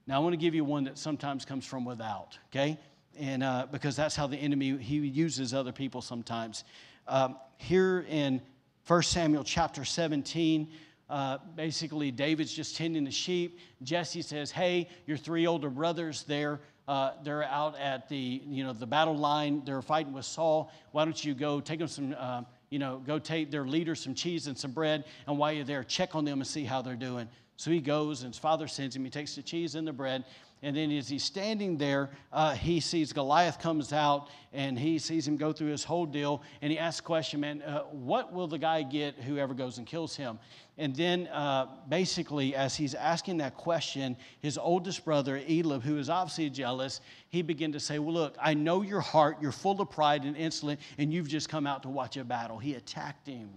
Now, 0.06 0.18
I 0.18 0.20
want 0.20 0.34
to 0.34 0.38
give 0.38 0.54
you 0.54 0.64
one 0.64 0.84
that 0.84 0.98
sometimes 0.98 1.46
comes 1.46 1.66
from 1.66 1.86
without, 1.86 2.38
okay? 2.52 2.78
And 3.18 3.44
uh, 3.44 3.68
because 3.72 3.96
that's 3.96 4.16
how 4.16 4.28
the 4.28 4.38
enemy, 4.38 4.78
he 4.78 4.98
uses 4.98 5.54
other 5.54 5.72
people 5.72 6.02
sometimes. 6.02 6.64
Um, 7.08 7.38
here 7.58 8.06
in 8.08 8.42
1 8.86 9.04
Samuel 9.04 9.44
chapter 9.44 9.84
17, 9.84 10.70
uh, 11.10 11.40
basically 11.56 12.12
David's 12.12 12.54
just 12.54 12.76
tending 12.78 13.04
the 13.04 13.12
sheep. 13.12 13.60
Jesse 13.82 14.22
says, 14.22 14.52
Hey, 14.52 14.88
your 15.08 15.18
three 15.18 15.48
older 15.48 15.70
brothers, 15.72 16.24
they're 16.24 16.60
uh, 16.90 17.14
they're 17.24 17.44
out 17.44 17.78
at 17.78 18.10
the, 18.10 18.42
you 18.48 18.64
know, 18.64 18.74
the 18.74 18.88
battle 18.88 19.16
line. 19.16 19.62
They're 19.64 19.84
fighting 19.84 20.12
with 20.12 20.26
Saul. 20.26 20.72
Why 20.92 21.06
don't 21.06 21.24
you 21.24 21.36
go 21.36 21.62
take 21.62 21.78
them 21.78 21.88
some, 21.88 22.16
uh, 22.18 22.42
you 22.72 22.80
know, 22.80 22.98
go 23.06 23.20
take 23.20 23.52
their 23.52 23.64
leaders 23.64 24.02
some 24.02 24.16
cheese 24.16 24.48
and 24.48 24.58
some 24.58 24.72
bread, 24.72 25.06
and 25.28 25.38
while 25.38 25.54
you're 25.54 25.64
there, 25.64 25.84
check 25.84 26.16
on 26.16 26.26
them 26.26 26.40
and 26.40 26.48
see 26.48 26.64
how 26.64 26.82
they're 26.82 26.96
doing. 26.96 27.30
So 27.60 27.72
he 27.72 27.82
goes, 27.82 28.24
and 28.24 28.34
his 28.34 28.40
father 28.40 28.70
sends 28.70 28.96
him. 28.96 29.04
He 29.04 29.10
takes 29.10 29.36
the 29.36 29.42
cheese 29.42 29.76
and 29.76 29.86
the 29.86 29.92
bread, 29.92 30.24
and 30.64 30.78
then 30.78 30.90
as 30.92 31.10
he's 31.10 31.26
standing 31.26 31.78
there, 31.78 32.10
uh, 32.32 32.54
he 32.54 32.80
sees 32.80 33.12
Goliath 33.12 33.60
comes 33.60 33.92
out 33.92 34.30
and 34.54 34.80
he 34.80 34.98
sees 34.98 35.28
him 35.28 35.36
go 35.36 35.52
through 35.52 35.68
his 35.68 35.84
whole 35.84 36.06
deal. 36.06 36.42
And 36.62 36.72
he 36.72 36.80
asks 36.80 37.02
a 37.02 37.04
question, 37.04 37.42
man, 37.42 37.62
uh, 37.64 37.82
what 37.92 38.32
will 38.32 38.48
the 38.48 38.58
guy 38.58 38.84
get 38.84 39.16
whoever 39.16 39.54
goes 39.54 39.78
and 39.78 39.86
kills 39.86 40.16
him? 40.16 40.40
And 40.78 40.96
then 40.96 41.28
uh, 41.28 41.66
basically, 41.90 42.56
as 42.56 42.78
he's 42.78 42.96
asking 42.96 43.40
that 43.40 43.58
question, 43.58 44.16
his 44.40 44.58
oldest 44.58 45.04
brother, 45.04 45.42
Eliab, 45.46 45.84
who 45.84 45.98
is 45.98 46.10
obviously 46.10 46.50
jealous, 46.50 47.02
he 47.28 47.42
began 47.42 47.74
to 47.74 47.80
say, 47.82 48.00
well, 48.00 48.14
look, 48.14 48.38
I 48.42 48.54
know 48.54 48.84
your 48.84 49.02
heart. 49.02 49.36
You're 49.42 49.52
full 49.52 49.82
of 49.82 49.90
pride 49.90 50.24
and 50.24 50.38
insolent, 50.38 50.80
and 50.98 51.12
you've 51.12 51.28
just 51.28 51.50
come 51.50 51.68
out 51.68 51.84
to 51.84 51.90
watch 51.90 52.16
a 52.16 52.24
battle. 52.24 52.58
He 52.58 52.76
attacked 52.76 53.28
him, 53.28 53.50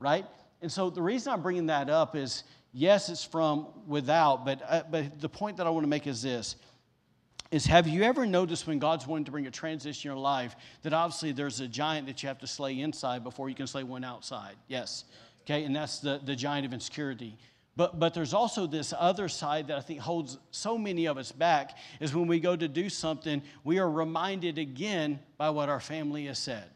right? 0.00 0.26
And 0.62 0.72
so 0.72 0.90
the 0.90 1.02
reason 1.02 1.32
I'm 1.32 1.42
bringing 1.42 1.66
that 1.66 1.88
up 1.88 2.16
is 2.16 2.42
Yes, 2.76 3.08
it's 3.08 3.24
from 3.24 3.68
without, 3.86 4.44
but, 4.44 4.60
uh, 4.68 4.82
but 4.90 5.20
the 5.20 5.28
point 5.28 5.58
that 5.58 5.66
I 5.66 5.70
want 5.70 5.84
to 5.84 5.88
make 5.88 6.08
is 6.08 6.22
this 6.22 6.56
is 7.52 7.66
have 7.66 7.86
you 7.86 8.02
ever 8.02 8.26
noticed 8.26 8.66
when 8.66 8.80
God's 8.80 9.06
wanting 9.06 9.26
to 9.26 9.30
bring 9.30 9.46
a 9.46 9.50
transition 9.50 10.10
in 10.10 10.16
your 10.16 10.20
life 10.20 10.56
that 10.82 10.92
obviously 10.92 11.30
there's 11.30 11.60
a 11.60 11.68
giant 11.68 12.08
that 12.08 12.20
you 12.20 12.26
have 12.26 12.40
to 12.40 12.48
slay 12.48 12.80
inside 12.80 13.22
before 13.22 13.48
you 13.48 13.54
can 13.54 13.68
slay 13.68 13.84
one 13.84 14.02
outside? 14.02 14.56
Yes. 14.66 15.04
Okay, 15.42 15.62
and 15.62 15.76
that's 15.76 16.00
the, 16.00 16.20
the 16.24 16.34
giant 16.34 16.66
of 16.66 16.72
insecurity. 16.72 17.38
But, 17.76 18.00
but 18.00 18.12
there's 18.12 18.34
also 18.34 18.66
this 18.66 18.92
other 18.96 19.28
side 19.28 19.68
that 19.68 19.78
I 19.78 19.80
think 19.80 20.00
holds 20.00 20.38
so 20.50 20.76
many 20.76 21.06
of 21.06 21.16
us 21.16 21.30
back 21.30 21.78
is 22.00 22.12
when 22.12 22.26
we 22.26 22.40
go 22.40 22.56
to 22.56 22.66
do 22.66 22.88
something, 22.88 23.40
we 23.62 23.78
are 23.78 23.90
reminded 23.90 24.58
again 24.58 25.20
by 25.38 25.50
what 25.50 25.68
our 25.68 25.80
family 25.80 26.26
has 26.26 26.40
said. 26.40 26.70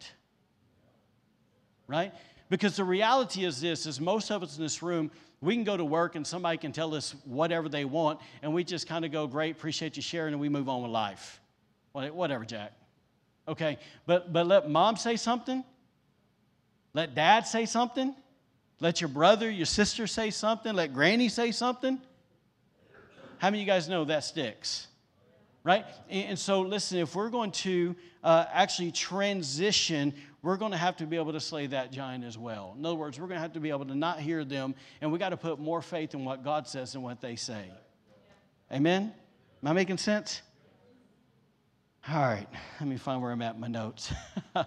Right? 1.89 2.13
Because 2.51 2.77
the 2.77 2.85
reality 2.85 3.45
is 3.45 3.61
this 3.61 3.85
is 3.85 4.01
most 4.01 4.31
of 4.31 4.45
us 4.45 4.57
in 4.57 4.63
this 4.63 4.81
room, 4.83 5.11
we 5.41 5.55
can 5.55 5.65
go 5.65 5.77
to 5.77 5.85
work 5.85 6.17
and 6.17 6.27
somebody 6.27 6.59
can 6.59 6.73
tell 6.73 6.95
us 6.95 7.15
whatever 7.25 7.69
they 7.69 7.85
want, 7.85 8.21
and 8.43 8.53
we 8.53 8.65
just 8.65 8.89
kind 8.89 9.05
of 9.05 9.13
go, 9.13 9.27
Great, 9.27 9.53
appreciate 9.53 9.97
you 9.97 10.03
sharing, 10.03 10.33
and 10.35 10.41
we 10.41 10.49
move 10.49 10.69
on 10.69 10.83
with 10.83 10.91
life. 10.91 11.41
Whatever, 11.93 12.45
Jack. 12.45 12.73
Okay, 13.47 13.79
but, 14.07 14.33
but 14.33 14.47
let 14.47 14.69
mom 14.69 14.97
say 14.97 15.17
something, 15.17 15.65
let 16.93 17.15
dad 17.15 17.47
say 17.47 17.65
something, 17.65 18.15
let 18.81 19.01
your 19.01 19.09
brother, 19.09 19.51
your 19.51 19.67
sister 19.67 20.07
say 20.07 20.31
something, 20.31 20.75
let 20.75 20.93
granny 20.93 21.29
say 21.29 21.51
something. 21.51 21.99
How 23.39 23.51
many 23.51 23.63
of 23.63 23.67
you 23.67 23.73
guys 23.73 23.89
know 23.89 24.05
that 24.05 24.25
sticks? 24.25 24.89
Right? 25.65 25.85
And 26.09 26.39
so, 26.39 26.61
listen, 26.61 26.99
if 26.99 27.15
we're 27.15 27.31
going 27.31 27.53
to 27.53 27.95
uh, 28.23 28.47
actually 28.53 28.93
transition 28.93 30.15
we're 30.49 30.57
going 30.57 30.73
to 30.73 30.79
have 30.79 30.97
to 30.97 31.07
be 31.07 31.17
able 31.17 31.33
to 31.35 31.41
slay 31.41 31.67
that 31.67 31.93
giant 31.93 32.25
as 32.25 32.39
well. 32.39 32.75
In 32.79 32.87
other 32.87 32.95
words, 32.95 33.21
we're 33.21 33.27
going 33.27 33.37
to 33.37 33.43
have 33.43 33.53
to 33.53 33.61
be 33.61 33.69
able 33.69 33.85
to 33.85 33.95
not 33.95 34.19
hear 34.19 34.47
them, 34.47 34.75
and 35.03 35.13
we 35.13 35.19
got 35.19 35.29
to 35.29 35.37
put 35.37 35.59
more 35.59 35.83
faith 35.83 36.15
in 36.15 36.25
what 36.25 36.43
God 36.43 36.67
says 36.67 36.95
than 36.95 37.03
what 37.03 37.21
they 37.21 37.37
say. 37.37 37.71
Amen? 38.73 39.13
Am 39.63 39.69
I 39.69 39.75
making 39.75 39.99
sense? 39.99 40.41
All 42.09 42.23
right, 42.23 42.47
let 42.81 42.89
me 42.89 42.97
find 42.97 43.21
where 43.21 43.31
I'm 43.31 43.43
at 43.43 43.57
in 43.57 43.61
my 43.61 43.69
notes. 43.69 44.11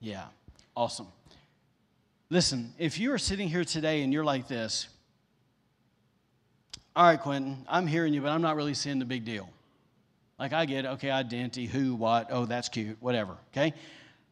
yeah, 0.00 0.24
awesome. 0.76 1.06
Listen, 2.28 2.74
if 2.76 2.98
you 2.98 3.12
are 3.12 3.18
sitting 3.18 3.46
here 3.46 3.64
today 3.64 4.02
and 4.02 4.12
you're 4.12 4.24
like 4.24 4.48
this, 4.48 4.88
all 6.96 7.04
right, 7.04 7.20
Quinton, 7.20 7.64
I'm 7.68 7.86
hearing 7.86 8.14
you, 8.14 8.20
but 8.20 8.30
I'm 8.30 8.42
not 8.42 8.56
really 8.56 8.74
seeing 8.74 8.98
the 8.98 9.04
big 9.04 9.24
deal. 9.24 9.48
Like, 10.40 10.54
I 10.54 10.64
get, 10.64 10.86
okay, 10.86 11.10
identity, 11.10 11.66
who, 11.66 11.94
what, 11.94 12.28
oh, 12.30 12.46
that's 12.46 12.70
cute, 12.70 12.96
whatever, 13.00 13.36
okay? 13.52 13.74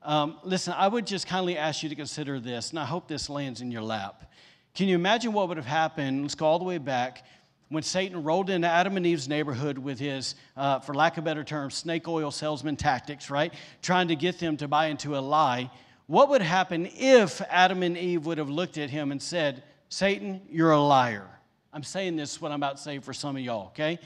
Um, 0.02 0.38
listen, 0.42 0.72
I 0.74 0.88
would 0.88 1.06
just 1.06 1.26
kindly 1.26 1.58
ask 1.58 1.82
you 1.82 1.90
to 1.90 1.94
consider 1.94 2.40
this, 2.40 2.70
and 2.70 2.78
I 2.78 2.86
hope 2.86 3.08
this 3.08 3.28
lands 3.28 3.60
in 3.60 3.70
your 3.70 3.82
lap. 3.82 4.32
Can 4.74 4.88
you 4.88 4.94
imagine 4.94 5.34
what 5.34 5.48
would 5.48 5.58
have 5.58 5.66
happened? 5.66 6.22
Let's 6.22 6.34
go 6.34 6.46
all 6.46 6.58
the 6.58 6.64
way 6.64 6.78
back 6.78 7.26
when 7.68 7.82
Satan 7.82 8.22
rolled 8.24 8.48
into 8.48 8.66
Adam 8.66 8.96
and 8.96 9.04
Eve's 9.04 9.28
neighborhood 9.28 9.76
with 9.76 9.98
his, 9.98 10.34
uh, 10.56 10.78
for 10.78 10.94
lack 10.94 11.18
of 11.18 11.24
better 11.24 11.44
term, 11.44 11.70
snake 11.70 12.08
oil 12.08 12.30
salesman 12.30 12.76
tactics, 12.76 13.28
right? 13.28 13.52
Trying 13.82 14.08
to 14.08 14.16
get 14.16 14.38
them 14.38 14.56
to 14.56 14.66
buy 14.66 14.86
into 14.86 15.14
a 15.14 15.20
lie. 15.20 15.70
What 16.06 16.30
would 16.30 16.40
happen 16.40 16.88
if 16.94 17.42
Adam 17.50 17.82
and 17.82 17.98
Eve 17.98 18.24
would 18.24 18.38
have 18.38 18.48
looked 18.48 18.78
at 18.78 18.88
him 18.88 19.12
and 19.12 19.20
said, 19.20 19.62
Satan, 19.90 20.40
you're 20.48 20.70
a 20.70 20.80
liar? 20.80 21.28
I'm 21.70 21.82
saying 21.82 22.16
this, 22.16 22.40
what 22.40 22.50
I'm 22.50 22.60
about 22.62 22.78
to 22.78 22.82
say 22.82 22.98
for 22.98 23.12
some 23.12 23.36
of 23.36 23.42
y'all, 23.42 23.66
okay? 23.66 23.98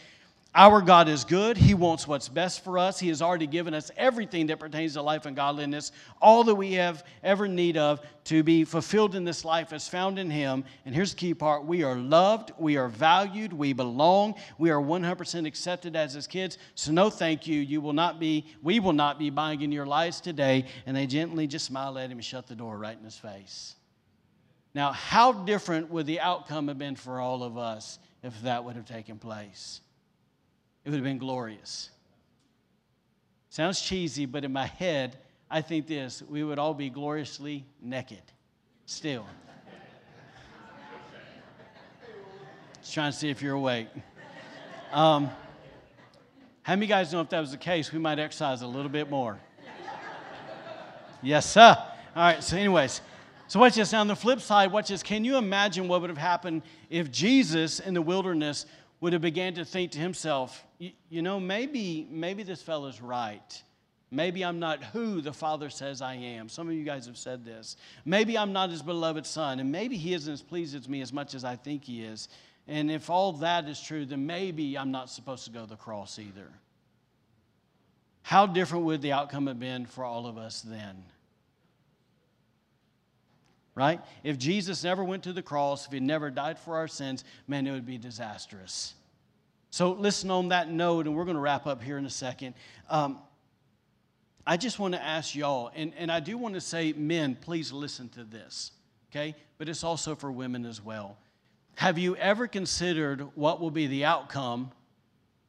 Our 0.54 0.82
God 0.82 1.08
is 1.08 1.24
good. 1.24 1.56
He 1.56 1.72
wants 1.72 2.06
what's 2.06 2.28
best 2.28 2.62
for 2.62 2.76
us. 2.76 3.00
He 3.00 3.08
has 3.08 3.22
already 3.22 3.46
given 3.46 3.72
us 3.72 3.90
everything 3.96 4.48
that 4.48 4.58
pertains 4.58 4.92
to 4.94 5.02
life 5.02 5.24
and 5.24 5.34
godliness, 5.34 5.92
all 6.20 6.44
that 6.44 6.54
we 6.54 6.74
have 6.74 7.04
ever 7.22 7.48
need 7.48 7.78
of 7.78 8.00
to 8.24 8.42
be 8.42 8.64
fulfilled 8.64 9.14
in 9.14 9.24
this 9.24 9.46
life 9.46 9.72
is 9.72 9.88
found 9.88 10.18
in 10.18 10.28
Him. 10.28 10.64
And 10.84 10.94
here's 10.94 11.14
the 11.14 11.16
key 11.18 11.32
part 11.32 11.64
we 11.64 11.84
are 11.84 11.96
loved, 11.96 12.52
we 12.58 12.76
are 12.76 12.88
valued, 12.88 13.54
we 13.54 13.72
belong, 13.72 14.34
we 14.58 14.68
are 14.68 14.80
100% 14.80 15.46
accepted 15.46 15.96
as 15.96 16.12
His 16.12 16.26
kids. 16.26 16.58
So, 16.74 16.92
no 16.92 17.08
thank 17.08 17.46
you. 17.46 17.58
You 17.58 17.80
will 17.80 17.94
not 17.94 18.20
be, 18.20 18.44
we 18.62 18.78
will 18.78 18.92
not 18.92 19.18
be 19.18 19.30
buying 19.30 19.62
in 19.62 19.72
your 19.72 19.86
lives 19.86 20.20
today. 20.20 20.66
And 20.84 20.94
they 20.94 21.06
gently 21.06 21.46
just 21.46 21.64
smile 21.64 21.96
at 21.96 22.10
Him 22.10 22.18
and 22.18 22.24
shut 22.24 22.46
the 22.46 22.54
door 22.54 22.76
right 22.76 22.96
in 22.96 23.04
His 23.04 23.16
face. 23.16 23.76
Now, 24.74 24.92
how 24.92 25.32
different 25.32 25.90
would 25.90 26.04
the 26.04 26.20
outcome 26.20 26.68
have 26.68 26.78
been 26.78 26.96
for 26.96 27.20
all 27.20 27.42
of 27.42 27.56
us 27.56 27.98
if 28.22 28.38
that 28.42 28.64
would 28.64 28.76
have 28.76 28.86
taken 28.86 29.18
place? 29.18 29.80
It 30.84 30.90
would 30.90 30.96
have 30.96 31.04
been 31.04 31.18
glorious. 31.18 31.90
Sounds 33.50 33.80
cheesy, 33.80 34.26
but 34.26 34.44
in 34.44 34.52
my 34.52 34.66
head, 34.66 35.16
I 35.50 35.60
think 35.60 35.86
this 35.86 36.22
we 36.22 36.42
would 36.42 36.58
all 36.58 36.74
be 36.74 36.88
gloriously 36.88 37.66
naked 37.80 38.22
still. 38.86 39.26
Just 42.80 42.94
trying 42.94 43.12
to 43.12 43.16
see 43.16 43.30
if 43.30 43.40
you're 43.42 43.54
awake. 43.54 43.88
Um, 44.92 45.30
how 46.62 46.74
many 46.74 46.86
guys 46.86 47.12
know 47.12 47.20
if 47.20 47.28
that 47.30 47.40
was 47.40 47.50
the 47.50 47.56
case, 47.56 47.92
we 47.92 47.98
might 47.98 48.18
exercise 48.18 48.62
a 48.62 48.66
little 48.66 48.90
bit 48.90 49.08
more? 49.08 49.38
yes, 51.22 51.50
sir. 51.50 51.76
All 52.14 52.22
right, 52.22 52.42
so, 52.42 52.56
anyways, 52.56 53.00
so 53.48 53.60
watch 53.60 53.74
this. 53.74 53.92
Now, 53.92 54.00
on 54.00 54.06
the 54.06 54.16
flip 54.16 54.40
side, 54.40 54.72
watch 54.72 54.88
this. 54.88 55.02
Can 55.02 55.24
you 55.24 55.36
imagine 55.36 55.88
what 55.88 56.00
would 56.00 56.10
have 56.10 56.18
happened 56.18 56.62
if 56.90 57.10
Jesus 57.10 57.80
in 57.80 57.94
the 57.94 58.02
wilderness 58.02 58.66
would 59.02 59.12
have 59.12 59.20
began 59.20 59.52
to 59.52 59.64
think 59.64 59.90
to 59.90 59.98
himself, 59.98 60.64
you 60.78 61.22
know, 61.22 61.40
maybe, 61.40 62.06
maybe 62.08 62.44
this 62.44 62.62
fellow's 62.62 63.00
right. 63.00 63.62
Maybe 64.12 64.44
I'm 64.44 64.60
not 64.60 64.80
who 64.84 65.20
the 65.20 65.32
Father 65.32 65.70
says 65.70 66.00
I 66.00 66.14
am. 66.14 66.48
Some 66.48 66.68
of 66.68 66.74
you 66.74 66.84
guys 66.84 67.06
have 67.06 67.18
said 67.18 67.44
this. 67.44 67.76
Maybe 68.04 68.38
I'm 68.38 68.52
not 68.52 68.70
his 68.70 68.80
beloved 68.80 69.26
son, 69.26 69.58
and 69.58 69.72
maybe 69.72 69.96
he 69.96 70.14
isn't 70.14 70.32
as 70.32 70.40
pleased 70.40 70.74
with 70.74 70.88
me 70.88 71.00
as 71.00 71.12
much 71.12 71.34
as 71.34 71.44
I 71.44 71.56
think 71.56 71.84
he 71.84 72.04
is. 72.04 72.28
And 72.68 72.92
if 72.92 73.10
all 73.10 73.32
that 73.34 73.66
is 73.66 73.80
true, 73.80 74.06
then 74.06 74.24
maybe 74.24 74.78
I'm 74.78 74.92
not 74.92 75.10
supposed 75.10 75.46
to 75.46 75.50
go 75.50 75.62
to 75.62 75.66
the 75.68 75.76
cross 75.76 76.20
either. 76.20 76.46
How 78.22 78.46
different 78.46 78.84
would 78.84 79.02
the 79.02 79.10
outcome 79.10 79.48
have 79.48 79.58
been 79.58 79.84
for 79.84 80.04
all 80.04 80.28
of 80.28 80.38
us 80.38 80.62
then? 80.62 81.02
Right? 83.74 84.00
If 84.22 84.38
Jesus 84.38 84.84
never 84.84 85.02
went 85.02 85.22
to 85.24 85.32
the 85.32 85.42
cross, 85.42 85.86
if 85.86 85.92
he 85.92 86.00
never 86.00 86.30
died 86.30 86.58
for 86.58 86.76
our 86.76 86.88
sins, 86.88 87.24
man, 87.48 87.66
it 87.66 87.72
would 87.72 87.86
be 87.86 87.96
disastrous. 87.96 88.94
So, 89.70 89.92
listen 89.92 90.30
on 90.30 90.48
that 90.48 90.70
note, 90.70 91.06
and 91.06 91.16
we're 91.16 91.24
going 91.24 91.36
to 91.36 91.40
wrap 91.40 91.66
up 91.66 91.82
here 91.82 91.96
in 91.96 92.04
a 92.04 92.10
second. 92.10 92.54
Um, 92.90 93.18
I 94.46 94.58
just 94.58 94.78
want 94.78 94.92
to 94.92 95.02
ask 95.02 95.34
y'all, 95.34 95.70
and, 95.74 95.94
and 95.96 96.12
I 96.12 96.20
do 96.20 96.36
want 96.36 96.54
to 96.54 96.60
say, 96.60 96.92
men, 96.92 97.36
please 97.40 97.72
listen 97.72 98.10
to 98.10 98.24
this, 98.24 98.72
okay? 99.10 99.34
But 99.56 99.68
it's 99.68 99.84
also 99.84 100.14
for 100.14 100.30
women 100.30 100.66
as 100.66 100.82
well. 100.82 101.16
Have 101.76 101.96
you 101.96 102.16
ever 102.16 102.46
considered 102.46 103.26
what 103.34 103.60
will 103.60 103.70
be 103.70 103.86
the 103.86 104.04
outcome 104.04 104.72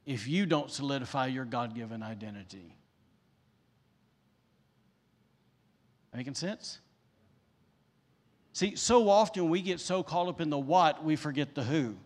if 0.06 0.26
you 0.26 0.46
don't 0.46 0.70
solidify 0.70 1.26
your 1.26 1.44
God 1.44 1.74
given 1.74 2.02
identity? 2.02 2.74
Making 6.14 6.34
sense? 6.34 6.78
See, 8.54 8.76
so 8.76 9.08
often 9.08 9.50
we 9.50 9.60
get 9.62 9.80
so 9.80 10.04
caught 10.04 10.28
up 10.28 10.40
in 10.40 10.48
the 10.48 10.58
what, 10.58 11.04
we 11.04 11.16
forget 11.16 11.56
the 11.56 11.64
who. 11.64 11.96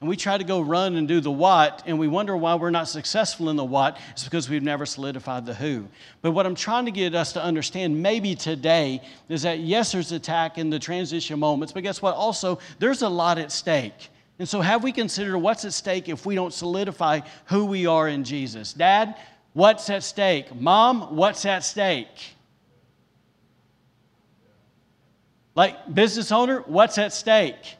And 0.00 0.08
we 0.08 0.16
try 0.16 0.38
to 0.38 0.44
go 0.44 0.60
run 0.60 0.94
and 0.94 1.08
do 1.08 1.18
the 1.18 1.30
what, 1.30 1.82
and 1.86 1.98
we 1.98 2.06
wonder 2.06 2.36
why 2.36 2.54
we're 2.54 2.70
not 2.70 2.86
successful 2.86 3.50
in 3.50 3.56
the 3.56 3.64
what. 3.64 3.98
It's 4.12 4.22
because 4.22 4.48
we've 4.48 4.62
never 4.62 4.86
solidified 4.86 5.44
the 5.44 5.54
who. 5.54 5.88
But 6.22 6.30
what 6.30 6.46
I'm 6.46 6.54
trying 6.54 6.84
to 6.84 6.92
get 6.92 7.16
us 7.16 7.32
to 7.32 7.42
understand 7.42 8.00
maybe 8.00 8.36
today 8.36 9.02
is 9.28 9.42
that 9.42 9.58
yes, 9.58 9.90
there's 9.90 10.12
attack 10.12 10.56
in 10.56 10.70
the 10.70 10.78
transition 10.78 11.36
moments, 11.40 11.72
but 11.72 11.82
guess 11.82 12.00
what? 12.00 12.14
Also, 12.14 12.60
there's 12.78 13.02
a 13.02 13.08
lot 13.08 13.36
at 13.36 13.50
stake. 13.50 14.10
And 14.38 14.48
so, 14.48 14.60
have 14.60 14.84
we 14.84 14.92
considered 14.92 15.36
what's 15.36 15.64
at 15.64 15.72
stake 15.72 16.08
if 16.08 16.24
we 16.24 16.36
don't 16.36 16.54
solidify 16.54 17.22
who 17.46 17.64
we 17.64 17.86
are 17.86 18.06
in 18.06 18.22
Jesus? 18.22 18.72
Dad, 18.72 19.16
what's 19.52 19.90
at 19.90 20.04
stake? 20.04 20.54
Mom, 20.54 21.16
what's 21.16 21.44
at 21.44 21.64
stake? 21.64 22.36
Like, 25.58 25.92
business 25.92 26.32
owner, 26.32 26.62
what's 26.66 26.96
at 26.98 27.12
stake? 27.12 27.76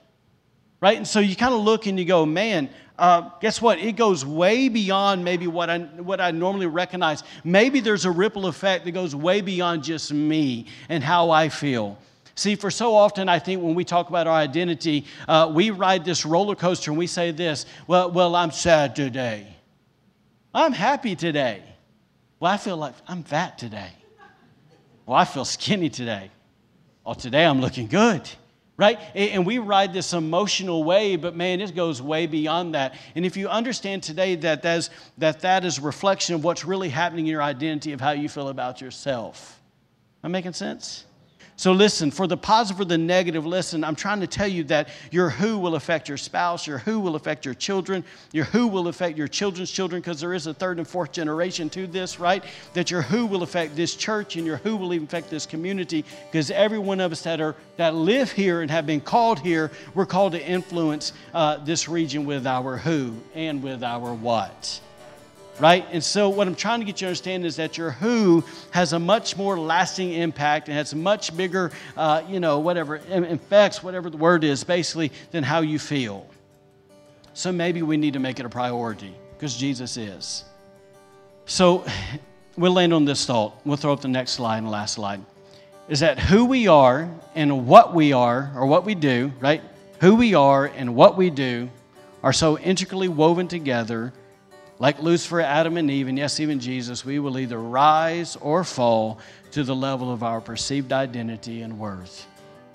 right? 0.81 0.97
And 0.97 1.07
so 1.07 1.21
you 1.21 1.37
kind 1.37 1.55
of 1.55 1.61
look 1.61 1.87
and 1.87 1.99
you 1.99 2.05
go, 2.05 2.25
man, 2.25 2.71
uh, 2.99 3.31
guess 3.41 3.63
what? 3.63 3.79
It 3.79 3.97
goes 3.97 4.25
way 4.25 4.69
beyond 4.69 5.25
maybe 5.25 5.47
what 5.47 5.71
I, 5.71 5.79
what 5.79 6.21
I 6.21 6.31
normally 6.31 6.67
recognize. 6.67 7.23
Maybe 7.45 7.81
there's 7.81 8.05
a 8.05 8.11
ripple 8.11 8.47
effect 8.47 8.85
that 8.85 8.93
goes 8.93 9.15
way 9.15 9.41
beyond 9.41 9.85
just 9.85 10.13
me 10.13 10.67
and 10.89 11.03
how 11.03 11.31
I 11.31 11.49
feel. 11.49 11.99
See, 12.35 12.55
for 12.55 12.71
so 12.71 12.95
often, 12.95 13.29
I 13.29 13.39
think 13.41 13.63
when 13.63 13.75
we 13.75 13.85
talk 13.85 14.09
about 14.09 14.27
our 14.27 14.37
identity, 14.37 15.07
uh, 15.27 15.51
we 15.53 15.71
ride 15.71 16.05
this 16.05 16.25
roller 16.25 16.55
coaster 16.55 16.91
and 16.91 16.99
we 16.99 17.07
say 17.07 17.31
this 17.33 17.67
well, 17.87 18.11
well, 18.11 18.37
I'm 18.37 18.53
sad 18.53 18.95
today. 18.95 19.47
I'm 20.55 20.73
happy 20.73 21.17
today. 21.17 21.63
Well, 22.41 22.53
I 22.53 22.57
feel 22.57 22.77
like 22.77 22.95
I'm 23.09 23.25
fat 23.25 23.59
today. 23.59 23.91
Well, 25.07 25.17
I 25.17 25.25
feel 25.25 25.45
skinny 25.45 25.89
today. 25.89 26.31
Oh, 27.09 27.15
today 27.15 27.47
I'm 27.47 27.63
looking 27.63 27.87
good 27.87 28.29
right? 28.79 29.01
And 29.15 29.45
we 29.45 29.59
ride 29.59 29.93
this 29.93 30.13
emotional 30.13 30.85
wave, 30.85 31.21
but 31.21 31.35
man, 31.35 31.61
it 31.61 31.75
goes 31.75 32.01
way 32.01 32.27
beyond 32.27 32.77
that. 32.77 32.95
And 33.17 33.27
if 33.27 33.37
you 33.37 33.49
understand 33.49 34.05
today 34.05 34.37
that 34.37 34.63
that 34.63 34.79
is, 34.79 34.91
that, 35.19 35.41
that 35.41 35.65
is 35.65 35.79
a 35.79 35.83
reflection 35.83 36.37
of 36.37 36.45
what's 36.45 36.65
really 36.65 36.89
happening 36.89 37.27
in 37.27 37.33
your 37.33 37.43
identity 37.43 37.93
of 37.93 38.01
how 38.01 38.13
you 38.13 38.29
feel 38.29 38.49
about 38.49 38.81
yourself. 38.81 39.61
Am 40.23 40.31
I 40.31 40.33
making 40.33 40.53
sense? 40.53 41.07
So, 41.59 41.73
listen, 41.73 42.13
for 42.13 42.29
the 42.29 42.37
positive 42.37 42.83
or 42.83 42.85
the 42.85 42.97
negative, 42.97 43.45
listen, 43.45 43.83
I'm 43.83 43.97
trying 43.97 44.21
to 44.21 44.29
tell 44.29 44.47
you 44.47 44.63
that 44.65 44.91
your 45.11 45.29
who 45.29 45.59
will 45.59 45.75
affect 45.75 46.09
your 46.09 46.17
spouse, 46.17 46.69
your 46.69 46.79
who 46.79 47.01
will 47.01 47.17
affect 47.17 47.45
your 47.45 47.55
children, 47.55 48.05
your 48.33 48.45
who 48.45 48.69
will 48.69 48.87
affect 48.87 49.19
your 49.19 49.27
children's 49.27 49.69
children, 49.69 50.01
because 50.01 50.21
there 50.21 50.35
is 50.35 50.47
a 50.47 50.55
third 50.55 50.79
and 50.79 50.87
fourth 50.87 51.11
generation 51.11 51.69
to 51.71 51.89
this, 51.89 52.21
right? 52.21 52.45
That 52.75 52.93
your 52.93 53.03
who 53.03 53.27
will 53.27 53.43
affect 53.43 53.75
this 53.75 53.97
church 53.97 54.37
and 54.37 54.47
your 54.47 54.59
who 54.59 54.77
will 54.77 54.95
even 54.95 55.09
affect 55.09 55.31
this 55.31 55.47
community, 55.47 56.05
because 56.31 56.53
every 56.53 56.79
one 56.79 57.01
of 57.01 57.11
us 57.11 57.23
that, 57.23 57.41
are, 57.41 57.57
that 57.77 57.93
live 57.93 58.31
here 58.31 58.63
and 58.63 58.71
have 58.71 58.87
been 58.87 59.01
called 59.01 59.41
here, 59.41 59.73
we're 59.95 60.07
called 60.07 60.35
to 60.35 60.47
influence 60.47 61.13
uh, 61.35 61.57
this 61.65 61.89
region 61.89 62.25
with 62.25 62.47
our 62.47 62.77
who 62.77 63.17
and 63.35 63.65
with 63.65 63.83
our 63.83 64.15
what 64.15 64.81
right? 65.61 65.87
And 65.91 66.03
so, 66.03 66.29
what 66.29 66.47
I'm 66.47 66.55
trying 66.55 66.81
to 66.81 66.87
get 66.87 67.01
you 67.01 67.07
to 67.07 67.07
understand 67.07 67.45
is 67.45 67.57
that 67.57 67.77
your 67.77 67.91
who 67.91 68.45
has 68.71 68.93
a 68.93 68.99
much 68.99 69.37
more 69.37 69.59
lasting 69.59 70.13
impact 70.13 70.69
and 70.69 70.77
has 70.77 70.95
much 70.95 71.37
bigger, 71.37 71.73
uh, 71.97 72.23
you 72.29 72.41
know, 72.41 72.59
whatever, 72.59 72.97
effects, 73.07 73.83
whatever 73.83 74.11
the 74.11 74.17
word 74.17 74.45
is, 74.45 74.65
basically, 74.65 75.13
than 75.31 75.43
how 75.43 75.61
you 75.61 75.79
feel. 75.79 76.29
So, 77.35 77.53
maybe 77.53 77.83
we 77.83 77.97
need 77.97 78.15
to 78.15 78.21
make 78.21 78.41
it 78.41 78.47
a 78.47 78.49
priority 78.49 79.15
because 79.37 79.57
Jesus 79.57 79.97
is. 79.97 80.45
So, 81.47 81.85
we'll 82.57 82.73
land 82.73 82.93
on 82.93 83.05
this 83.05 83.27
thought. 83.27 83.61
We'll 83.65 83.77
throw 83.77 83.93
up 83.93 84.01
the 84.01 84.09
next 84.09 84.33
slide 84.33 84.59
and 84.59 84.71
last 84.71 84.95
slide. 84.95 85.21
Is 85.89 86.01
that 86.01 86.19
who 86.19 86.45
we 86.45 86.69
are 86.69 87.09
and 87.35 87.67
what 87.67 87.95
we 87.95 88.13
are, 88.13 88.53
or 88.55 88.67
what 88.67 88.85
we 88.85 88.95
do, 88.95 89.33
right? 89.41 89.63
Who 90.01 90.17
we 90.17 90.35
are 90.35 90.67
and 90.67 90.95
what 90.95 91.17
we 91.17 91.31
do 91.31 91.71
are 92.23 92.33
so 92.33 92.59
intricately 92.59 93.09
woven 93.09 93.49
together 93.49 94.13
like 94.79 95.03
Lucifer, 95.03 95.41
Adam, 95.41 95.77
and 95.77 95.91
Eve, 95.91 96.09
and 96.09 96.17
yes, 96.17 96.41
even 96.41 96.61
Jesus, 96.61 97.05
we 97.05 97.19
will 97.19 97.39
either 97.39 97.59
rise 97.59 98.37
or 98.37 98.63
fall 98.65 99.19
to 99.53 99.65
the 99.65 99.75
level 99.75 100.13
of 100.13 100.23
our 100.23 100.41
perceived 100.41 100.93
identity 100.93 101.63
and 101.63 101.79
worth. 101.79 102.27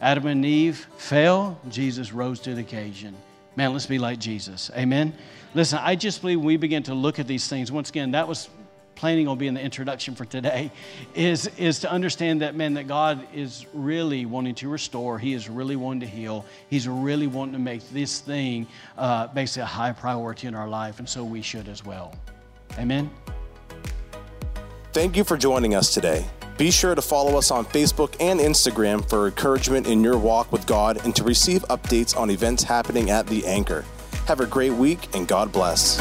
Adam 0.01 0.27
and 0.27 0.45
Eve 0.45 0.85
fell, 0.97 1.57
Jesus 1.69 2.11
rose 2.11 2.39
to 2.41 2.53
the 2.55 2.61
occasion. 2.61 3.15
Man, 3.55 3.71
let's 3.71 3.85
be 3.85 3.99
like 3.99 4.19
Jesus. 4.19 4.69
Amen. 4.75 5.13
Listen, 5.53 5.79
I 5.81 5.95
just 5.95 6.21
believe 6.21 6.41
we 6.41 6.57
begin 6.57 6.83
to 6.83 6.93
look 6.93 7.19
at 7.19 7.27
these 7.27 7.47
things. 7.47 7.71
Once 7.71 7.89
again, 7.89 8.11
that 8.11 8.27
was 8.27 8.49
planning 8.95 9.27
on 9.27 9.37
being 9.37 9.53
the 9.53 9.61
introduction 9.61 10.15
for 10.15 10.25
today 10.25 10.71
is, 11.15 11.47
is 11.57 11.79
to 11.79 11.91
understand 11.91 12.41
that, 12.41 12.55
man, 12.55 12.73
that 12.75 12.87
God 12.87 13.25
is 13.33 13.65
really 13.73 14.25
wanting 14.25 14.55
to 14.55 14.69
restore. 14.69 15.19
He 15.19 15.33
is 15.33 15.49
really 15.49 15.75
wanting 15.75 16.01
to 16.01 16.07
heal. 16.07 16.45
He's 16.69 16.87
really 16.87 17.27
wanting 17.27 17.53
to 17.53 17.59
make 17.59 17.87
this 17.89 18.19
thing 18.19 18.67
uh, 18.97 19.27
basically 19.27 19.63
a 19.63 19.65
high 19.65 19.91
priority 19.91 20.47
in 20.47 20.55
our 20.55 20.67
life, 20.67 20.99
and 20.99 21.07
so 21.07 21.23
we 21.23 21.41
should 21.41 21.67
as 21.67 21.83
well. 21.85 22.15
Amen. 22.77 23.09
Thank 24.93 25.17
you 25.17 25.23
for 25.23 25.37
joining 25.37 25.73
us 25.73 25.93
today. 25.93 26.25
Be 26.57 26.69
sure 26.69 26.93
to 26.93 27.01
follow 27.01 27.37
us 27.37 27.49
on 27.49 27.65
Facebook 27.65 28.15
and 28.19 28.39
Instagram 28.39 29.07
for 29.09 29.27
encouragement 29.27 29.87
in 29.87 30.03
your 30.03 30.19
walk 30.19 30.51
with 30.51 30.67
God 30.67 31.03
and 31.03 31.15
to 31.15 31.23
receive 31.23 31.63
updates 31.63 32.15
on 32.15 32.29
events 32.29 32.63
happening 32.63 33.09
at 33.09 33.25
The 33.25 33.45
Anchor. 33.47 33.85
Have 34.27 34.39
a 34.39 34.45
great 34.45 34.73
week 34.73 35.15
and 35.15 35.27
God 35.27 35.51
bless. 35.51 35.99